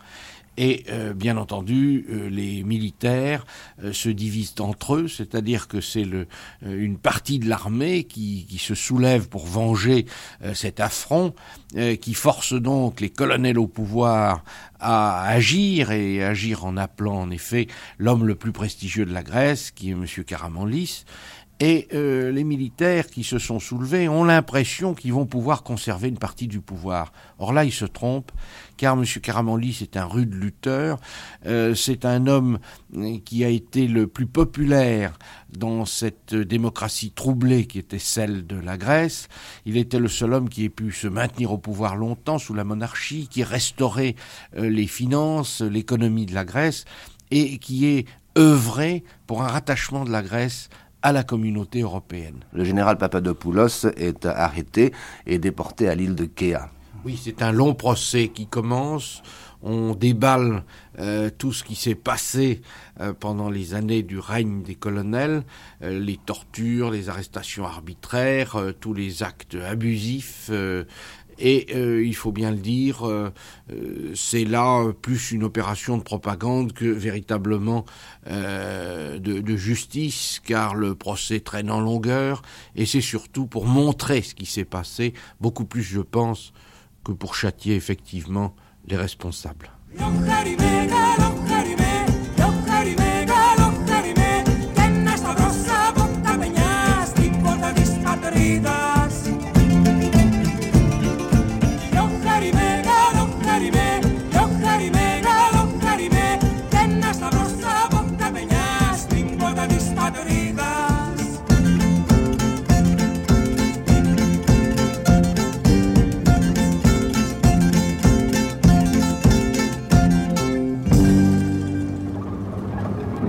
Et 0.58 0.86
euh, 0.90 1.14
bien 1.14 1.38
entendu, 1.38 2.08
euh, 2.10 2.30
les 2.30 2.64
militaires 2.64 3.46
euh, 3.84 3.94
se 3.94 4.10
divisent 4.10 4.56
entre 4.60 4.96
eux, 4.96 5.08
c'est-à-dire 5.08 5.68
que 5.68 5.82
c'est 5.82 6.06
euh, 6.06 6.26
une 6.64 6.98
partie 6.98 7.38
de 7.38 7.48
l'armée 7.48 8.06
qui, 8.06 8.46
se 8.58 8.74
soulève 8.74 9.30
pour 9.30 9.46
venger 9.46 10.08
cet 10.56 10.80
affront, 10.80 11.36
qui 12.02 12.14
force 12.16 12.54
donc 12.54 13.02
les 13.02 13.12
colonels 13.12 13.60
au 13.60 13.68
pouvoir 13.68 14.44
à 14.80 15.28
agir 15.28 15.92
et 15.92 16.24
agir 16.24 16.66
en 16.66 16.76
appelant 16.76 17.20
en 17.22 17.30
effet 17.30 17.68
l'homme 18.00 18.26
le 18.26 18.34
plus 18.34 18.52
prestigieux 18.52 19.06
de 19.06 19.14
la 19.14 19.22
Grèce, 19.22 19.70
qui 19.70 19.90
est 19.90 19.94
M. 19.94 20.06
Karamanlis, 20.26 21.06
Et 21.60 21.88
euh, 21.94 22.32
les 22.32 22.44
militaires 22.44 23.08
qui 23.08 23.24
se 23.24 23.40
sont 23.40 23.60
soulevés 23.60 24.08
ont 24.08 24.24
l'impression 24.24 24.94
qu'ils 24.94 25.14
vont 25.14 25.26
pouvoir 25.26 25.64
conserver 25.64 26.08
une 26.08 26.20
partie 26.20 26.48
du 26.48 26.62
pouvoir. 26.62 27.12
Or 27.40 27.52
là, 27.52 27.66
ils 27.66 27.74
se 27.74 27.86
trompent, 27.86 28.32
car 28.78 28.94
M. 28.94 29.04
Caramanli, 29.06 29.74
c'est 29.74 29.98
un 29.98 30.06
rude 30.06 30.36
lutteur, 30.36 31.00
euh, 31.48 31.74
c'est 31.74 32.06
un 32.06 32.28
homme 32.28 32.60
euh, 32.96 33.18
qui 33.26 33.44
a 33.44 33.50
été 33.50 33.88
le 33.88 34.06
plus 34.06 34.28
populaire 34.28 35.18
dans 35.58 35.86
cette 35.86 36.36
démocratie 36.36 37.10
troublée 37.10 37.66
qui 37.66 37.80
était 37.80 37.98
celle 37.98 38.46
de 38.46 38.60
la 38.60 38.78
Grèce. 38.78 39.28
Il 39.66 39.78
était 39.78 40.00
le 40.00 40.10
seul 40.10 40.34
homme 40.34 40.50
qui 40.50 40.64
ait 40.66 40.70
pu 40.70 40.92
se 40.92 41.08
maintenir 41.08 41.52
au 41.52 41.58
pouvoir 41.58 41.96
longtemps 41.96 42.38
sous 42.38 42.54
la 42.54 42.66
monarchie, 42.66 43.28
qui 43.32 43.44
restaurait 43.44 44.16
les 44.56 44.88
finances, 44.88 45.62
l'économie 45.62 46.28
de 46.28 46.36
la 46.36 46.46
Grèce, 46.46 46.86
et 47.32 47.58
qui 47.58 47.88
est 47.88 48.06
œuvré 48.38 49.04
pour 49.26 49.42
un 49.42 49.48
rattachement 49.48 50.06
de 50.06 50.12
la 50.12 50.22
Grèce 50.22 50.70
à 51.02 51.12
la 51.12 51.24
communauté 51.24 51.82
européenne. 51.82 52.44
Le 52.54 52.64
général 52.64 52.98
Papadopoulos 52.98 53.86
est 53.96 54.26
arrêté 54.26 54.94
et 55.26 55.40
déporté 55.40 55.88
à 55.88 55.96
l'île 55.96 56.16
de 56.16 56.26
Kea. 56.26 56.70
Oui, 57.06 57.20
c'est 57.22 57.42
un 57.42 57.52
long 57.52 57.74
procès 57.74 58.30
qui 58.30 58.48
commence. 58.48 59.22
On 59.62 59.96
déballe 59.96 60.64
euh, 61.00 61.30
tout 61.36 61.52
ce 61.52 61.64
qui 61.64 61.76
s'est 61.76 61.96
passé 61.96 62.62
euh, 63.00 63.14
pendant 63.14 63.50
les 63.50 63.74
années 63.74 64.04
du 64.04 64.20
règne 64.20 64.62
des 64.62 64.76
colonels, 64.76 65.44
euh, 65.82 66.00
les 66.00 66.18
tortures, 66.18 66.92
les 66.92 67.10
arrestations 67.10 67.66
arbitraires, 67.66 68.58
tous 68.80 68.94
les 68.94 69.24
actes 69.24 69.56
abusifs 69.56 70.52
et 71.40 71.68
euh, 71.76 72.06
il 72.06 72.16
faut 72.16 72.32
bien 72.32 72.52
le 72.52 72.58
dire, 72.58 73.08
euh, 73.08 73.32
euh, 73.72 74.12
c'est 74.16 74.46
là 74.46 74.92
plus 75.02 75.32
une 75.32 75.44
opération 75.44 75.98
de 75.98 76.04
propagande 76.04 76.74
que 76.74 76.86
véritablement 76.86 77.86
de, 78.26 79.18
de, 79.18 79.56
justice, 79.56 80.42
car 80.44 80.76
le 80.76 80.96
procès 80.96 81.40
traîne 81.40 81.72
en 81.72 81.80
longueur, 81.80 82.42
et 82.76 82.86
c'est 82.86 83.02
surtout 83.02 83.48
pour 83.48 83.66
montrer 83.66 84.22
ce 84.22 84.36
qui 84.36 84.46
s'est 84.46 84.66
passé, 84.66 85.14
beaucoup 85.40 85.66
plus 85.66 85.84
je 85.84 86.02
pense, 86.02 86.54
que 87.04 87.12
pour 87.12 87.36
châtier 87.36 87.76
effectivement 87.76 88.54
les 88.88 88.98
responsables.« 88.98 89.72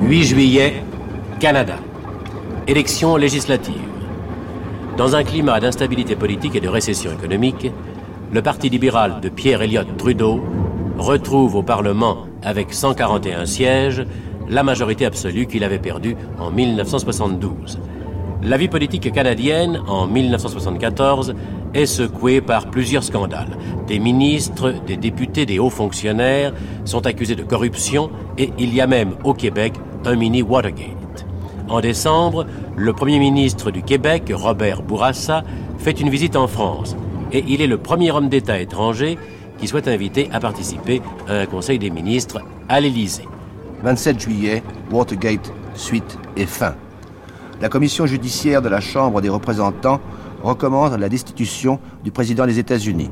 8 0.09 0.25
juillet, 0.25 0.83
Canada. 1.39 1.75
Élection 2.67 3.17
législative. 3.17 3.75
Dans 4.97 5.15
un 5.15 5.23
climat 5.23 5.61
d'instabilité 5.61 6.17
politique 6.17 6.57
et 6.57 6.63
de 6.63 6.69
récession 6.69 7.13
économique, 7.13 7.71
le 8.33 8.41
Parti 8.41 8.71
libéral 8.71 9.21
de 9.21 9.29
Pierre 9.29 9.61
Elliott 9.61 9.99
Trudeau 9.99 10.43
retrouve 10.97 11.57
au 11.57 11.63
Parlement, 11.63 12.27
avec 12.43 12.73
141 12.73 13.45
sièges, 13.45 14.07
la 14.49 14.63
majorité 14.63 15.05
absolue 15.05 15.47
qu'il 15.47 15.63
avait 15.63 15.79
perdue 15.79 16.17
en 16.39 16.51
1972. 16.51 17.79
La 18.43 18.57
vie 18.57 18.69
politique 18.69 19.13
canadienne, 19.13 19.79
en 19.89 20.07
1974, 20.07 21.35
est 21.75 21.85
secouée 21.85 22.41
par 22.41 22.71
plusieurs 22.71 23.05
scandales. 23.05 23.59
Des 23.87 23.99
ministres, 23.99 24.73
des 24.87 24.97
députés, 24.97 25.45
des 25.45 25.59
hauts 25.59 25.69
fonctionnaires 25.69 26.55
sont 26.87 27.07
accusés 27.07 27.37
de 27.37 27.43
corruption 27.43 28.11
et 28.39 28.55
il 28.59 28.75
y 28.75 28.81
a 28.81 28.87
même 28.87 29.17
au 29.23 29.35
Québec 29.35 29.75
un 30.05 30.17
mini 30.17 30.43
Watergate. 30.43 31.27
En 31.69 31.81
décembre, 31.81 32.47
le 32.77 32.93
Premier 32.93 33.19
ministre 33.19 33.71
du 33.71 33.83
Québec, 33.83 34.33
Robert 34.35 34.83
Bourassa, 34.83 35.45
fait 35.79 36.01
une 36.01 36.09
visite 36.09 36.37
en 36.37 36.47
France 36.47 36.97
et 37.33 37.45
il 37.47 37.61
est 37.61 37.67
le 37.67 37.79
premier 37.79 38.11
homme 38.11 38.29
d'État 38.29 38.59
étranger 38.59 39.19
qui 39.59 39.67
soit 39.67 39.89
invité 39.89 40.29
à 40.33 40.41
participer 40.41 41.03
à 41.29 41.35
un 41.35 41.47
Conseil 41.47 41.79
des 41.79 41.91
ministres 41.91 42.41
à 42.69 42.81
l'Élysée. 42.81 43.29
27 43.83 44.21
juillet, 44.21 44.63
Watergate, 44.91 45.53
suite 45.75 46.19
et 46.37 46.47
fin. 46.47 46.75
La 47.61 47.69
commission 47.69 48.07
judiciaire 48.07 48.63
de 48.63 48.69
la 48.69 48.81
Chambre 48.81 49.21
des 49.21 49.29
représentants 49.29 50.01
recommande 50.43 50.99
la 50.99 51.09
destitution 51.09 51.81
du 52.05 52.11
président 52.11 52.47
des 52.47 52.59
États-Unis. 52.59 53.11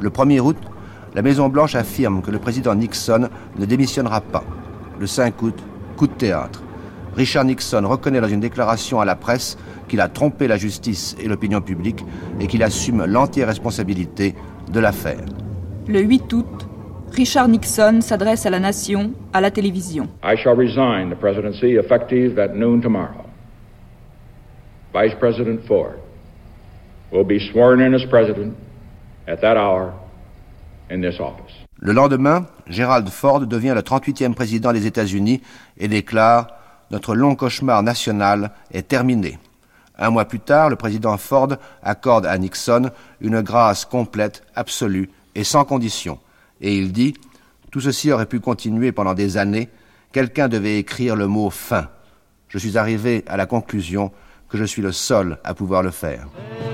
Le 0.00 0.10
1er 0.10 0.40
août, 0.40 0.56
la 1.14 1.22
Maison-Blanche 1.22 1.74
affirme 1.74 2.22
que 2.22 2.30
le 2.30 2.38
président 2.38 2.74
Nixon 2.74 3.28
ne 3.58 3.64
démissionnera 3.66 4.22
pas. 4.22 4.44
Le 4.98 5.06
5 5.06 5.42
août, 5.42 5.54
coup 5.92 6.06
de 6.06 6.12
théâtre. 6.12 6.62
Richard 7.16 7.44
Nixon 7.44 7.86
reconnaît 7.86 8.20
dans 8.20 8.28
une 8.28 8.40
déclaration 8.40 9.00
à 9.00 9.04
la 9.04 9.14
presse 9.14 9.58
qu'il 9.88 10.00
a 10.00 10.08
trompé 10.08 10.48
la 10.48 10.56
justice 10.56 11.14
et 11.20 11.28
l'opinion 11.28 11.60
publique 11.60 12.04
et 12.40 12.46
qu'il 12.46 12.62
assume 12.62 13.04
l'entière 13.04 13.46
responsabilité 13.46 14.34
de 14.72 14.80
l'affaire. 14.80 15.24
Le 15.86 16.00
8 16.00 16.32
août, 16.32 16.68
Richard 17.12 17.48
Nixon 17.48 18.00
s'adresse 18.00 18.46
à 18.46 18.50
la 18.50 18.60
nation 18.60 19.12
à 19.34 19.40
la 19.42 19.50
télévision. 19.50 20.08
I 20.24 20.36
shall 20.36 20.56
resign 20.56 21.10
the 21.10 21.18
presidency 21.18 21.76
effective 21.76 22.38
at 22.38 22.54
noon 22.54 22.80
tomorrow. 22.80 23.26
Vice 24.94 25.14
President 25.18 25.66
Ford 25.66 25.98
will 27.10 27.24
be 27.24 27.38
sworn 27.52 27.80
in 27.80 27.94
as 27.94 28.04
president 28.08 28.54
at 29.28 29.40
that 29.42 29.56
hour 29.56 29.92
in 30.90 31.02
this 31.02 31.20
office. 31.20 31.61
Le 31.84 31.92
lendemain, 31.92 32.46
Gerald 32.68 33.08
Ford 33.08 33.40
devient 33.40 33.72
le 33.74 33.80
38e 33.80 34.34
président 34.34 34.72
des 34.72 34.86
États-Unis 34.86 35.42
et 35.78 35.88
déclare 35.88 36.46
Notre 36.92 37.16
long 37.16 37.34
cauchemar 37.34 37.82
national 37.82 38.52
est 38.70 38.86
terminé. 38.86 39.36
Un 39.98 40.10
mois 40.10 40.26
plus 40.26 40.38
tard, 40.38 40.70
le 40.70 40.76
président 40.76 41.16
Ford 41.16 41.48
accorde 41.82 42.24
à 42.24 42.38
Nixon 42.38 42.92
une 43.20 43.40
grâce 43.40 43.84
complète, 43.84 44.44
absolue 44.54 45.10
et 45.34 45.42
sans 45.42 45.64
condition. 45.64 46.20
Et 46.60 46.78
il 46.78 46.92
dit 46.92 47.14
Tout 47.72 47.80
ceci 47.80 48.12
aurait 48.12 48.26
pu 48.26 48.38
continuer 48.38 48.92
pendant 48.92 49.14
des 49.14 49.36
années. 49.36 49.68
Quelqu'un 50.12 50.46
devait 50.46 50.78
écrire 50.78 51.16
le 51.16 51.26
mot 51.26 51.50
fin. 51.50 51.88
Je 52.46 52.58
suis 52.58 52.78
arrivé 52.78 53.24
à 53.26 53.36
la 53.36 53.46
conclusion 53.46 54.12
que 54.48 54.56
je 54.56 54.64
suis 54.64 54.82
le 54.82 54.92
seul 54.92 55.36
à 55.42 55.52
pouvoir 55.52 55.82
le 55.82 55.90
faire.« 55.90 56.28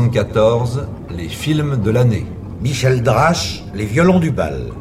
1974, 0.00 0.88
les 1.16 1.28
films 1.28 1.80
de 1.82 1.90
l'année. 1.90 2.26
Michel 2.60 3.02
Drache, 3.02 3.64
Les 3.74 3.86
violons 3.86 4.18
du 4.18 4.30
bal. 4.30 4.75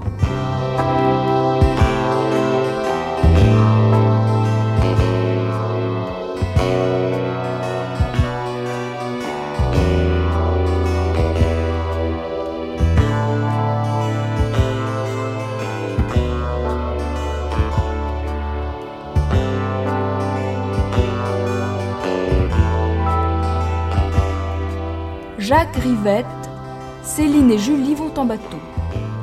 Céline 27.01 27.51
et 27.51 27.57
Julie 27.57 27.95
vont 27.95 28.13
en 28.17 28.25
bateau. 28.25 28.59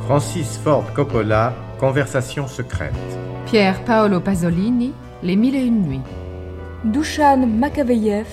Francis 0.04 0.58
Ford 0.58 0.84
Coppola, 0.94 1.52
Conversation 1.78 2.48
secrète. 2.48 2.92
Pierre 3.46 3.84
Paolo 3.84 4.18
Pasolini, 4.18 4.92
Les 5.22 5.36
Mille 5.36 5.54
et 5.54 5.64
Une 5.64 5.82
Nuits. 5.82 6.00
Dushan 6.84 7.46
Makaveyev, 7.46 8.26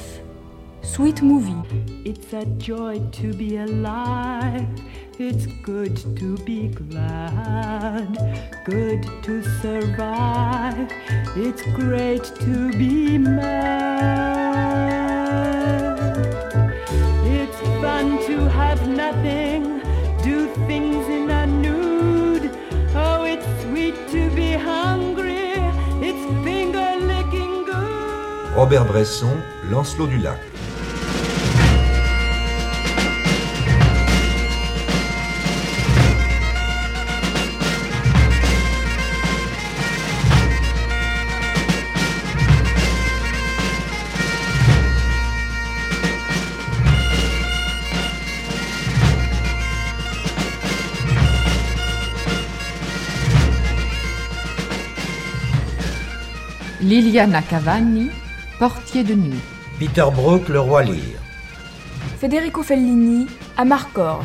Sweet 0.81 1.21
Movie. 1.21 1.61
It's 2.05 2.33
a 2.33 2.43
joy 2.57 2.99
to 3.11 3.35
be 3.37 3.57
alive. 3.57 4.65
It's 5.19 5.45
good 5.63 5.95
to 6.15 6.35
be 6.43 6.69
glad. 6.69 8.17
Good 8.65 9.05
to 9.23 9.43
survive. 9.61 10.87
It's 11.35 11.61
great 11.75 12.23
to 12.39 12.71
be 12.77 13.19
mad. 13.19 14.28
Things 20.67 21.07
in 21.07 21.29
a 21.29 21.45
nude. 21.45 22.51
Oh, 22.95 23.23
it's 23.23 23.45
sweet 23.63 23.95
to 24.11 24.29
be 24.35 24.53
hungry. 24.53 25.53
It's 26.01 26.23
finger 26.43 26.89
licking 27.01 27.65
good. 27.65 28.55
Robert 28.55 28.85
Bresson, 28.87 29.41
Lancelot 29.71 30.09
du 30.09 30.17
Lac. 30.17 30.58
Liliana 56.81 57.41
Cavani, 57.41 58.09
Portier 58.57 59.03
de 59.03 59.13
nuit. 59.13 59.41
Peter 59.79 60.05
Brook, 60.13 60.47
Le 60.47 60.59
Roi 60.61 60.83
Lear. 60.83 61.19
Federico 62.19 62.63
Fellini, 62.63 63.27
Amarcord. 63.57 64.23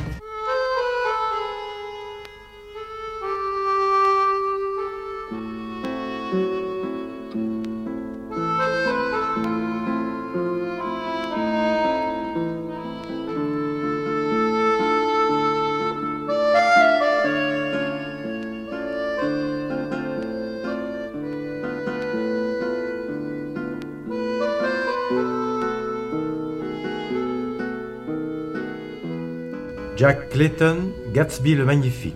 Jack 30.04 30.28
Clayton, 30.28 30.92
Gatsby 31.14 31.54
le 31.54 31.64
Magnifique. 31.64 32.14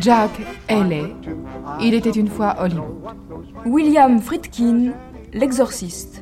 Jack 0.00 0.30
Haley, 0.68 1.12
Il 1.80 1.94
était 1.94 2.10
une 2.10 2.28
fois 2.28 2.54
Hollywood. 2.60 3.07
William 3.68 4.18
Friedkin, 4.18 4.92
L'exorciste. 5.34 6.17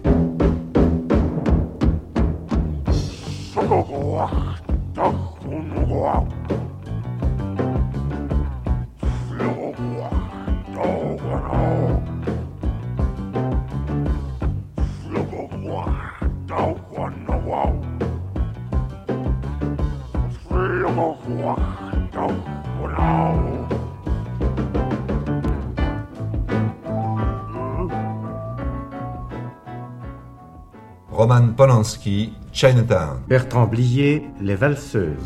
Polanski, 31.57 32.35
Chinatown. 32.53 33.21
Bertrand 33.27 33.67
Blier, 33.67 34.27
Les 34.43 34.55
Valseuses. 34.55 35.17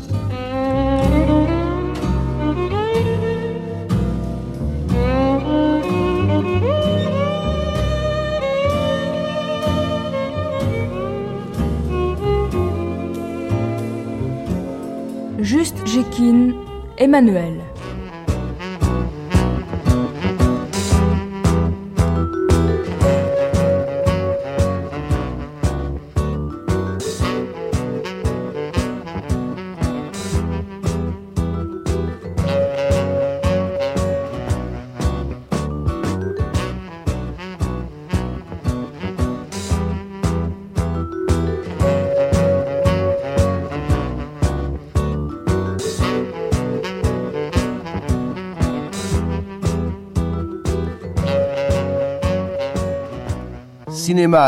Juste 15.39 15.85
Jekin, 15.85 16.53
Emmanuel. 16.97 17.60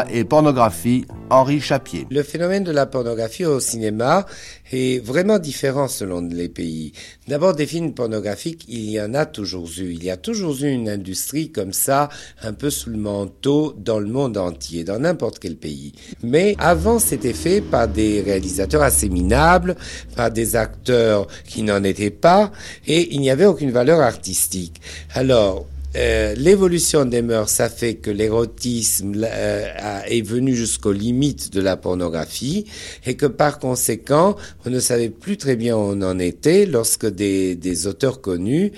Et 0.09 0.23
pornographie, 0.23 1.05
Henri 1.29 1.59
Chapier. 1.59 2.07
Le 2.09 2.23
phénomène 2.23 2.63
de 2.63 2.71
la 2.71 2.85
pornographie 2.85 3.43
au 3.43 3.59
cinéma 3.59 4.25
est 4.71 5.03
vraiment 5.03 5.39
différent 5.39 5.89
selon 5.89 6.21
les 6.21 6.47
pays. 6.47 6.93
D'abord, 7.27 7.53
des 7.53 7.65
films 7.65 7.93
pornographiques, 7.93 8.63
il 8.69 8.89
y 8.89 9.01
en 9.01 9.13
a 9.13 9.25
toujours 9.25 9.67
eu. 9.77 9.91
Il 9.91 10.01
y 10.01 10.09
a 10.09 10.15
toujours 10.15 10.55
eu 10.61 10.69
une 10.69 10.87
industrie 10.87 11.51
comme 11.51 11.73
ça, 11.73 12.07
un 12.43 12.53
peu 12.53 12.69
sous 12.69 12.91
le 12.91 12.97
manteau, 12.97 13.73
dans 13.77 13.99
le 13.99 14.07
monde 14.07 14.37
entier, 14.37 14.85
dans 14.85 14.99
n'importe 14.99 15.39
quel 15.39 15.57
pays. 15.57 15.91
Mais 16.23 16.55
avant, 16.59 16.97
c'était 16.97 17.33
fait 17.33 17.59
par 17.59 17.89
des 17.89 18.21
réalisateurs 18.21 18.83
assez 18.83 19.09
minables, 19.09 19.75
par 20.15 20.31
des 20.31 20.55
acteurs 20.55 21.27
qui 21.45 21.61
n'en 21.61 21.83
étaient 21.83 22.09
pas, 22.09 22.53
et 22.87 23.13
il 23.13 23.19
n'y 23.19 23.29
avait 23.29 23.45
aucune 23.45 23.71
valeur 23.71 23.99
artistique. 23.99 24.79
Alors, 25.13 25.65
euh, 25.95 26.33
l'évolution 26.35 27.05
des 27.05 27.21
mœurs, 27.21 27.49
ça 27.49 27.69
fait 27.69 27.95
que 27.95 28.09
l'érotisme 28.09 29.13
euh, 29.23 30.01
est 30.07 30.21
venu 30.21 30.55
jusqu'aux 30.55 30.91
limites 30.91 31.53
de 31.53 31.61
la 31.61 31.77
pornographie 31.77 32.65
et 33.05 33.15
que 33.15 33.27
par 33.27 33.59
conséquent, 33.59 34.35
on 34.65 34.71
ne 34.71 34.79
savait 34.79 35.09
plus 35.09 35.37
très 35.37 35.55
bien 35.55 35.75
où 35.75 35.79
on 35.79 36.01
en 36.01 36.17
était 36.17 36.65
lorsque 36.65 37.05
des, 37.05 37.87
auteurs 37.87 38.21
connus 38.21 38.71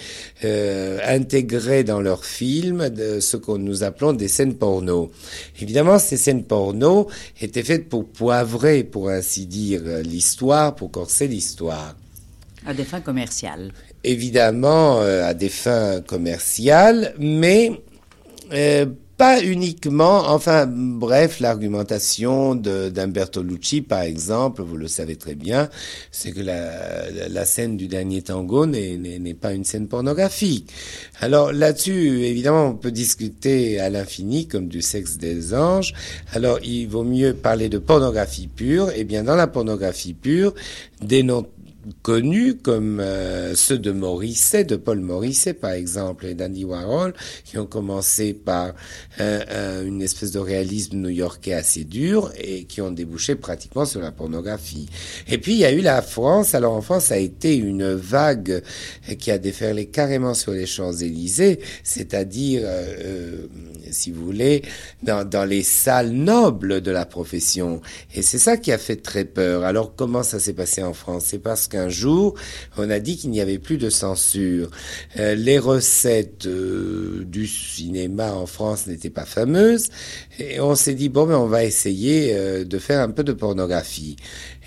euh, 0.43 0.99
intégraient 1.05 1.83
dans 1.83 2.01
leurs 2.01 2.25
films 2.25 2.89
ce 3.19 3.37
que 3.37 3.57
nous 3.57 3.83
appelons 3.83 4.13
des 4.13 4.27
scènes 4.27 4.55
porno. 4.55 5.11
Évidemment, 5.61 5.99
ces 5.99 6.17
scènes 6.17 6.43
porno 6.43 7.07
étaient 7.39 7.63
faites 7.63 7.87
pour 7.87 8.07
poivrer, 8.07 8.83
pour 8.83 9.09
ainsi 9.09 9.45
dire, 9.45 9.81
l'histoire, 10.03 10.75
pour 10.75 10.91
corser 10.91 11.27
l'histoire 11.27 11.95
À 12.65 12.73
des 12.73 12.83
fins 12.83 13.01
commerciales. 13.01 13.71
Évidemment 14.05 15.01
euh, 15.01 15.27
à 15.27 15.33
des 15.33 15.49
fins 15.49 16.01
commerciales, 16.01 17.13
mais 17.17 17.71
euh, 18.53 18.85
pas 19.17 19.41
uniquement, 19.41 20.29
enfin 20.29 20.67
bref, 20.67 21.39
l'argumentation 21.39 22.53
d'Umberto 22.53 23.41
Lucci, 23.41 23.81
par 23.81 24.01
exemple, 24.01 24.61
vous 24.61 24.75
le 24.75 24.89
savez 24.89 25.15
très 25.15 25.35
bien, 25.35 25.69
c'est 26.11 26.33
que 26.33 26.41
la, 26.41 27.29
la, 27.29 27.45
scène 27.45 27.77
du 27.77 27.87
dernier 27.87 28.23
tango 28.23 28.65
n'est 28.65 29.33
pas 29.39 29.53
une 29.53 29.63
scène 29.63 29.87
pornographique. 29.87 30.69
Alors 31.21 31.53
là-dessus, 31.53 32.25
évidemment, 32.25 32.67
on 32.67 32.75
peut 32.75 32.91
discuter 32.91 33.79
à 33.79 33.89
l'infini 33.89 34.47
comme 34.47 34.67
du 34.67 34.81
sexe 34.81 35.17
des 35.17 35.53
anges. 35.53 35.93
Alors 36.33 36.59
il 36.61 36.87
vaut 36.87 37.05
mieux 37.05 37.33
parler 37.33 37.69
de 37.69 37.77
pornographie 37.77 38.47
pure. 38.47 38.89
Et 38.89 38.95
eh 38.97 39.03
bien 39.05 39.23
dans 39.23 39.37
la 39.37 39.47
pornographie 39.47 40.13
pure, 40.13 40.53
noms 41.23 41.45
connus 42.01 42.55
comme 42.55 42.99
euh, 42.99 43.55
ceux 43.55 43.77
de 43.77 43.91
Morisset, 43.91 44.63
de 44.63 44.75
Paul 44.75 44.99
Morisset 44.99 45.53
par 45.53 45.71
exemple, 45.71 46.25
et 46.25 46.33
d'Andy 46.33 46.65
Warhol, 46.65 47.13
qui 47.43 47.57
ont 47.57 47.65
commencé 47.65 48.33
par 48.33 48.73
euh, 49.19 49.43
euh, 49.49 49.85
une 49.85 50.01
espèce 50.01 50.31
de 50.31 50.39
réalisme 50.39 50.97
new-yorkais 50.97 51.53
assez 51.53 51.83
dur 51.83 52.31
et 52.39 52.63
qui 52.63 52.81
ont 52.81 52.91
débouché 52.91 53.35
pratiquement 53.35 53.85
sur 53.85 54.01
la 54.01 54.11
pornographie. 54.11 54.87
Et 55.27 55.37
puis 55.37 55.53
il 55.53 55.59
y 55.59 55.65
a 55.65 55.71
eu 55.71 55.81
la 55.81 56.01
France. 56.01 56.55
Alors 56.55 56.73
en 56.73 56.81
France, 56.81 57.05
ça 57.05 57.15
a 57.15 57.17
été 57.17 57.55
une 57.55 57.93
vague 57.93 58.63
qui 59.19 59.31
a 59.31 59.37
déferlé 59.37 59.87
carrément 59.87 60.33
sur 60.33 60.51
les 60.51 60.65
Champs-Élysées, 60.65 61.59
c'est-à-dire, 61.83 62.67
si 63.91 64.11
vous 64.11 64.25
voulez, 64.25 64.63
dans, 65.03 65.27
dans 65.27 65.45
les 65.45 65.63
salles 65.63 66.11
nobles 66.11 66.81
de 66.81 66.91
la 66.91 67.05
profession. 67.05 67.81
Et 68.13 68.21
c'est 68.21 68.39
ça 68.39 68.57
qui 68.57 68.71
a 68.71 68.77
fait 68.77 68.97
très 68.97 69.25
peur. 69.25 69.63
Alors 69.63 69.95
comment 69.95 70.23
ça 70.23 70.39
s'est 70.39 70.53
passé 70.53 70.83
en 70.83 70.93
France? 70.93 71.25
C'est 71.27 71.39
parce 71.39 71.67
que 71.67 71.74
un 71.75 71.89
jour, 71.89 72.35
on 72.77 72.89
a 72.89 72.99
dit 72.99 73.17
qu'il 73.17 73.31
n'y 73.31 73.41
avait 73.41 73.59
plus 73.59 73.77
de 73.77 73.89
censure. 73.89 74.69
Euh, 75.19 75.35
les 75.35 75.59
recettes 75.59 76.45
euh, 76.45 77.23
du 77.25 77.47
cinéma 77.47 78.33
en 78.33 78.45
France 78.45 78.87
n'étaient 78.87 79.09
pas 79.09 79.25
fameuses, 79.25 79.89
et 80.39 80.59
on 80.59 80.75
s'est 80.75 80.93
dit, 80.93 81.09
bon, 81.09 81.25
mais 81.25 81.35
on 81.35 81.47
va 81.47 81.63
essayer 81.63 82.33
euh, 82.33 82.63
de 82.63 82.79
faire 82.79 83.01
un 83.01 83.09
peu 83.09 83.23
de 83.23 83.33
pornographie. 83.33 84.15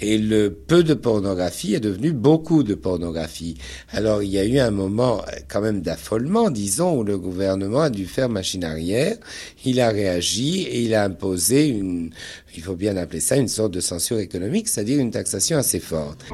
Et 0.00 0.16
le 0.16 0.50
peu 0.52 0.84
de 0.84 0.94
pornographie 0.94 1.74
est 1.74 1.80
devenu 1.80 2.12
beaucoup 2.12 2.62
de 2.62 2.74
pornographie. 2.74 3.56
Alors 3.90 4.22
il 4.22 4.30
y 4.30 4.38
a 4.38 4.44
eu 4.44 4.58
un 4.58 4.70
moment 4.70 5.24
quand 5.48 5.60
même 5.60 5.80
d'affolement, 5.80 6.50
disons, 6.50 6.98
où 6.98 7.04
le 7.04 7.18
gouvernement 7.18 7.80
a 7.80 7.90
dû 7.90 8.06
faire 8.06 8.28
machine 8.28 8.62
arrière. 8.62 9.16
Il 9.64 9.80
a 9.80 9.88
réagi 9.88 10.62
et 10.62 10.82
il 10.82 10.94
a 10.94 11.02
imposé 11.02 11.66
une, 11.68 12.10
il 12.56 12.62
faut 12.62 12.74
bien 12.74 12.96
appeler 12.96 13.20
ça 13.20 13.36
une 13.36 13.48
sorte 13.48 13.72
de 13.72 13.80
censure 13.80 14.18
économique, 14.18 14.68
c'est-à-dire 14.68 14.98
une 14.98 15.10
taxation 15.10 15.58
assez 15.58 15.80
forte. 15.80 16.24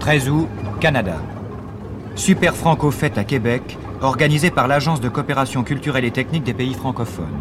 13 0.00 0.28
août, 0.28 0.48
Canada. 0.80 1.16
Super 2.16 2.54
Franco 2.54 2.90
Fête 2.90 3.18
à 3.18 3.24
Québec, 3.24 3.78
organisée 4.00 4.50
par 4.50 4.68
l'Agence 4.68 5.00
de 5.00 5.08
coopération 5.08 5.62
culturelle 5.62 6.04
et 6.04 6.10
technique 6.10 6.44
des 6.44 6.54
pays 6.54 6.74
francophones. 6.74 7.38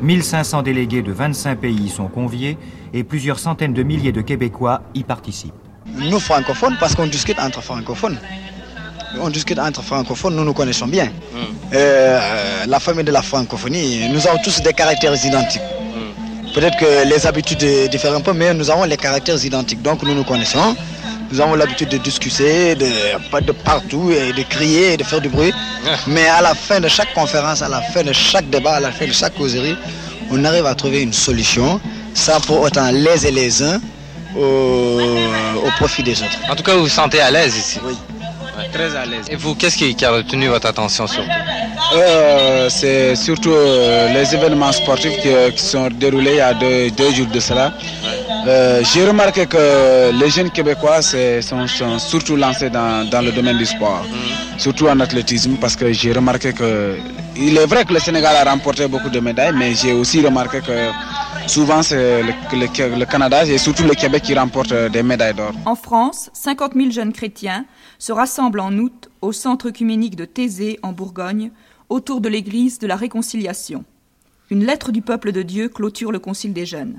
1500 0.00 0.62
délégués 0.62 1.02
de 1.02 1.12
25 1.12 1.60
pays 1.60 1.84
y 1.84 1.88
sont 1.88 2.08
conviés 2.08 2.58
et 2.92 3.04
plusieurs 3.04 3.38
centaines 3.38 3.72
de 3.72 3.82
milliers 3.82 4.12
de 4.12 4.20
Québécois 4.20 4.82
y 4.94 5.04
participent. 5.04 5.52
Nous 5.86 6.20
francophones, 6.20 6.76
parce 6.80 6.94
qu'on 6.94 7.06
discute 7.06 7.38
entre 7.38 7.62
francophones. 7.62 8.18
On 9.20 9.28
discute 9.28 9.58
entre 9.58 9.82
francophones, 9.82 10.34
nous 10.36 10.44
nous 10.44 10.54
connaissons 10.54 10.86
bien. 10.86 11.06
Hmm. 11.06 11.38
Euh, 11.74 12.64
la 12.66 12.80
famille 12.80 13.04
de 13.04 13.12
la 13.12 13.22
francophonie, 13.22 14.08
nous 14.10 14.26
avons 14.26 14.38
tous 14.42 14.62
des 14.62 14.72
caractères 14.72 15.14
identiques. 15.24 15.60
Peut-être 16.54 16.76
que 16.78 17.08
les 17.08 17.26
habitudes 17.26 17.64
diffèrent 17.90 18.14
un 18.14 18.20
peu, 18.20 18.32
mais 18.32 18.52
nous 18.52 18.70
avons 18.70 18.84
les 18.84 18.96
caractères 18.96 19.42
identiques. 19.44 19.80
Donc 19.82 20.02
nous 20.02 20.14
nous 20.14 20.24
connaissons. 20.24 20.76
Nous 21.30 21.40
avons 21.40 21.54
l'habitude 21.54 21.88
de 21.88 21.96
discuter, 21.96 22.74
de, 22.74 22.84
de 23.40 23.52
partout, 23.52 24.10
et 24.10 24.34
de 24.34 24.42
crier, 24.42 24.92
et 24.92 24.96
de 24.98 25.04
faire 25.04 25.20
du 25.22 25.30
bruit. 25.30 25.52
Mais 26.06 26.28
à 26.28 26.42
la 26.42 26.54
fin 26.54 26.78
de 26.78 26.88
chaque 26.88 27.14
conférence, 27.14 27.62
à 27.62 27.68
la 27.70 27.80
fin 27.80 28.02
de 28.02 28.12
chaque 28.12 28.50
débat, 28.50 28.74
à 28.74 28.80
la 28.80 28.92
fin 28.92 29.06
de 29.06 29.12
chaque 29.12 29.34
causerie, 29.34 29.76
on 30.30 30.44
arrive 30.44 30.66
à 30.66 30.74
trouver 30.74 31.00
une 31.02 31.12
solution 31.14 31.80
sans 32.12 32.38
pour 32.40 32.60
autant 32.60 32.90
léser 32.90 33.30
les 33.30 33.62
uns 33.62 33.80
au, 34.36 35.00
au 35.64 35.70
profit 35.78 36.02
des 36.02 36.20
autres. 36.22 36.38
En 36.50 36.54
tout 36.54 36.62
cas, 36.62 36.74
vous 36.74 36.82
vous 36.82 36.88
sentez 36.88 37.20
à 37.20 37.30
l'aise 37.30 37.56
ici 37.56 37.78
Oui. 37.82 37.94
Très 38.72 38.96
à 38.96 39.04
l'aise. 39.04 39.26
Et 39.28 39.36
vous, 39.36 39.54
qu'est-ce 39.54 39.76
qui, 39.76 40.04
a 40.04 40.10
retenu 40.10 40.48
votre 40.48 40.66
attention 40.66 41.06
surtout 41.06 41.28
euh, 41.94 42.68
C'est 42.70 43.14
surtout 43.16 43.50
euh, 43.52 44.12
les 44.14 44.34
événements 44.34 44.72
sportifs 44.72 45.16
qui, 45.20 45.28
qui, 45.54 45.62
sont 45.62 45.88
déroulés 45.90 46.32
il 46.32 46.36
y 46.36 46.40
a 46.40 46.54
deux, 46.54 46.90
deux 46.90 47.12
jours 47.12 47.26
de 47.26 47.40
cela. 47.40 47.72
Euh, 48.46 48.82
j'ai 48.92 49.06
remarqué 49.06 49.46
que 49.46 50.10
les 50.12 50.30
jeunes 50.30 50.50
québécois 50.50 51.00
sont, 51.02 51.66
sont, 51.68 51.98
surtout 51.98 52.34
lancés 52.36 52.70
dans, 52.70 53.08
dans, 53.08 53.20
le 53.22 53.30
domaine 53.30 53.58
du 53.58 53.66
sport, 53.66 54.04
mm. 54.04 54.58
surtout 54.58 54.88
en 54.88 54.98
athlétisme, 55.00 55.56
parce 55.60 55.76
que 55.76 55.92
j'ai 55.92 56.12
remarqué 56.12 56.52
que 56.52 56.96
il 57.36 57.56
est 57.56 57.66
vrai 57.66 57.84
que 57.84 57.92
le 57.92 58.00
Sénégal 58.00 58.34
a 58.36 58.50
remporté 58.50 58.88
beaucoup 58.88 59.10
de 59.10 59.20
médailles, 59.20 59.52
mais 59.54 59.74
j'ai 59.74 59.92
aussi 59.92 60.20
remarqué 60.24 60.60
que 60.60 60.90
souvent 61.46 61.82
c'est 61.82 62.22
le, 62.22 62.32
le, 62.52 62.96
le, 62.98 63.04
Canada 63.06 63.44
et 63.44 63.58
surtout 63.58 63.84
le 63.84 63.94
Québec 63.94 64.22
qui 64.24 64.34
remporte 64.34 64.72
des 64.90 65.02
médailles 65.02 65.34
d'or. 65.34 65.52
En 65.64 65.74
France, 65.76 66.28
50 66.32 66.72
000 66.74 66.90
jeunes 66.90 67.12
chrétiens 67.12 67.64
se 68.02 68.10
rassemblent 68.10 68.58
en 68.58 68.76
août 68.78 69.10
au 69.20 69.30
centre 69.30 69.68
œcuménique 69.68 70.16
de 70.16 70.24
Thésée 70.24 70.80
en 70.82 70.90
Bourgogne 70.90 71.52
autour 71.88 72.20
de 72.20 72.28
l'église 72.28 72.80
de 72.80 72.88
la 72.88 72.96
Réconciliation. 72.96 73.84
Une 74.50 74.66
lettre 74.66 74.90
du 74.90 75.02
peuple 75.02 75.30
de 75.30 75.42
Dieu 75.42 75.68
clôture 75.68 76.10
le 76.10 76.18
concile 76.18 76.52
des 76.52 76.66
jeunes. 76.66 76.98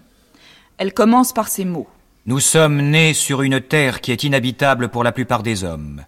Elle 0.78 0.94
commence 0.94 1.34
par 1.34 1.50
ces 1.50 1.66
mots. 1.66 1.90
Nous 2.26 2.40
sommes 2.40 2.82
nés 2.82 3.14
sur 3.14 3.42
une 3.42 3.60
terre 3.60 4.00
qui 4.00 4.14
est 4.14 4.24
inhabitable 4.24 4.88
pour 4.88 5.04
la 5.04 5.12
plupart 5.12 5.44
des 5.44 5.66
hommes. 5.66 6.06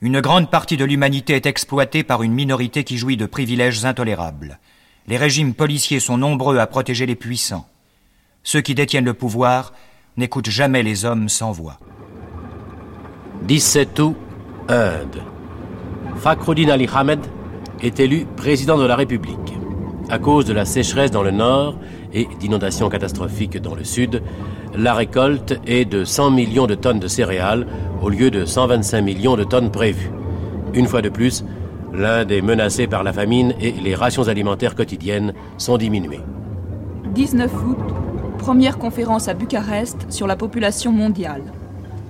Une 0.00 0.20
grande 0.20 0.50
partie 0.50 0.76
de 0.76 0.84
l'humanité 0.84 1.34
est 1.34 1.46
exploitée 1.46 2.02
par 2.02 2.24
une 2.24 2.32
minorité 2.32 2.82
qui 2.82 2.98
jouit 2.98 3.16
de 3.16 3.26
privilèges 3.26 3.84
intolérables. 3.84 4.58
Les 5.06 5.18
régimes 5.18 5.54
policiers 5.54 6.00
sont 6.00 6.18
nombreux 6.18 6.58
à 6.58 6.66
protéger 6.66 7.06
les 7.06 7.14
puissants. 7.14 7.68
Ceux 8.42 8.60
qui 8.60 8.74
détiennent 8.74 9.04
le 9.04 9.14
pouvoir 9.14 9.72
n'écoutent 10.16 10.50
jamais 10.50 10.82
les 10.82 11.04
hommes 11.04 11.28
sans 11.28 11.52
voix. 11.52 11.78
17 13.46 14.00
août, 14.00 14.16
Inde. 14.68 15.22
Fakhruddin 16.16 16.68
Ali 16.68 16.88
Ahmed 16.92 17.20
est 17.80 18.00
élu 18.00 18.26
président 18.36 18.76
de 18.76 18.84
la 18.84 18.96
République. 18.96 19.54
À 20.08 20.18
cause 20.18 20.46
de 20.46 20.52
la 20.52 20.64
sécheresse 20.64 21.12
dans 21.12 21.22
le 21.22 21.30
nord 21.30 21.78
et 22.12 22.26
d'inondations 22.40 22.88
catastrophiques 22.88 23.60
dans 23.60 23.76
le 23.76 23.84
sud, 23.84 24.20
la 24.74 24.94
récolte 24.94 25.60
est 25.64 25.84
de 25.84 26.04
100 26.04 26.32
millions 26.32 26.66
de 26.66 26.74
tonnes 26.74 26.98
de 26.98 27.06
céréales 27.06 27.68
au 28.02 28.08
lieu 28.08 28.32
de 28.32 28.44
125 28.44 29.00
millions 29.00 29.36
de 29.36 29.44
tonnes 29.44 29.70
prévues. 29.70 30.10
Une 30.74 30.86
fois 30.86 31.02
de 31.02 31.08
plus, 31.08 31.44
l'Inde 31.94 32.32
est 32.32 32.42
menacée 32.42 32.88
par 32.88 33.04
la 33.04 33.12
famine 33.12 33.54
et 33.60 33.70
les 33.70 33.94
rations 33.94 34.26
alimentaires 34.26 34.74
quotidiennes 34.74 35.34
sont 35.56 35.78
diminuées. 35.78 36.20
19 37.14 37.52
août, 37.64 37.78
première 38.38 38.76
conférence 38.76 39.28
à 39.28 39.34
Bucarest 39.34 40.10
sur 40.10 40.26
la 40.26 40.34
population 40.34 40.90
mondiale. 40.90 41.42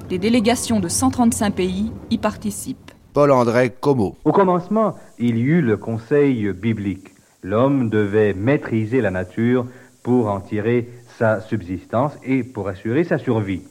Des 0.09 0.19
délégations 0.19 0.79
de 0.79 0.87
135 0.87 1.53
pays 1.53 1.91
y 2.11 2.19
participent. 2.19 2.93
Paul-André 3.13 3.71
Como. 3.71 4.17
Au 4.25 4.31
commencement, 4.31 4.95
il 5.19 5.37
y 5.37 5.43
eut 5.43 5.63
le 5.63 5.77
conseil 5.77 6.53
biblique. 6.53 7.09
L'homme 7.43 7.91
devait 7.91 8.33
maîtriser 8.33 9.01
la 9.01 9.11
nature 9.11 9.67
pour 10.05 10.29
en 10.29 10.39
tirer 10.39 10.89
sa 11.19 11.41
subsistance 11.41 12.13
et 12.23 12.45
pour 12.45 12.69
assurer 12.69 13.03
sa 13.03 13.19
survie. 13.19 13.63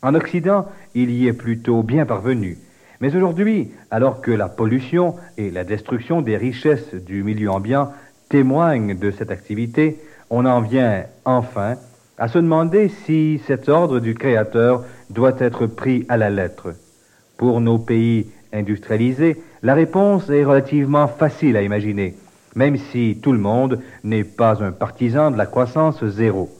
En 0.00 0.14
Occident, 0.14 0.66
il 0.94 1.10
y 1.10 1.26
est 1.26 1.34
plutôt 1.34 1.82
bien 1.82 2.06
parvenu. 2.06 2.56
Mais 3.02 3.14
aujourd'hui, 3.14 3.70
alors 3.90 4.22
que 4.22 4.30
la 4.30 4.48
pollution 4.48 5.16
et 5.36 5.50
la 5.50 5.64
destruction 5.64 6.22
des 6.22 6.38
richesses 6.38 6.94
du 6.94 7.22
milieu 7.22 7.50
ambiant 7.50 7.92
témoignent 8.30 8.98
de 8.98 9.10
cette 9.10 9.30
activité, 9.30 9.98
on 10.30 10.46
en 10.46 10.62
vient 10.62 11.04
enfin 11.26 11.74
à 12.18 12.28
se 12.28 12.38
demander 12.38 12.88
si 12.88 13.40
cet 13.46 13.68
ordre 13.68 13.98
du 14.00 14.14
Créateur 14.14 14.84
doit 15.10 15.36
être 15.38 15.66
pris 15.66 16.04
à 16.08 16.16
la 16.16 16.30
lettre. 16.30 16.74
Pour 17.36 17.60
nos 17.60 17.78
pays 17.78 18.28
industrialisés, 18.52 19.42
la 19.62 19.74
réponse 19.74 20.28
est 20.30 20.44
relativement 20.44 21.08
facile 21.08 21.56
à 21.56 21.62
imaginer 21.62 22.14
même 22.54 22.76
si 22.76 23.18
tout 23.22 23.32
le 23.32 23.38
monde 23.38 23.80
n'est 24.04 24.24
pas 24.24 24.62
un 24.62 24.72
partisan 24.72 25.30
de 25.30 25.38
la 25.38 25.46
croissance 25.46 26.04
zéro. 26.04 26.50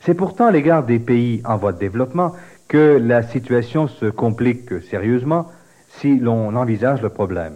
C'est 0.00 0.14
pourtant 0.14 0.46
à 0.46 0.50
l'égard 0.50 0.84
des 0.84 0.98
pays 0.98 1.40
en 1.44 1.56
voie 1.56 1.72
de 1.72 1.78
développement 1.78 2.32
que 2.68 3.00
la 3.00 3.22
situation 3.22 3.86
se 3.86 4.06
complique 4.06 4.82
sérieusement 4.90 5.46
si 5.88 6.18
l'on 6.18 6.54
envisage 6.56 7.02
le 7.02 7.08
problème. 7.08 7.54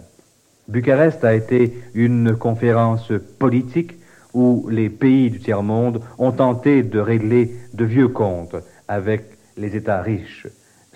Bucarest 0.67 1.23
a 1.23 1.33
été 1.33 1.77
une 1.93 2.35
conférence 2.35 3.11
politique 3.39 3.95
où 4.33 4.67
les 4.69 4.89
pays 4.89 5.29
du 5.29 5.39
tiers-monde 5.39 6.01
ont 6.17 6.31
tenté 6.31 6.83
de 6.83 6.99
régler 6.99 7.55
de 7.73 7.85
vieux 7.85 8.07
comptes 8.07 8.55
avec 8.87 9.25
les 9.57 9.75
États 9.75 10.01
riches. 10.01 10.47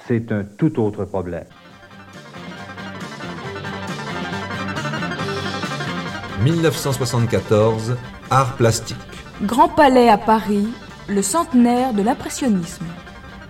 C'est 0.08 0.32
un 0.32 0.44
tout 0.44 0.80
autre 0.80 1.06
problème. 1.06 1.46
1974, 6.44 7.96
Art 8.30 8.56
plastique. 8.56 8.98
Grand 9.42 9.68
Palais 9.70 10.10
à 10.10 10.18
Paris, 10.18 10.68
le 11.08 11.24
centenaire 11.24 11.94
de 11.94 12.04
l'impressionnisme. 12.04 12.86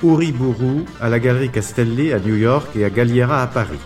Uriburu 0.02 0.86
à 1.02 1.10
la 1.10 1.20
Galerie 1.20 1.50
Castelli 1.50 2.14
à 2.14 2.20
New 2.20 2.36
York 2.36 2.70
et 2.76 2.86
à 2.86 2.90
Galliera 2.90 3.42
à 3.42 3.48
Paris. 3.48 3.80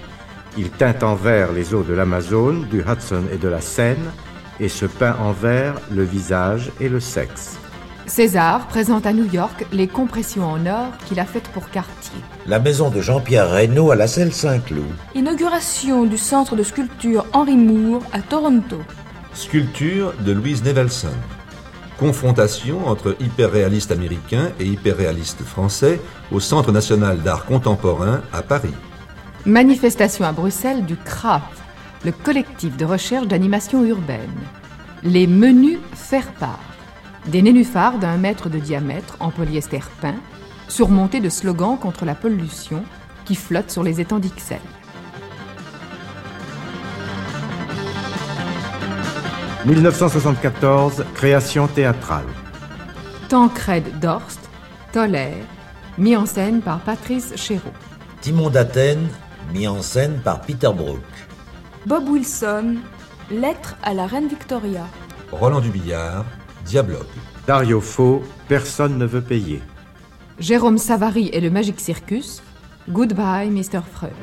Il 0.58 0.70
teint 0.70 0.96
en 1.02 1.16
vert 1.16 1.52
les 1.54 1.74
eaux 1.74 1.84
de 1.84 1.94
l'Amazone, 1.94 2.68
du 2.70 2.82
Hudson 2.82 3.24
et 3.34 3.38
de 3.38 3.48
la 3.48 3.62
Seine 3.62 4.12
et 4.60 4.70
se 4.70 4.86
peint 4.86 5.16
en 5.22 5.32
vert 5.32 5.76
le 5.92 6.04
visage 6.04 6.72
et 6.80 6.90
le 6.90 7.00
sexe. 7.00 7.58
César 8.10 8.68
présente 8.68 9.06
à 9.06 9.14
New 9.14 9.32
York 9.32 9.68
les 9.72 9.88
compressions 9.88 10.46
en 10.46 10.66
or 10.66 10.88
qu'il 11.06 11.20
a 11.20 11.26
faites 11.26 11.48
pour 11.50 11.70
Cartier. 11.70 12.20
La 12.48 12.60
maison 12.60 12.90
de 12.90 13.02
Jean-Pierre 13.02 13.52
Reynaud 13.52 13.92
à 13.92 13.96
la 13.96 14.08
selle 14.08 14.34
Saint-Cloud. 14.34 14.86
Inauguration 15.14 16.06
du 16.06 16.18
centre 16.18 16.56
de 16.56 16.64
sculpture 16.64 17.26
Henry 17.34 17.56
Moore 17.56 18.02
à 18.12 18.22
Toronto. 18.22 18.78
Sculpture 19.34 20.14
de 20.26 20.32
Louise 20.32 20.64
Nevelson. 20.64 21.14
Confrontation 22.00 22.88
entre 22.88 23.16
hyperréalistes 23.20 23.92
américains 23.92 24.50
et 24.60 24.66
hyperréalistes 24.66 25.44
français 25.44 26.00
au 26.32 26.40
Centre 26.40 26.72
national 26.72 27.20
d'art 27.22 27.46
contemporain 27.46 28.22
à 28.34 28.42
Paris. 28.42 28.74
Manifestation 29.46 30.26
à 30.26 30.32
Bruxelles 30.32 30.86
du 30.86 30.96
CRAF, 30.96 31.44
le 32.06 32.12
collectif 32.12 32.78
de 32.78 32.86
recherche 32.86 33.28
d'animation 33.28 33.84
urbaine. 33.84 34.40
Les 35.04 35.28
menus 35.28 35.80
faire-part. 35.94 36.60
Des 37.28 37.42
nénuphars 37.42 38.00
d'un 38.00 38.18
mètre 38.18 38.50
de 38.50 38.60
diamètre 38.60 39.18
en 39.20 39.30
polyester 39.30 39.82
peint, 40.02 40.16
surmontés 40.68 41.20
de 41.20 41.30
slogans 41.30 41.78
contre 41.78 42.06
la 42.06 42.16
pollution 42.16 42.84
qui 43.26 43.36
flottent 43.36 43.72
sur 43.72 43.84
les 43.84 44.00
étangs 44.00 44.20
d'Ixelles. 44.20 44.60
«1974, 49.66 51.04
création 51.14 51.68
théâtrale. 51.68 52.24
Tancred 53.28 54.00
Dorst, 54.00 54.50
Toller, 54.94 55.34
mis 55.98 56.16
en 56.16 56.26
scène 56.26 56.62
par 56.62 56.80
Patrice 56.80 57.34
Chéreau. 57.36 57.74
Timon 58.22 58.50
d'Athènes, 58.50 59.10
mis 59.54 59.68
en 59.68 59.82
scène 59.82 60.22
par 60.24 60.42
Peter 60.42 60.72
Brook. 60.74 61.04
Bob 61.86 62.10
Wilson, 62.10 62.78
Lettre 63.32 63.78
à 63.84 63.94
la 63.94 64.06
reine 64.06 64.28
Victoria. 64.28 64.86
Roland 65.32 65.62
Dubillard, 65.62 66.26
Diablogue. 66.66 67.06
Dario 67.48 67.80
Fo, 67.80 68.22
personne 68.48 68.98
ne 68.98 69.06
veut 69.06 69.22
payer. 69.22 69.62
Jérôme 70.40 70.78
Savary 70.78 71.30
et 71.32 71.40
le 71.40 71.50
Magic 71.50 71.80
Circus, 71.80 72.42
Goodbye 72.90 73.50
Mr. 73.50 73.82
Freud. 73.92 74.14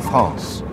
France. 0.00 0.64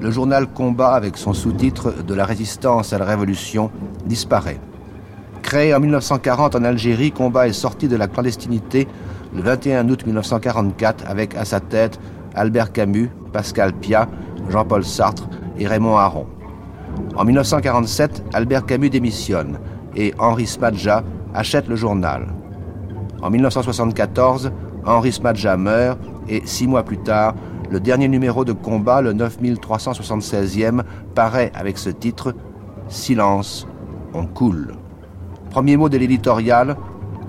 Le 0.00 0.10
journal 0.10 0.48
Combat, 0.48 0.94
avec 0.94 1.16
son 1.16 1.32
sous-titre 1.32 2.02
De 2.02 2.14
la 2.14 2.24
résistance 2.24 2.92
à 2.92 2.98
la 2.98 3.04
révolution, 3.04 3.70
disparaît. 4.06 4.58
Créé 5.42 5.72
en 5.72 5.78
1940 5.78 6.56
en 6.56 6.64
Algérie, 6.64 7.12
Combat 7.12 7.46
est 7.46 7.52
sorti 7.52 7.86
de 7.86 7.94
la 7.94 8.08
clandestinité 8.08 8.88
le 9.32 9.40
21 9.40 9.88
août 9.88 10.04
1944 10.04 11.04
avec 11.08 11.36
à 11.36 11.44
sa 11.44 11.60
tête 11.60 12.00
Albert 12.34 12.72
Camus, 12.72 13.08
Pascal 13.32 13.72
Piat, 13.72 14.08
Jean-Paul 14.48 14.84
Sartre 14.84 15.28
et 15.56 15.68
Raymond 15.68 15.96
Aron. 15.96 16.26
En 17.14 17.24
1947, 17.24 18.24
Albert 18.32 18.66
Camus 18.66 18.90
démissionne 18.90 19.60
et 19.94 20.12
Henri 20.18 20.48
Smadja 20.48 21.04
achète 21.34 21.68
le 21.68 21.76
journal. 21.76 22.26
En 23.22 23.30
1974, 23.30 24.50
Henri 24.84 25.12
Smadja 25.12 25.56
meurt 25.56 26.00
et 26.28 26.42
six 26.44 26.66
mois 26.66 26.82
plus 26.82 26.98
tard, 26.98 27.34
le 27.70 27.80
dernier 27.80 28.08
numéro 28.08 28.44
de 28.44 28.52
combat, 28.52 29.00
le 29.00 29.12
9376e, 29.12 30.82
paraît 31.14 31.50
avec 31.54 31.78
ce 31.78 31.90
titre 31.90 32.34
Silence, 32.88 33.66
on 34.14 34.26
coule. 34.26 34.74
Premier 35.50 35.76
mot 35.76 35.88
de 35.88 35.96
l'éditorial 35.96 36.76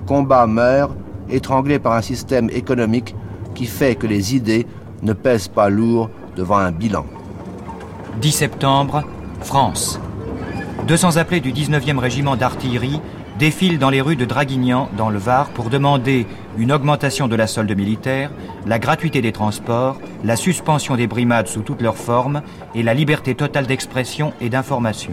Combat 0.06 0.46
meurt, 0.46 0.96
étranglé 1.28 1.78
par 1.78 1.92
un 1.92 2.02
système 2.02 2.48
économique 2.50 3.14
qui 3.54 3.66
fait 3.66 3.94
que 3.94 4.06
les 4.06 4.34
idées 4.34 4.66
ne 5.02 5.12
pèsent 5.12 5.48
pas 5.48 5.68
lourd 5.68 6.08
devant 6.36 6.56
un 6.56 6.72
bilan. 6.72 7.04
10 8.20 8.32
septembre, 8.32 9.04
France. 9.40 10.00
200 10.86 11.16
appelés 11.18 11.40
du 11.40 11.52
19e 11.52 11.98
régiment 11.98 12.36
d'artillerie 12.36 13.00
défilent 13.38 13.78
dans 13.78 13.90
les 13.90 14.00
rues 14.00 14.16
de 14.16 14.24
Draguignan, 14.24 14.88
dans 14.96 15.10
le 15.10 15.18
Var, 15.18 15.48
pour 15.50 15.70
demander 15.70 16.26
une 16.58 16.72
augmentation 16.72 17.28
de 17.28 17.36
la 17.36 17.46
solde 17.46 17.74
militaire, 17.74 18.30
la 18.66 18.80
gratuité 18.80 19.22
des 19.22 19.32
transports, 19.32 20.00
la 20.24 20.34
suspension 20.34 20.96
des 20.96 21.06
brimades 21.06 21.46
sous 21.46 21.62
toutes 21.62 21.80
leurs 21.80 21.96
formes 21.96 22.42
et 22.74 22.82
la 22.82 22.94
liberté 22.94 23.34
totale 23.36 23.66
d'expression 23.66 24.32
et 24.40 24.48
d'information. 24.48 25.12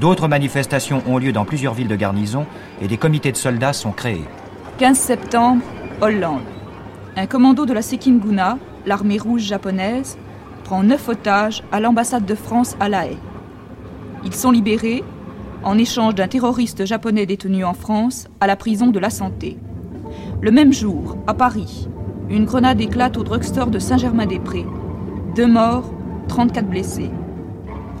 D'autres 0.00 0.28
manifestations 0.28 1.02
ont 1.06 1.18
lieu 1.18 1.32
dans 1.32 1.44
plusieurs 1.44 1.74
villes 1.74 1.88
de 1.88 1.96
garnison 1.96 2.46
et 2.80 2.88
des 2.88 2.96
comités 2.96 3.32
de 3.32 3.36
soldats 3.36 3.74
sont 3.74 3.92
créés. 3.92 4.24
15 4.78 4.98
septembre, 4.98 5.62
Hollande. 6.00 6.42
Un 7.16 7.26
commando 7.26 7.66
de 7.66 7.72
la 7.72 7.82
Sekinguna, 7.82 8.58
l'armée 8.86 9.18
rouge 9.18 9.42
japonaise, 9.42 10.18
prend 10.64 10.82
neuf 10.82 11.08
otages 11.08 11.62
à 11.70 11.80
l'ambassade 11.80 12.24
de 12.24 12.34
France 12.34 12.76
à 12.80 12.88
La 12.88 13.06
Haye. 13.06 13.18
Ils 14.24 14.34
sont 14.34 14.50
libérés 14.50 15.04
en 15.66 15.78
échange 15.78 16.14
d'un 16.14 16.28
terroriste 16.28 16.86
japonais 16.86 17.26
détenu 17.26 17.64
en 17.64 17.74
France 17.74 18.28
à 18.40 18.46
la 18.46 18.54
prison 18.54 18.86
de 18.86 19.00
la 19.00 19.10
Santé. 19.10 19.58
Le 20.40 20.52
même 20.52 20.72
jour, 20.72 21.16
à 21.26 21.34
Paris, 21.34 21.88
une 22.30 22.44
grenade 22.44 22.80
éclate 22.80 23.16
au 23.16 23.24
drugstore 23.24 23.66
de 23.66 23.80
Saint-Germain-des-Prés. 23.80 24.64
Deux 25.34 25.48
morts, 25.48 25.92
34 26.28 26.68
blessés. 26.68 27.10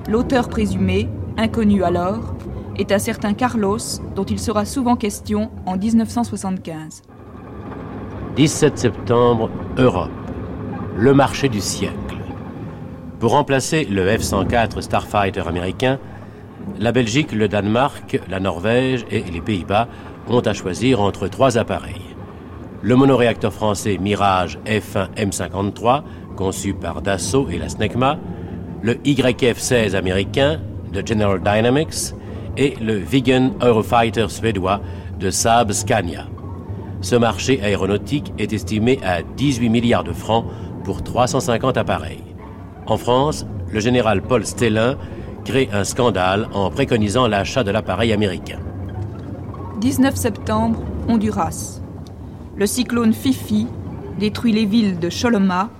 L'auteur 0.08 0.48
présumé, 0.48 1.08
inconnu 1.36 1.82
alors, 1.82 2.36
est 2.78 2.92
un 2.92 3.00
certain 3.00 3.34
Carlos, 3.34 3.78
dont 4.14 4.24
il 4.24 4.38
sera 4.38 4.64
souvent 4.64 4.94
question 4.94 5.50
en 5.66 5.76
1975. 5.76 7.02
17 8.36 8.78
septembre, 8.78 9.50
Europe. 9.76 10.10
Le 10.96 11.12
marché 11.14 11.48
du 11.48 11.60
siècle. 11.60 11.96
Pour 13.18 13.32
remplacer 13.32 13.86
le 13.86 14.06
F-104 14.06 14.82
Starfighter 14.82 15.48
américain, 15.48 15.98
la 16.78 16.92
Belgique, 16.92 17.32
le 17.32 17.48
Danemark, 17.48 18.20
la 18.28 18.40
Norvège 18.40 19.06
et 19.10 19.22
les 19.22 19.40
Pays-Bas 19.40 19.88
ont 20.28 20.40
à 20.40 20.52
choisir 20.52 21.00
entre 21.00 21.28
trois 21.28 21.58
appareils. 21.58 22.14
Le 22.82 22.96
monoréacteur 22.96 23.52
français 23.52 23.98
Mirage 23.98 24.58
F1 24.66 25.14
M53, 25.16 26.02
conçu 26.36 26.74
par 26.74 27.02
Dassault 27.02 27.48
et 27.50 27.58
la 27.58 27.68
SNECMA, 27.68 28.18
le 28.82 28.94
YF-16 28.94 29.94
américain 29.94 30.60
de 30.92 31.06
General 31.06 31.40
Dynamics 31.40 32.14
et 32.56 32.74
le 32.80 32.94
Viggen 32.94 33.52
Eurofighter 33.60 34.26
suédois 34.28 34.80
de 35.18 35.30
Saab 35.30 35.72
Scania. 35.72 36.26
Ce 37.00 37.14
marché 37.16 37.60
aéronautique 37.62 38.32
est 38.38 38.52
estimé 38.52 38.98
à 39.04 39.22
18 39.22 39.68
milliards 39.68 40.04
de 40.04 40.12
francs 40.12 40.46
pour 40.84 41.02
350 41.02 41.76
appareils. 41.76 42.22
En 42.86 42.96
France, 42.96 43.46
le 43.72 43.80
général 43.80 44.22
Paul 44.22 44.44
Stellin 44.44 44.96
crée 45.46 45.70
un 45.72 45.84
scandale 45.84 46.48
en 46.52 46.70
préconisant 46.70 47.28
l'achat 47.28 47.62
de 47.62 47.70
l'appareil 47.70 48.12
américain. 48.12 48.58
19 49.80 50.16
septembre, 50.16 50.80
Honduras. 51.08 51.80
Le 52.56 52.66
cyclone 52.66 53.14
Fifi 53.14 53.68
détruit 54.18 54.52
les 54.52 54.64
villes 54.64 54.98
de 54.98 55.08
Choloma 55.08 55.70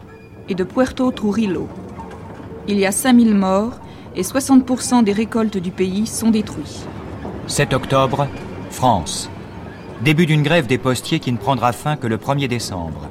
et 0.49 0.55
de 0.55 0.63
Puerto 0.63 1.11
Trujillo. 1.11 1.69
Il 2.69 2.79
y 2.79 2.87
a 2.87 2.93
5000 2.93 3.35
morts 3.35 3.81
et 4.15 4.23
60% 4.23 5.03
des 5.03 5.13
récoltes 5.13 5.59
du 5.59 5.73
pays 5.73 6.07
sont 6.07 6.31
détruites. 6.31 6.87
7 7.49 7.75
octobre, 7.75 8.29
France. 8.71 9.29
Début 10.03 10.27
d'une 10.27 10.43
grève 10.43 10.67
des 10.67 10.79
postiers 10.79 11.19
qui 11.19 11.33
ne 11.33 11.39
prendra 11.39 11.73
fin 11.73 11.97
que 11.97 12.07
le 12.07 12.19
1er 12.19 12.47
décembre. 12.47 13.09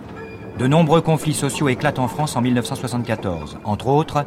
De 0.57 0.67
nombreux 0.67 1.01
conflits 1.01 1.33
sociaux 1.33 1.67
éclatent 1.67 1.99
en 1.99 2.07
France 2.07 2.37
en 2.37 2.41
1974. 2.41 3.57
Entre 3.65 3.87
autres, 3.87 4.25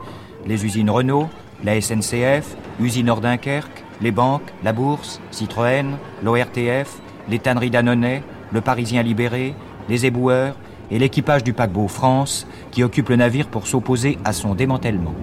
les 0.49 0.65
usines 0.65 0.91
Renault, 0.91 1.29
la 1.63 1.81
SNCF, 1.81 2.57
Usinor 2.81 3.21
Dunkerque, 3.21 3.85
les 4.01 4.11
banques, 4.11 4.51
la 4.65 4.73
bourse, 4.73 5.21
Citroën, 5.31 5.97
l'ORTF, 6.25 6.99
les 7.29 7.39
tanneries 7.39 7.71
Dannonnet, 7.71 8.23
le 8.53 8.61
Parisien 8.61 9.03
libéré, 9.03 9.55
les 9.89 10.07
éboueurs 10.07 10.57
et 10.91 10.99
l'équipage 10.99 11.45
du 11.45 11.53
paquebot 11.53 11.89
France 11.89 12.47
qui 12.71 12.83
occupe 12.83 13.11
le 13.11 13.17
navire 13.17 13.49
pour 13.49 13.67
s'opposer 13.67 14.19
à 14.25 14.33
son 14.33 14.55
démantèlement. 14.55 15.15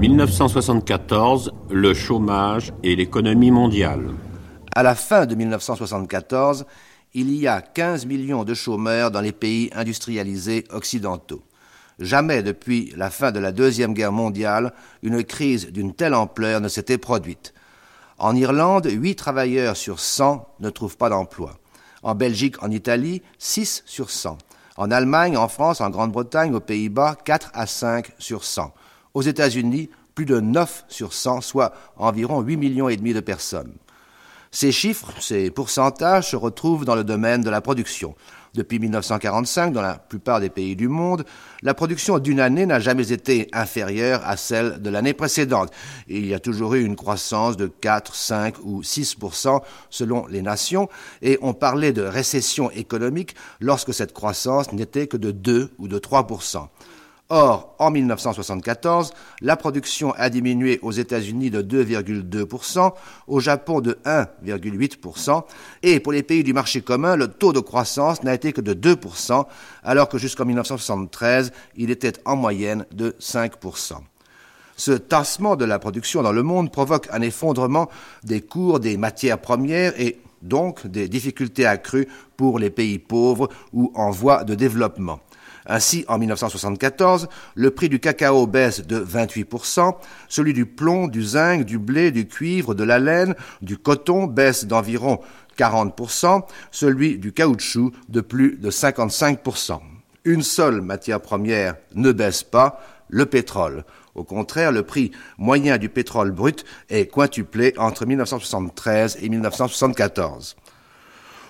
1974, 0.00 1.52
le 1.70 1.92
chômage 1.92 2.72
et 2.82 2.96
l'économie 2.96 3.50
mondiale. 3.50 4.12
À 4.74 4.82
la 4.82 4.94
fin 4.94 5.26
de 5.26 5.34
1974, 5.34 6.66
il 7.14 7.34
y 7.34 7.48
a 7.48 7.60
15 7.60 8.06
millions 8.06 8.44
de 8.44 8.54
chômeurs 8.54 9.10
dans 9.10 9.20
les 9.20 9.32
pays 9.32 9.70
industrialisés 9.74 10.64
occidentaux. 10.70 11.42
Jamais 11.98 12.44
depuis 12.44 12.92
la 12.96 13.10
fin 13.10 13.32
de 13.32 13.40
la 13.40 13.50
Deuxième 13.50 13.92
Guerre 13.92 14.12
mondiale, 14.12 14.72
une 15.02 15.24
crise 15.24 15.72
d'une 15.72 15.94
telle 15.94 16.14
ampleur 16.14 16.60
ne 16.60 16.68
s'était 16.68 16.98
produite. 16.98 17.54
En 18.18 18.36
Irlande, 18.36 18.88
8 18.90 19.16
travailleurs 19.16 19.76
sur 19.76 19.98
100 19.98 20.46
ne 20.60 20.70
trouvent 20.70 20.96
pas 20.96 21.08
d'emploi. 21.08 21.58
En 22.02 22.14
Belgique, 22.14 22.62
en 22.62 22.70
Italie, 22.70 23.22
6 23.38 23.82
sur 23.84 24.10
100. 24.10 24.38
En 24.76 24.90
Allemagne, 24.92 25.36
en 25.36 25.48
France, 25.48 25.80
en 25.80 25.90
Grande-Bretagne, 25.90 26.54
aux 26.54 26.60
Pays-Bas, 26.60 27.16
4 27.24 27.50
à 27.52 27.66
5 27.66 28.12
sur 28.18 28.44
100. 28.44 28.72
Aux 29.14 29.22
États-Unis, 29.22 29.90
plus 30.14 30.24
de 30.24 30.38
9 30.38 30.84
sur 30.88 31.12
100, 31.12 31.40
soit 31.40 31.72
environ 31.96 32.40
8 32.40 32.56
millions 32.56 32.88
et 32.88 32.96
demi 32.96 33.12
de 33.12 33.20
personnes. 33.20 33.72
Ces 34.50 34.72
chiffres, 34.72 35.12
ces 35.20 35.50
pourcentages 35.50 36.30
se 36.30 36.36
retrouvent 36.36 36.84
dans 36.84 36.94
le 36.94 37.04
domaine 37.04 37.42
de 37.42 37.50
la 37.50 37.60
production. 37.60 38.14
Depuis 38.54 38.78
1945, 38.78 39.72
dans 39.72 39.82
la 39.82 39.94
plupart 39.94 40.40
des 40.40 40.50
pays 40.50 40.74
du 40.74 40.88
monde, 40.88 41.24
la 41.62 41.74
production 41.74 42.18
d'une 42.18 42.40
année 42.40 42.66
n'a 42.66 42.80
jamais 42.80 43.12
été 43.12 43.48
inférieure 43.52 44.22
à 44.24 44.36
celle 44.36 44.80
de 44.80 44.90
l'année 44.90 45.12
précédente. 45.12 45.70
il 46.08 46.26
y 46.26 46.34
a 46.34 46.40
toujours 46.40 46.74
eu 46.74 46.84
une 46.84 46.96
croissance 46.96 47.56
de 47.56 47.66
4, 47.66 48.14
5 48.14 48.54
ou 48.64 48.82
6% 48.82 49.60
selon 49.90 50.26
les 50.26 50.42
nations, 50.42 50.88
et 51.22 51.38
on 51.42 51.54
parlait 51.54 51.92
de 51.92 52.02
récession 52.02 52.70
économique 52.70 53.34
lorsque 53.60 53.92
cette 53.92 54.12
croissance 54.12 54.72
n'était 54.72 55.06
que 55.06 55.16
de 55.16 55.30
2 55.30 55.70
ou 55.78 55.88
de 55.88 55.98
3 55.98 56.26
Or, 57.30 57.74
en 57.78 57.90
1974, 57.90 59.12
la 59.42 59.56
production 59.56 60.12
a 60.12 60.30
diminué 60.30 60.78
aux 60.80 60.92
États-Unis 60.92 61.50
de 61.50 61.60
2,2%, 61.60 62.94
au 63.26 63.40
Japon 63.40 63.82
de 63.82 63.98
1,8%, 64.06 65.42
et 65.82 66.00
pour 66.00 66.12
les 66.12 66.22
pays 66.22 66.42
du 66.42 66.54
marché 66.54 66.80
commun, 66.80 67.16
le 67.16 67.28
taux 67.28 67.52
de 67.52 67.60
croissance 67.60 68.22
n'a 68.22 68.32
été 68.32 68.54
que 68.54 68.62
de 68.62 68.72
2%, 68.72 69.44
alors 69.84 70.08
que 70.08 70.16
jusqu'en 70.16 70.46
1973, 70.46 71.52
il 71.76 71.90
était 71.90 72.14
en 72.24 72.34
moyenne 72.34 72.86
de 72.92 73.14
5%. 73.20 73.96
Ce 74.78 74.92
tassement 74.92 75.56
de 75.56 75.66
la 75.66 75.78
production 75.78 76.22
dans 76.22 76.32
le 76.32 76.42
monde 76.42 76.72
provoque 76.72 77.08
un 77.12 77.20
effondrement 77.20 77.90
des 78.24 78.40
cours 78.40 78.80
des 78.80 78.96
matières 78.96 79.38
premières 79.38 80.00
et 80.00 80.18
donc 80.40 80.86
des 80.86 81.08
difficultés 81.08 81.66
accrues 81.66 82.08
pour 82.38 82.58
les 82.58 82.70
pays 82.70 82.98
pauvres 82.98 83.50
ou 83.74 83.92
en 83.94 84.10
voie 84.10 84.44
de 84.44 84.54
développement. 84.54 85.20
Ainsi, 85.68 86.04
en 86.08 86.18
1974, 86.18 87.28
le 87.54 87.70
prix 87.70 87.90
du 87.90 88.00
cacao 88.00 88.46
baisse 88.46 88.86
de 88.86 88.98
28%, 88.98 89.94
celui 90.28 90.54
du 90.54 90.64
plomb, 90.64 91.08
du 91.08 91.22
zinc, 91.22 91.64
du 91.64 91.78
blé, 91.78 92.10
du 92.10 92.26
cuivre, 92.26 92.74
de 92.74 92.84
la 92.84 92.98
laine, 92.98 93.34
du 93.60 93.76
coton 93.76 94.26
baisse 94.26 94.64
d'environ 94.64 95.20
40%, 95.58 96.42
celui 96.70 97.18
du 97.18 97.32
caoutchouc 97.32 97.92
de 98.08 98.20
plus 98.22 98.56
de 98.56 98.70
55%. 98.70 99.78
Une 100.24 100.42
seule 100.42 100.80
matière 100.80 101.20
première 101.20 101.76
ne 101.94 102.12
baisse 102.12 102.42
pas, 102.42 102.80
le 103.08 103.26
pétrole. 103.26 103.84
Au 104.14 104.24
contraire, 104.24 104.72
le 104.72 104.82
prix 104.82 105.12
moyen 105.38 105.78
du 105.78 105.88
pétrole 105.88 106.32
brut 106.32 106.64
est 106.88 107.12
quintuplé 107.12 107.74
entre 107.76 108.04
1973 108.04 109.18
et 109.22 109.28
1974. 109.28 110.56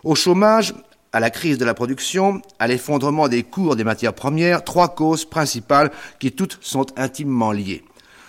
Au 0.04 0.14
chômage, 0.14 0.74
à 1.12 1.20
la 1.20 1.30
crise 1.30 1.58
de 1.58 1.64
la 1.64 1.74
production, 1.74 2.42
à 2.58 2.66
l'effondrement 2.66 3.28
des 3.28 3.42
cours 3.42 3.76
des 3.76 3.84
matières 3.84 4.14
premières, 4.14 4.64
trois 4.64 4.88
causes 4.94 5.24
principales 5.24 5.90
qui 6.18 6.32
toutes 6.32 6.58
sont 6.60 6.86
intimement 6.96 7.52
liées. 7.52 7.84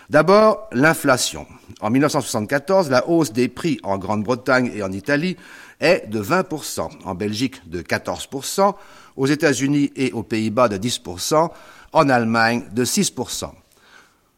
D'abord, 0.09 0.67
l'inflation. 0.71 1.45
En 1.81 1.91
1974, 1.91 2.89
la 2.89 3.07
hausse 3.07 3.31
des 3.31 3.47
prix 3.47 3.79
en 3.83 3.99
Grande-Bretagne 3.99 4.71
et 4.73 4.81
en 4.81 4.91
Italie 4.91 5.37
est 5.79 6.07
de 6.09 6.21
20%, 6.21 6.89
en 7.05 7.15
Belgique 7.15 7.69
de 7.69 7.81
14%, 7.81 8.73
aux 9.17 9.27
États-Unis 9.27 9.91
et 9.95 10.11
aux 10.13 10.23
Pays-Bas 10.23 10.67
de 10.67 10.77
10%, 10.77 11.49
en 11.93 12.09
Allemagne 12.09 12.63
de 12.71 12.85
6%. 12.85 13.51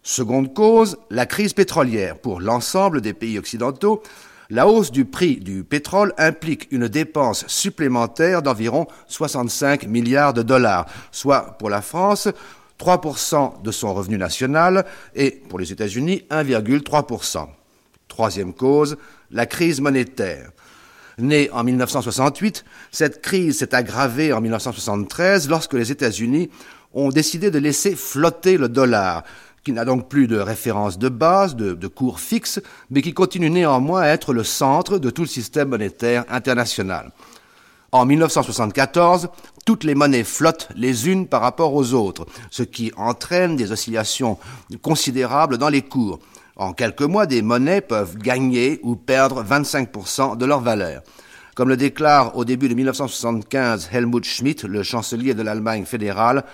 Seconde 0.04 0.54
cause, 0.54 0.98
la 1.10 1.26
crise 1.26 1.54
pétrolière. 1.54 2.18
Pour 2.18 2.42
l'ensemble 2.42 3.02
des 3.02 3.14
pays 3.14 3.38
occidentaux, 3.38 4.02
la 4.52 4.68
hausse 4.68 4.92
du 4.92 5.06
prix 5.06 5.38
du 5.38 5.64
pétrole 5.64 6.14
implique 6.18 6.68
une 6.72 6.90
dépense 6.90 7.48
supplémentaire 7.48 8.42
d'environ 8.42 8.86
65 9.08 9.88
milliards 9.88 10.34
de 10.34 10.44
dollars, 10.44 10.88
soit 11.12 11.58
pour 11.58 11.70
la 11.70 11.82
France 11.82 12.28
3% 12.78 13.62
de 13.62 13.72
son 13.72 13.94
revenu 13.94 14.18
national 14.18 14.86
et 15.16 15.32
pour 15.32 15.58
les 15.58 15.72
États-Unis 15.72 16.26
1,3%. 16.30 17.48
Troisième 18.10 18.54
cause, 18.54 18.98
la 19.32 19.46
crise 19.46 19.80
monétaire. 19.80 20.52
Née 21.18 21.50
en 21.52 21.64
1968, 21.64 22.66
cette 22.92 23.22
crise 23.22 23.60
s'est 23.60 23.74
aggravée 23.74 24.34
en 24.34 24.42
1973 24.42 25.48
lorsque 25.48 25.74
les 25.74 25.92
États-Unis 25.92 26.50
ont 26.94 27.10
décidé 27.10 27.52
de 27.52 27.60
laisser 27.60 27.96
flotter 27.96 28.58
le 28.58 28.68
dollar, 28.68 29.24
qui 29.64 29.74
n'a 29.74 29.86
donc 29.86 30.10
plus 30.10 30.28
de 30.28 30.38
référence 30.38 30.98
de 30.98 31.10
base, 31.10 31.56
de, 31.56 31.88
cours 31.88 32.20
fixe, 32.20 32.60
mais 32.90 33.02
qui 33.02 33.14
continue 33.14 33.50
néanmoins 33.50 34.02
à 34.02 34.08
être 34.08 34.34
le 34.34 34.44
centre 34.44 34.98
de 34.98 35.10
tout 35.10 35.22
le 35.22 35.28
système 35.28 35.70
monétaire 35.70 36.26
international. 36.30 37.12
En 37.92 38.06
1974, 38.06 39.30
toutes 39.66 39.84
les 39.84 39.96
monnaies 39.96 40.24
flottent 40.24 40.70
les 40.76 41.10
unes 41.10 41.28
par 41.28 41.42
rapport 41.42 41.74
aux 41.74 41.94
autres, 41.94 42.26
ce 42.50 42.64
qui 42.64 42.92
entraîne 42.96 43.56
des 43.56 43.72
oscillations 43.72 44.38
considérables 44.82 45.58
dans 45.58 45.70
les 45.70 45.82
cours. 45.82 46.20
En 46.56 46.74
quelques 46.74 47.02
mois, 47.02 47.26
des 47.26 47.42
monnaies 47.42 47.82
peuvent 47.82 48.18
gagner 48.18 48.80
ou 48.84 48.96
perdre 48.96 49.44
25% 49.44 50.38
de 50.38 50.46
leur 50.46 50.62
valeur. 50.62 51.02
Comme 51.54 51.70
le 51.70 51.78
déclare 51.78 52.38
au 52.38 52.46
début 52.46 52.70
de 52.70 52.74
1975 52.74 53.90
Helmut 53.92 54.24
Schmidt, 54.24 54.66
le 54.68 54.84
chancelier 54.84 55.34
de 55.34 55.42
l'Allemagne 55.42 55.86
fédérale, 55.86 56.46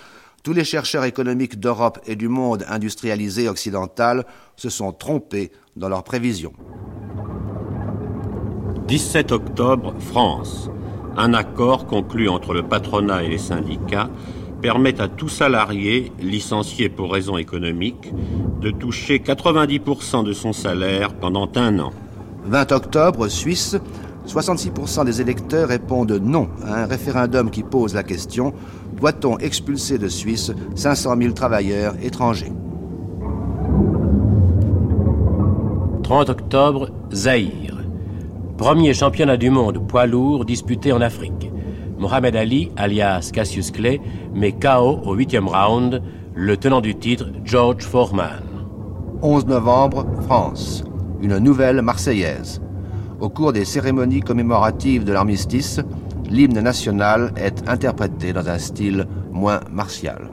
tous 0.47 0.53
les 0.53 0.63
chercheurs 0.63 1.03
économiques 1.03 1.59
d'Europe 1.59 1.99
et 2.07 2.15
du 2.15 2.29
monde 2.29 2.63
industrialisé 2.69 3.49
occidental 3.49 4.25
se 4.55 4.69
sont 4.69 4.93
trompés 4.93 5.51
dans 5.75 5.89
leurs 5.89 6.05
prévisions. 6.05 6.53
17 8.87 9.33
octobre, 9.33 9.93
France. 9.99 10.69
Un 11.17 11.33
accord 11.33 11.85
conclu 11.85 12.29
entre 12.29 12.53
le 12.53 12.63
patronat 12.63 13.23
et 13.23 13.27
les 13.27 13.37
syndicats 13.37 14.09
permet 14.61 15.01
à 15.01 15.09
tout 15.09 15.27
salarié 15.27 16.13
licencié 16.21 16.87
pour 16.87 17.11
raisons 17.11 17.37
économiques 17.37 18.13
de 18.61 18.71
toucher 18.71 19.19
90% 19.19 20.23
de 20.23 20.31
son 20.31 20.53
salaire 20.53 21.13
pendant 21.13 21.51
un 21.55 21.77
an. 21.79 21.91
20 22.45 22.71
octobre, 22.71 23.27
Suisse, 23.27 23.75
66% 24.27 25.03
des 25.03 25.19
électeurs 25.19 25.67
répondent 25.67 26.21
non 26.23 26.47
à 26.65 26.83
un 26.83 26.85
référendum 26.85 27.49
qui 27.49 27.63
pose 27.63 27.93
la 27.93 28.03
question 28.03 28.53
doit-on 28.99 29.37
expulser 29.37 29.97
de 29.97 30.07
Suisse 30.07 30.51
500 30.75 31.15
000 31.19 31.33
travailleurs 31.33 31.95
étrangers 32.01 32.51
30 36.03 36.29
octobre, 36.29 36.89
Zaïre. 37.11 37.83
Premier 38.57 38.93
championnat 38.93 39.35
du 39.35 39.49
monde 39.49 39.85
poids 39.87 40.05
lourd 40.05 40.45
disputé 40.45 40.93
en 40.93 41.01
Afrique. 41.01 41.51
Mohamed 41.97 42.35
Ali, 42.35 42.71
alias 42.77 43.29
Cassius 43.33 43.71
Clay, 43.71 43.99
met 44.33 44.53
KO 44.53 45.01
au 45.03 45.15
huitième 45.15 45.49
round 45.49 46.01
le 46.33 46.55
tenant 46.55 46.79
du 46.79 46.95
titre, 46.95 47.25
George 47.43 47.83
Foreman. 47.83 48.41
11 49.21 49.47
novembre, 49.47 50.05
France. 50.21 50.83
Une 51.21 51.39
nouvelle 51.39 51.81
Marseillaise. 51.81 52.61
Au 53.19 53.27
cours 53.27 53.51
des 53.51 53.65
cérémonies 53.65 54.21
commémoratives 54.21 55.03
de 55.03 55.11
l'armistice, 55.11 55.81
l'hymne 56.29 56.59
national 56.59 57.33
est 57.37 57.67
interprété 57.67 58.33
dans 58.33 58.47
un 58.47 58.57
style 58.57 59.07
moins 59.31 59.61
martial. 59.71 60.29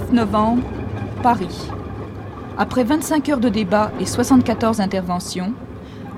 29 0.00 0.12
novembre, 0.12 0.62
Paris. 1.22 1.68
Après 2.56 2.84
25 2.84 3.28
heures 3.28 3.40
de 3.40 3.48
débat 3.48 3.92
et 4.00 4.06
74 4.06 4.80
interventions, 4.80 5.52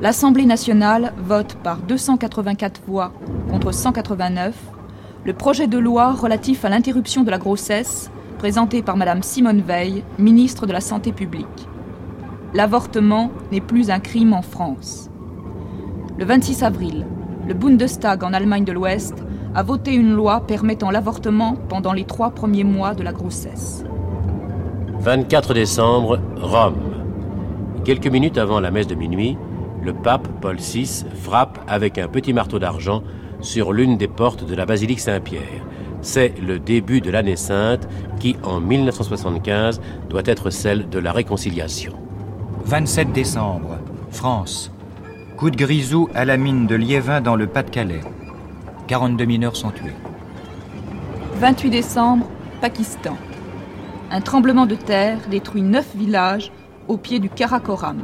l'Assemblée 0.00 0.46
nationale 0.46 1.12
vote 1.18 1.56
par 1.62 1.78
284 1.78 2.82
voix 2.86 3.12
contre 3.50 3.72
189 3.72 4.54
le 5.24 5.32
projet 5.32 5.66
de 5.66 5.78
loi 5.78 6.12
relatif 6.12 6.64
à 6.64 6.68
l'interruption 6.68 7.22
de 7.22 7.30
la 7.30 7.38
grossesse 7.38 8.10
présenté 8.38 8.82
par 8.82 8.96
Mme 8.96 9.22
Simone 9.22 9.60
Veil, 9.60 10.02
ministre 10.18 10.66
de 10.66 10.72
la 10.72 10.80
Santé 10.80 11.12
publique. 11.12 11.68
L'avortement 12.54 13.30
n'est 13.52 13.60
plus 13.60 13.90
un 13.90 14.00
crime 14.00 14.32
en 14.32 14.42
France. 14.42 15.10
Le 16.18 16.24
26 16.24 16.62
avril, 16.64 17.06
le 17.46 17.54
Bundestag 17.54 18.24
en 18.24 18.32
Allemagne 18.32 18.64
de 18.64 18.72
l'Ouest 18.72 19.14
a 19.54 19.62
voté 19.62 19.94
une 19.94 20.12
loi 20.12 20.40
permettant 20.46 20.90
l'avortement 20.90 21.56
pendant 21.68 21.92
les 21.92 22.04
trois 22.04 22.30
premiers 22.30 22.64
mois 22.64 22.94
de 22.94 23.02
la 23.02 23.12
grossesse. 23.12 23.84
24 25.00 25.54
décembre, 25.54 26.20
Rome. 26.36 26.76
Quelques 27.84 28.06
minutes 28.06 28.38
avant 28.38 28.60
la 28.60 28.70
messe 28.70 28.86
de 28.86 28.94
minuit, 28.94 29.36
le 29.82 29.92
pape 29.92 30.28
Paul 30.40 30.56
VI 30.56 31.04
frappe 31.14 31.58
avec 31.66 31.98
un 31.98 32.08
petit 32.08 32.32
marteau 32.32 32.58
d'argent 32.58 33.02
sur 33.40 33.72
l'une 33.72 33.98
des 33.98 34.08
portes 34.08 34.46
de 34.46 34.54
la 34.54 34.64
basilique 34.64 35.00
Saint-Pierre. 35.00 35.66
C'est 36.00 36.34
le 36.40 36.58
début 36.58 37.00
de 37.00 37.10
l'année 37.10 37.36
sainte 37.36 37.88
qui, 38.20 38.36
en 38.42 38.60
1975, 38.60 39.80
doit 40.08 40.22
être 40.24 40.50
celle 40.50 40.88
de 40.88 40.98
la 40.98 41.12
réconciliation. 41.12 41.94
27 42.64 43.12
décembre, 43.12 43.78
France. 44.10 44.72
Coup 45.36 45.50
de 45.50 45.56
grisou 45.56 46.08
à 46.14 46.24
la 46.24 46.36
mine 46.36 46.66
de 46.66 46.76
Liévin 46.76 47.20
dans 47.20 47.34
le 47.34 47.48
Pas-de-Calais. 47.48 48.02
42 48.92 49.24
mineurs 49.24 49.56
sont 49.56 49.70
tués. 49.70 49.94
28 51.36 51.70
décembre, 51.70 52.26
Pakistan. 52.60 53.16
Un 54.10 54.20
tremblement 54.20 54.66
de 54.66 54.74
terre 54.74 55.16
détruit 55.30 55.62
neuf 55.62 55.96
villages 55.96 56.52
au 56.88 56.98
pied 56.98 57.18
du 57.18 57.30
Karakoram. 57.30 58.02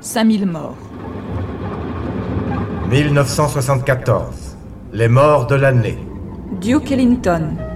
5000 0.00 0.46
morts. 0.46 0.74
1974. 2.90 4.56
Les 4.92 5.06
morts 5.06 5.46
de 5.46 5.54
l'année. 5.54 5.98
Duke 6.60 6.90
Ellington. 6.90 7.69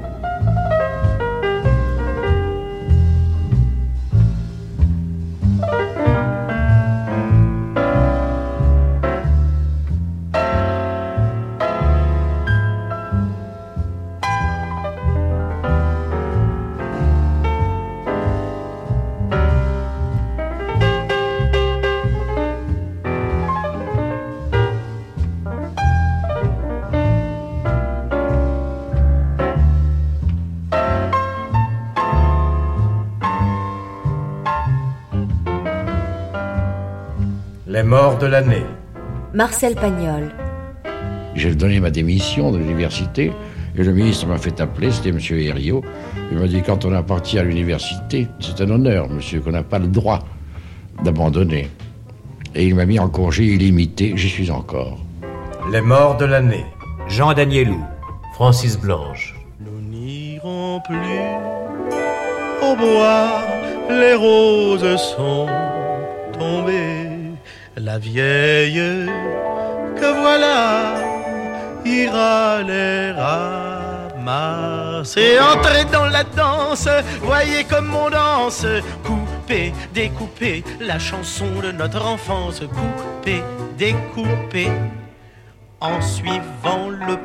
De 38.21 38.27
l'année. 38.27 38.63
Marcel 39.33 39.75
Pagnol. 39.75 40.31
J'ai 41.35 41.55
donné 41.55 41.81
ma 41.81 41.91
démission 41.91 42.53
de 42.53 42.59
l'université 42.59 43.33
et 43.77 43.83
le 43.83 43.93
ministre 43.93 44.27
m'a 44.27 44.39
fait 44.39 44.61
appeler, 44.61 44.93
c'était 44.93 45.09
M. 45.09 45.19
Herriot. 45.31 45.83
Il 46.31 46.39
m'a 46.39 46.47
dit 46.47 46.63
quand 46.63 46.85
on 46.85 46.93
appartient 46.93 47.39
à 47.39 47.43
l'université, 47.43 48.29
c'est 48.41 48.61
un 48.61 48.71
honneur, 48.71 49.09
monsieur, 49.09 49.41
qu'on 49.41 49.51
n'a 49.51 49.65
pas 49.65 49.79
le 49.81 49.89
droit 49.89 50.21
d'abandonner. 51.03 51.69
Et 52.55 52.67
il 52.67 52.75
m'a 52.75 52.87
mis 52.87 53.01
en 53.01 53.09
congé 53.09 53.45
illimité, 53.45 54.13
j'y 54.17 54.29
suis 54.29 54.51
encore. 54.51 54.99
Les 55.73 55.81
morts 55.81 56.17
de 56.17 56.27
l'année. 56.27 56.65
Jean 57.09 57.33
Danielou. 57.33 57.83
Francis 58.35 58.79
Blanche. 58.79 59.35
Nous 59.61 59.81
n'irons 59.81 60.81
plus 60.87 60.97
au 62.63 62.77
bois, 62.77 63.43
les 63.89 64.15
roses 64.15 64.97
sont 64.97 65.47
tombées. 66.39 66.74
La 67.77 67.99
vieille 67.99 68.81
que 69.97 70.21
voilà 70.21 70.95
ira 71.85 72.63
les 72.63 73.11
ramasser. 74.21 75.39
Entrez 75.41 75.85
dans 75.93 76.07
la 76.07 76.23
danse, 76.23 76.89
voyez 77.21 77.65
comme 77.65 77.93
on 77.95 78.11
danse. 78.11 78.65
Couper, 79.03 79.73
découper 79.93 80.63
la 80.81 81.01
chanson 81.01 81.49
de 81.63 81.73
notre 81.73 82.07
enfance. 82.07 82.61
Couper, 82.61 83.43
découper 83.77 84.71
en 85.81 86.01
suivant 86.01 86.91
le 86.91 87.19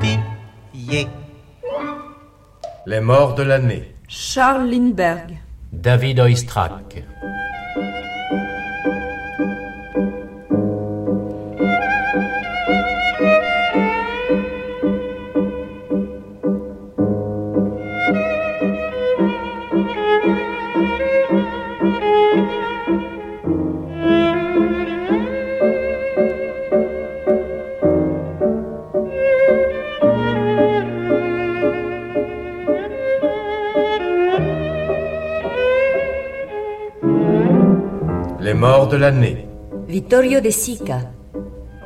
pointillé. 0.00 1.06
Les 2.86 3.00
morts 3.00 3.34
de 3.34 3.42
l'année. 3.42 3.94
Charles 4.08 4.70
Lindbergh. 4.70 5.36
David 5.70 6.20
Oistrakh. 6.20 7.04
De 38.94 39.00
l'année. 39.00 39.44
Vittorio 39.88 40.40
De 40.40 40.50
Sica. 40.50 41.00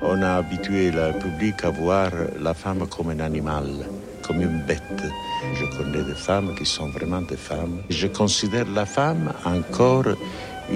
On 0.03 0.21
a 0.21 0.33
habitué 0.41 0.91
le 0.91 1.07
public 1.19 1.55
à 1.65 1.71
voir 1.71 2.11
la 2.39 2.53
femme 2.53 2.83
comme 2.95 3.09
un 3.09 3.21
animal, 3.21 3.67
comme 4.27 4.43
une 4.43 4.61
bête. 4.69 5.03
Je 5.59 5.65
connais 5.77 6.05
des 6.11 6.21
femmes 6.29 6.55
qui 6.55 6.67
sont 6.67 6.91
vraiment 6.91 7.23
des 7.23 7.41
femmes. 7.51 7.79
Je 7.89 8.09
considère 8.09 8.67
la 8.81 8.85
femme 8.85 9.33
encore 9.47 10.11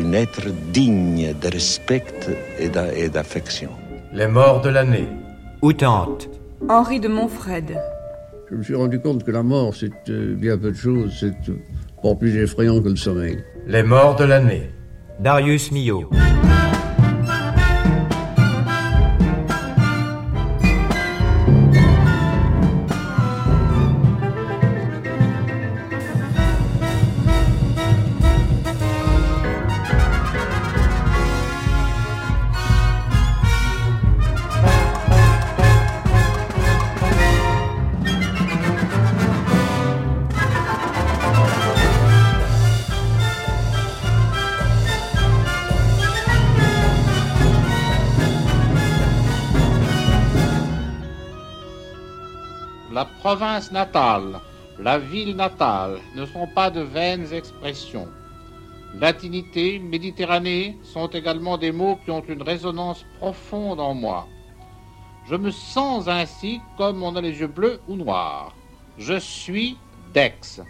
un 0.01 0.13
être 0.15 0.47
digne 0.73 1.35
de 1.43 1.49
respect 1.49 2.15
et 2.59 3.09
d'affection. 3.11 3.73
Les 4.15 4.27
morts 4.27 4.63
de 4.63 4.71
l'année. 4.71 5.09
Outante. 5.61 6.31
Henri 6.67 6.99
de 6.99 7.09
Montfred. 7.09 7.69
Je 8.51 8.55
me 8.57 8.63
suis 8.63 8.75
rendu 8.75 8.99
compte 9.01 9.23
que 9.23 9.31
la 9.31 9.43
mort, 9.43 9.75
c'est 9.75 9.99
euh, 10.09 10.35
bien 10.35 10.57
peu 10.57 10.71
de 10.71 10.77
choses, 10.77 11.13
c'est 11.21 11.51
euh, 11.51 11.59
pas 12.03 12.15
plus 12.15 12.35
effrayant 12.37 12.81
que 12.81 12.89
le 12.89 12.97
sommeil. 12.97 13.39
Les 13.67 13.83
morts 13.83 14.17
de 14.17 14.25
l'année. 14.25 14.71
Darius 15.23 15.71
Milhaud. 15.71 16.11
La 54.79 54.99
ville 54.99 55.35
natale 55.37 55.99
ne 56.15 56.27
sont 56.27 56.47
pas 56.55 56.71
de 56.71 56.81
vaines 56.81 57.33
expressions. 57.33 58.09
Latinité, 59.01 59.79
Méditerranée 59.79 60.77
sont 60.83 61.09
également 61.09 61.57
des 61.57 61.73
mots 61.73 61.99
qui 62.05 62.11
ont 62.11 62.23
une 62.29 62.43
résonance 62.43 63.05
profonde 63.19 63.81
en 63.81 63.95
moi. 63.95 64.27
Je 65.29 65.37
me 65.37 65.51
sens 65.51 66.09
ainsi 66.09 66.61
comme 66.77 67.03
on 67.03 67.17
a 67.17 67.21
les 67.21 67.41
yeux 67.41 67.47
bleus 67.47 67.81
ou 67.89 67.97
noirs. 67.97 68.55
Je 68.99 69.19
suis 69.19 69.79
d'Aix. 70.13 70.61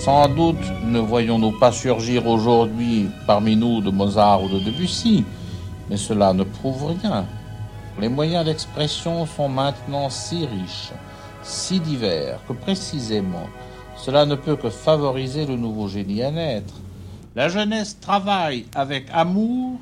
Sans 0.00 0.28
doute 0.28 0.56
ne 0.82 0.98
voyons-nous 0.98 1.58
pas 1.58 1.72
surgir 1.72 2.26
aujourd'hui 2.26 3.10
parmi 3.26 3.54
nous 3.54 3.82
de 3.82 3.90
Mozart 3.90 4.42
ou 4.42 4.48
de 4.48 4.58
Debussy, 4.58 5.24
mais 5.90 5.98
cela 5.98 6.32
ne 6.32 6.42
prouve 6.42 6.96
rien. 7.02 7.26
Les 8.00 8.08
moyens 8.08 8.46
d'expression 8.46 9.26
sont 9.26 9.50
maintenant 9.50 10.08
si 10.08 10.46
riches, 10.46 10.92
si 11.42 11.80
divers, 11.80 12.40
que 12.48 12.54
précisément 12.54 13.46
cela 13.98 14.24
ne 14.24 14.36
peut 14.36 14.56
que 14.56 14.70
favoriser 14.70 15.44
le 15.44 15.56
nouveau 15.56 15.86
génie 15.86 16.22
à 16.22 16.30
naître. 16.30 16.72
La 17.36 17.50
jeunesse 17.50 18.00
travaille 18.00 18.64
avec 18.74 19.04
amour 19.12 19.78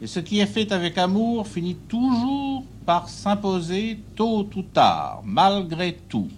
Et 0.00 0.06
ce 0.06 0.20
qui 0.20 0.40
est 0.40 0.46
fait 0.46 0.72
avec 0.72 0.96
amour 0.96 1.46
finit 1.46 1.76
toujours 1.88 2.64
par 2.86 3.10
s'imposer 3.10 4.00
tôt 4.16 4.48
ou 4.56 4.62
tard, 4.62 5.20
malgré 5.22 5.92
tout. 6.08 6.28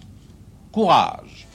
Courage. 0.73 1.46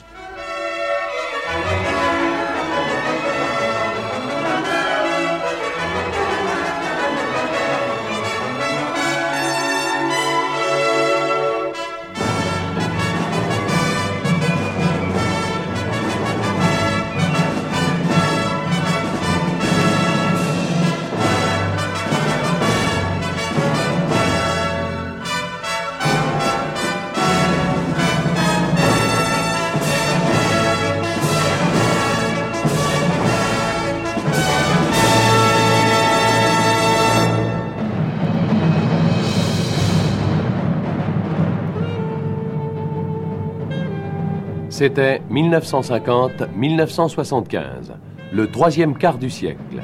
C'était 44.83 45.21
1950-1975, 45.31 47.93
le 48.33 48.51
troisième 48.51 48.97
quart 48.97 49.17
du 49.17 49.29
siècle. 49.29 49.81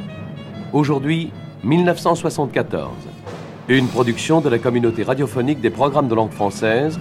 Aujourd'hui, 0.74 1.32
1974. 1.64 2.92
Une 3.70 3.88
production 3.88 4.42
de 4.42 4.50
la 4.50 4.60
communauté 4.60 5.04
radiophonique 5.04 5.62
des 5.62 5.70
programmes 5.70 6.10
de 6.10 6.16
langue 6.16 6.34
française, 6.34 7.00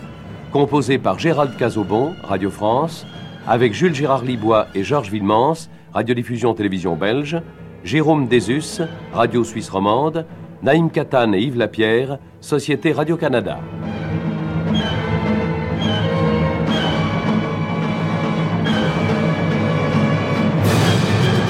composée 0.52 0.98
par 0.98 1.18
Gérald 1.18 1.56
Cazobon, 1.56 2.14
Radio 2.22 2.50
France, 2.50 3.04
avec 3.48 3.74
Jules 3.74 3.96
Gérard 3.96 4.22
Libois 4.22 4.68
et 4.76 4.84
Georges 4.84 5.10
Villemans, 5.10 5.68
Radiodiffusion 5.92 6.54
Télévision 6.54 6.94
Belge, 6.94 7.42
Jérôme 7.82 8.28
Desus, 8.28 8.80
Radio 9.12 9.42
Suisse 9.42 9.70
Romande, 9.70 10.24
Naïm 10.62 10.92
Katan 10.92 11.32
et 11.32 11.40
Yves 11.40 11.58
Lapierre, 11.58 12.20
Société 12.40 12.92
Radio-Canada. 12.92 13.58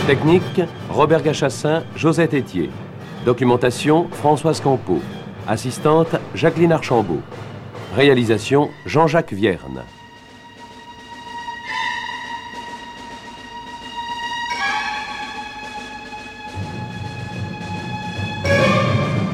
Technique, 0.09 0.63
Robert 0.89 1.21
Gachassin, 1.21 1.83
Josette 1.95 2.33
Etier. 2.33 2.71
Documentation, 3.27 4.09
Françoise 4.11 4.59
Campeau. 4.63 5.03
Assistante, 5.47 6.17
Jacqueline 6.35 6.73
Archambault. 6.73 7.21
Réalisation, 7.95 8.71
Jean-Jacques 8.87 9.35
Vierne. 9.35 9.83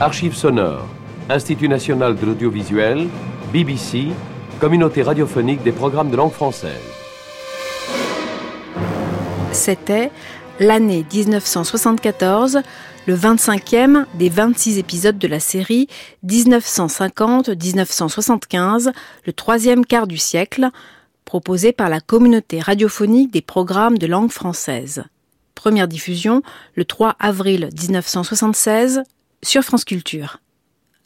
Archives 0.00 0.34
sonores, 0.34 0.88
Institut 1.30 1.68
national 1.68 2.16
de 2.16 2.26
l'audiovisuel, 2.26 3.06
BBC, 3.52 4.08
Communauté 4.58 5.04
radiophonique 5.04 5.62
des 5.62 5.70
programmes 5.70 6.10
de 6.10 6.16
langue 6.16 6.32
française. 6.32 6.82
C'était 9.52 10.10
l'année 10.60 11.04
1974, 11.12 12.60
le 13.06 13.16
25e 13.16 14.04
des 14.14 14.28
26 14.28 14.78
épisodes 14.78 15.18
de 15.18 15.28
la 15.28 15.40
série 15.40 15.88
1950-1975, 16.26 18.92
le 19.26 19.32
troisième 19.32 19.84
quart 19.84 20.06
du 20.06 20.18
siècle, 20.18 20.68
proposé 21.24 21.72
par 21.72 21.88
la 21.88 22.00
communauté 22.00 22.60
radiophonique 22.60 23.32
des 23.32 23.42
programmes 23.42 23.98
de 23.98 24.06
langue 24.06 24.30
française. 24.30 25.02
Première 25.54 25.88
diffusion 25.88 26.42
le 26.74 26.84
3 26.84 27.16
avril 27.18 27.70
1976 27.80 29.02
sur 29.42 29.62
France 29.62 29.84
Culture. 29.84 30.38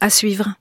À 0.01 0.11
suivre. 0.11 0.55